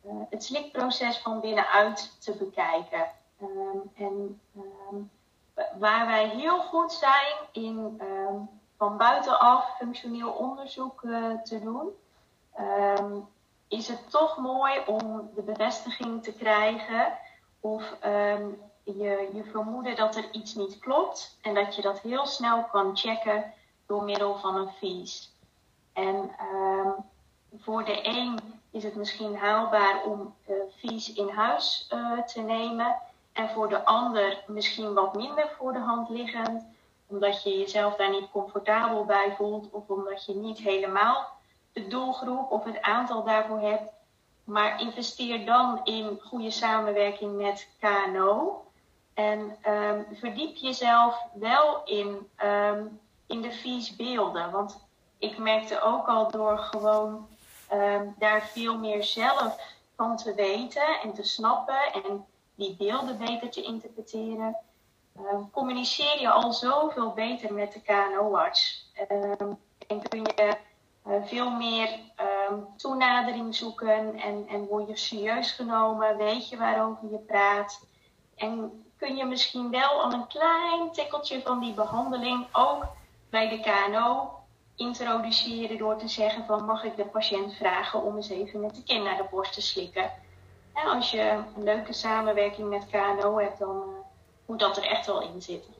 eh, 0.03 0.11
het 0.29 0.43
slikproces 0.43 1.17
van 1.17 1.39
binnenuit 1.39 2.21
te 2.23 2.31
bekijken. 2.35 3.05
Ehm, 3.41 3.77
en 4.03 4.41
wa- 5.53 5.67
waar 5.79 6.05
wij 6.07 6.27
heel 6.27 6.59
goed 6.59 6.91
zijn 6.93 7.35
in 7.51 8.01
van 8.77 8.97
buitenaf 8.97 9.77
functioneel 9.77 10.31
onderzoek 10.31 11.03
eh, 11.03 11.31
te 11.43 11.59
doen, 11.59 11.89
is 13.67 13.87
het 13.87 14.09
toch 14.09 14.37
mooi 14.37 14.79
om 14.85 15.29
de 15.35 15.41
bevestiging 15.41 16.23
te 16.23 16.33
krijgen 16.33 17.17
of 17.61 17.95
ehm, 17.99 18.47
je, 18.83 19.29
je 19.33 19.43
vermoeden 19.51 19.95
dat 19.95 20.15
er 20.15 20.31
iets 20.31 20.55
niet 20.55 20.79
klopt 20.79 21.37
en 21.41 21.53
dat 21.53 21.75
je 21.75 21.81
dat 21.81 21.99
heel 21.99 22.25
snel 22.25 22.63
kan 22.63 22.97
checken 22.97 23.53
door 23.85 24.03
middel 24.03 24.37
van 24.37 24.55
een 24.55 24.71
vies. 24.79 25.31
En 25.93 26.31
ehm, 26.37 26.89
voor 27.57 27.85
de 27.85 27.99
een 28.07 28.39
is 28.71 28.83
het 28.83 28.95
misschien 28.95 29.37
haalbaar 29.37 30.03
om 30.03 30.35
eh 30.45 30.55
vies 30.69 31.13
in 31.13 31.29
huis 31.29 31.87
eh, 31.89 32.19
te 32.19 32.41
nemen 32.41 32.95
en 33.33 33.49
voor 33.49 33.69
de 33.69 33.85
ander 33.85 34.43
misschien 34.47 34.93
wat 34.93 35.15
minder 35.15 35.49
voor 35.57 35.73
de 35.73 35.79
hand 35.79 36.09
liggend, 36.09 36.65
omdat 37.07 37.43
je 37.43 37.57
jezelf 37.57 37.95
daar 37.95 38.09
niet 38.09 38.31
comfortabel 38.31 39.05
bij 39.05 39.33
voelt 39.37 39.69
of 39.71 39.89
omdat 39.89 40.25
je 40.25 40.35
niet 40.35 40.57
helemaal 40.57 41.27
de 41.73 41.87
doelgroep 41.87 42.51
of 42.51 42.63
het 42.63 42.81
aantal 42.81 43.23
daarvoor 43.23 43.59
hebt. 43.59 43.91
Maar 44.51 44.81
investeer 44.81 45.45
dan 45.45 45.79
in 45.83 46.19
goede 46.23 46.51
samenwerking 46.51 47.37
met 47.37 47.67
KNO. 47.79 48.63
En 49.13 49.57
ehm, 49.61 50.01
verdiep 50.13 50.55
jezelf 50.55 51.25
wel 51.33 51.81
in, 51.85 52.27
ehm, 52.35 52.85
in 53.27 53.41
de 53.41 53.51
viesbeelden. 53.51 54.51
Want 54.51 54.87
ik 55.17 55.37
merkte 55.37 55.81
ook 55.81 56.07
al 56.07 56.31
door 56.31 56.57
gewoon 56.57 57.27
ehm, 57.67 58.07
daar 58.17 58.41
veel 58.41 58.77
meer 58.77 59.03
zelf 59.03 59.57
van 59.95 60.17
te 60.17 60.33
weten 60.33 60.99
en 61.03 61.13
te 61.13 61.23
snappen 61.23 61.93
en 61.93 62.25
die 62.55 62.75
beelden 62.75 63.17
beter 63.17 63.49
te 63.49 63.61
interpreteren. 63.61 64.55
communiceer 65.51 66.21
je 66.21 66.29
al 66.29 66.53
zoveel 66.53 67.13
beter 67.13 67.53
met 67.53 67.73
de 67.73 67.81
KNO-arts. 67.81 68.91
En 69.87 70.01
kun 70.09 70.23
je 70.23 70.33
eh, 70.33 71.13
veel 71.23 71.49
meer 71.49 71.99
toenadering 72.77 73.55
zoeken 73.55 74.19
en, 74.19 74.45
en 74.47 74.65
word 74.65 74.87
je 74.87 74.97
serieus 74.97 75.51
genomen, 75.51 76.17
weet 76.17 76.49
je 76.49 76.57
waarover 76.57 77.11
je 77.11 77.17
praat. 77.17 77.85
En 78.35 78.83
kun 78.97 79.15
je 79.15 79.25
misschien 79.25 79.69
wel 79.69 80.03
al 80.03 80.13
een 80.13 80.27
klein 80.27 80.91
tikkeltje 80.91 81.41
van 81.41 81.59
die 81.59 81.73
behandeling 81.73 82.47
ook 82.51 82.85
bij 83.29 83.49
de 83.49 83.59
KNO 83.59 84.39
introduceren 84.75 85.77
door 85.77 85.97
te 85.97 86.07
zeggen 86.07 86.45
van 86.45 86.65
mag 86.65 86.83
ik 86.83 86.95
de 86.95 87.05
patiënt 87.05 87.53
vragen 87.53 88.03
om 88.03 88.15
eens 88.15 88.29
even 88.29 88.59
met 88.59 88.75
de 88.75 88.83
kin 88.83 89.03
naar 89.03 89.17
de 89.17 89.25
borst 89.31 89.53
te 89.53 89.61
slikken. 89.61 90.11
En 90.73 90.87
als 90.87 91.11
je 91.11 91.43
een 91.55 91.63
leuke 91.63 91.93
samenwerking 91.93 92.69
met 92.69 92.87
KNO 92.91 93.39
hebt, 93.39 93.59
dan 93.59 93.81
eh, 93.81 94.05
moet 94.45 94.59
dat 94.59 94.77
er 94.77 94.83
echt 94.83 95.05
wel 95.05 95.21
in 95.21 95.41
zitten. 95.41 95.73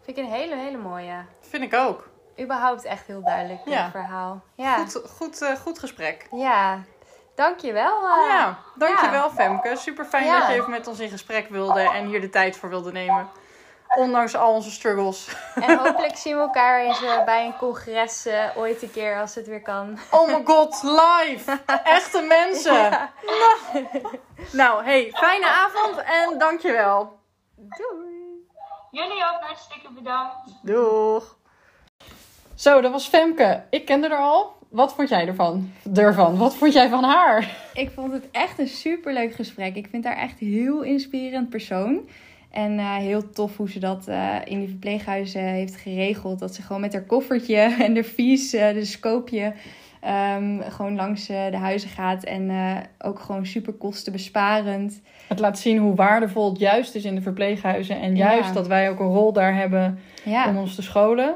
Vind 0.00 0.18
ik 0.18 0.24
een 0.24 0.30
hele, 0.30 0.56
hele 0.56 0.76
mooie. 0.76 1.24
Vind 1.40 1.62
ik 1.62 1.74
ook. 1.74 2.08
Überhaupt 2.40 2.84
echt 2.84 3.06
heel 3.06 3.22
duidelijk, 3.22 3.64
dit 3.64 3.74
Ja. 3.74 3.90
verhaal. 3.90 4.42
Ja, 4.54 4.76
Goed, 4.76 5.02
goed, 5.16 5.42
eh, 5.42 5.56
goed 5.56 5.78
gesprek. 5.78 6.26
ja. 6.30 6.78
dankjewel. 7.34 7.96
eh. 8.08 8.28
Ja, 8.28 8.58
dankjewel 8.74 9.30
Femke. 9.30 9.76
Super 9.76 10.04
fijn 10.04 10.24
Ja. 10.24 10.38
dat 10.38 10.48
je 10.48 10.54
even 10.54 10.70
met 10.70 10.86
ons 10.86 11.00
in 11.00 11.08
gesprek 11.10 11.48
wilde 11.48 11.80
en 11.80 12.06
hier 12.06 12.20
de 12.20 12.30
tijd 12.30 12.56
voor 12.56 12.68
wilde 12.68 12.92
nemen. 12.92 13.28
Ondanks 13.96 14.36
al 14.36 14.52
onze 14.52 14.70
struggles. 14.70 15.36
En 15.54 15.78
hopelijk 15.78 16.16
zien 16.16 16.34
we 16.34 16.40
elkaar 16.40 16.80
eens 16.80 17.02
eh, 17.02 17.24
bij 17.24 17.46
een 17.46 17.56
congres 17.56 18.28
ooit 18.56 18.82
een 18.82 18.90
keer 18.90 19.20
als 19.20 19.34
het 19.34 19.46
weer 19.46 19.62
kan. 19.62 19.98
Oh 20.10 20.26
my 20.26 20.42
god, 20.44 20.82
live! 20.82 21.58
Echte 21.84 22.20
mensen! 22.20 22.74
Ja. 22.90 23.10
Nou, 24.52 24.84
hey, 24.84 25.10
fijne 25.14 25.46
avond 25.48 25.98
en 26.02 26.38
dankjewel. 26.38 27.18
Doei. 27.56 28.48
Jullie 28.90 29.24
ook 29.24 29.40
hartstikke 29.40 29.92
bedankt. 29.92 30.36
Doeg! 30.62 31.36
Zo, 32.56 32.80
dat 32.80 32.92
was 32.92 33.06
Femke. 33.06 33.62
Ik 33.70 33.84
kende 33.84 34.08
haar 34.08 34.18
al. 34.18 34.52
Wat 34.68 34.94
vond 34.94 35.08
jij 35.08 35.26
ervan? 35.26 35.70
Ervan. 35.94 36.36
Wat 36.36 36.56
vond 36.56 36.72
jij 36.72 36.88
van 36.88 37.04
haar? 37.04 37.56
Ik 37.74 37.90
vond 37.94 38.12
het 38.12 38.28
echt 38.32 38.58
een 38.58 38.68
superleuk 38.68 39.34
gesprek. 39.34 39.76
Ik 39.76 39.86
vind 39.90 40.04
haar 40.04 40.16
echt 40.16 40.40
een 40.40 40.48
heel 40.52 40.82
inspirerend 40.82 41.48
persoon. 41.48 42.00
En 42.50 42.78
eh, 42.78 42.94
heel 42.94 43.30
tof 43.30 43.56
hoe 43.56 43.70
ze 43.70 43.78
dat 43.78 44.08
eh, 44.08 44.34
in 44.44 44.58
die 44.58 44.68
verpleeghuizen 44.68 45.40
heeft 45.40 45.76
geregeld. 45.76 46.38
Dat 46.38 46.54
ze 46.54 46.62
gewoon 46.62 46.80
met 46.80 46.92
haar 46.92 47.02
koffertje 47.04 47.56
en 47.84 47.94
de 47.94 48.04
vies, 48.04 48.52
eh, 48.52 48.74
de 48.74 48.84
scoopje, 48.84 49.52
ehm, 50.00 50.60
gewoon 50.60 50.94
langs 50.96 51.26
de 51.26 51.56
huizen 51.56 51.88
gaat. 51.90 52.24
En 52.24 52.50
ook 52.98 53.18
gewoon 53.18 53.46
super 53.46 53.72
kostenbesparend. 53.72 55.00
Het 55.28 55.38
laat 55.38 55.58
zien 55.58 55.78
hoe 55.78 55.94
waardevol 55.94 56.48
het 56.50 56.58
juist 56.58 56.94
is 56.94 57.04
in 57.04 57.14
de 57.14 57.20
verpleeghuizen. 57.22 58.00
En 58.00 58.16
Ja. 58.16 58.32
juist 58.32 58.54
dat 58.54 58.66
wij 58.66 58.90
ook 58.90 59.00
een 59.00 59.12
rol 59.12 59.32
daar 59.32 59.54
hebben 59.54 59.98
Ja, 60.24 60.48
om 60.48 60.56
ons 60.56 60.74
te 60.74 60.82
scholen. 60.82 61.34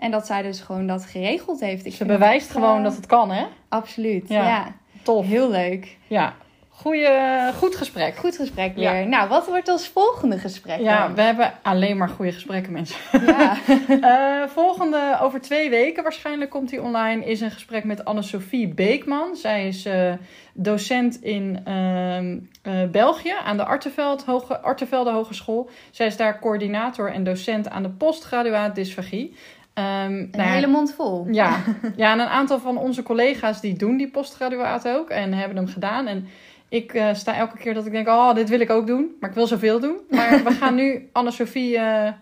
En 0.00 0.10
dat 0.10 0.26
zij 0.26 0.42
dus 0.42 0.60
gewoon 0.60 0.86
dat 0.86 1.04
geregeld 1.04 1.60
heeft. 1.60 1.86
Ik 1.86 1.94
Ze 1.94 2.04
bewijst 2.04 2.50
gewoon 2.50 2.76
eh, 2.78 2.82
dat 2.84 2.96
het 2.96 3.06
kan, 3.06 3.30
hè? 3.30 3.44
Absoluut, 3.68 4.28
Ja. 4.28 4.46
ja. 4.48 4.72
Tof. 5.02 5.26
Heel 5.26 5.50
leuk. 5.50 5.96
Ja. 6.06 6.34
Goeie, 6.68 7.08
goed 7.54 7.76
gesprek. 7.76 8.16
Goed 8.16 8.36
gesprek 8.36 8.72
Ja. 8.76 8.92
weer. 8.92 9.08
Nou, 9.08 9.28
wat 9.28 9.46
wordt 9.46 9.68
ons 9.68 9.88
volgende 9.88 10.38
gesprek 10.38 10.80
Ja, 10.80 11.06
dan? 11.06 11.14
we 11.14 11.22
hebben 11.22 11.52
alleen 11.62 11.96
maar 11.96 12.08
goede 12.08 12.32
gesprekken, 12.32 12.72
mensen. 12.72 12.96
Ja. 13.26 13.56
Eh, 14.00 14.48
volgende, 14.48 15.18
over 15.20 15.40
twee 15.40 15.70
weken 15.70 16.02
waarschijnlijk 16.02 16.50
komt 16.50 16.70
hij 16.70 16.80
online, 16.80 17.24
is 17.24 17.40
een 17.40 17.50
gesprek 17.50 17.84
met 17.84 18.04
Anne-Sophie 18.04 18.68
Beekman. 18.68 19.36
Zij 19.36 19.68
is 19.68 19.84
eh, 19.84 20.12
docent 20.54 21.22
in 21.22 21.60
ehm, 21.64 22.38
eh, 22.62 22.90
België 22.90 23.34
aan 23.44 23.56
de 23.56 23.64
Arteveld 23.64 24.24
Hoge, 24.24 24.60
Artevelde 24.60 25.10
Hogeschool. 25.10 25.70
Zij 25.90 26.06
is 26.06 26.16
daar 26.16 26.38
coördinator 26.38 27.12
en 27.12 27.24
docent 27.24 27.68
aan 27.70 27.82
de 27.82 27.90
postgraduaat 27.90 28.74
dysfagie. 28.74 29.34
Ehm, 29.74 30.12
Een 30.12 30.28
nou 30.32 30.48
hele 30.48 30.66
mond 30.66 30.94
vol. 30.94 31.26
ja, 31.30 31.56
ja, 31.96 32.12
en 32.12 32.18
een 32.20 32.26
aantal 32.26 32.58
van 32.58 32.76
onze 32.76 33.02
collega's 33.02 33.60
die 33.60 33.74
doen 33.76 33.96
die 33.96 34.10
postgraduaat 34.10 34.88
ook 34.88 35.10
en 35.10 35.32
hebben 35.32 35.56
hem 35.56 35.66
gedaan. 35.66 36.06
En 36.06 36.28
ik 36.68 36.94
eh, 36.94 37.14
sta 37.14 37.34
elke 37.36 37.56
keer 37.56 37.74
dat 37.74 37.86
ik 37.86 37.92
denk, 37.92 38.08
oh, 38.08 38.34
dit 38.34 38.48
wil 38.48 38.60
ik 38.60 38.70
ook 38.70 38.86
doen. 38.86 39.16
Maar 39.20 39.28
ik 39.30 39.34
wil 39.36 39.46
zoveel 39.46 39.80
doen. 39.80 39.96
Maar 40.10 40.42
we 40.44 40.50
gaan 40.50 40.74
nu 40.74 41.08
Anne-Sophie 41.12 41.78
eh, 41.78 42.12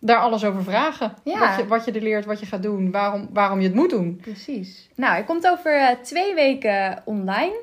daar 0.00 0.18
alles 0.18 0.44
over 0.44 0.62
vragen. 0.62 1.14
Ja. 1.24 1.38
Wat, 1.38 1.56
je, 1.56 1.66
wat 1.66 1.84
je 1.84 1.92
er 1.92 2.02
leert, 2.02 2.24
wat 2.24 2.40
je 2.40 2.46
gaat 2.46 2.62
doen, 2.62 2.90
waarom, 2.90 3.28
waarom 3.32 3.58
je 3.60 3.66
het 3.66 3.74
moet 3.76 3.90
doen. 3.90 4.18
Precies. 4.22 4.88
Nou, 4.94 5.12
hij 5.12 5.24
komt 5.24 5.48
over 5.48 5.80
eh, 5.80 5.88
twee 6.02 6.34
weken 6.34 7.02
online. 7.04 7.62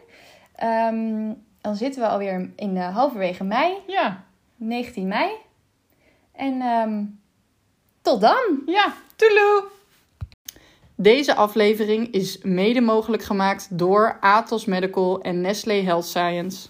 Ehm, 0.55 1.31
dan 1.61 1.75
zitten 1.75 2.01
we 2.01 2.07
alweer 2.07 2.49
in 2.55 2.77
halverwege 2.77 3.43
mei, 3.43 3.73
Ja, 3.87 4.23
19 4.55 5.07
mei. 5.07 5.29
En 6.35 6.61
ehm, 6.61 7.03
tot 8.01 8.21
dan! 8.21 8.61
ja, 8.65 8.93
toeloe! 9.15 9.63
Deze 10.95 11.35
aflevering 11.35 12.13
is 12.13 12.37
mede 12.41 12.81
mogelijk 12.81 13.23
gemaakt 13.23 13.67
door 13.77 14.17
Atos 14.19 14.65
Medical 14.65 15.21
en 15.21 15.41
Nestlé 15.41 15.73
Health 15.73 16.05
Science. 16.05 16.67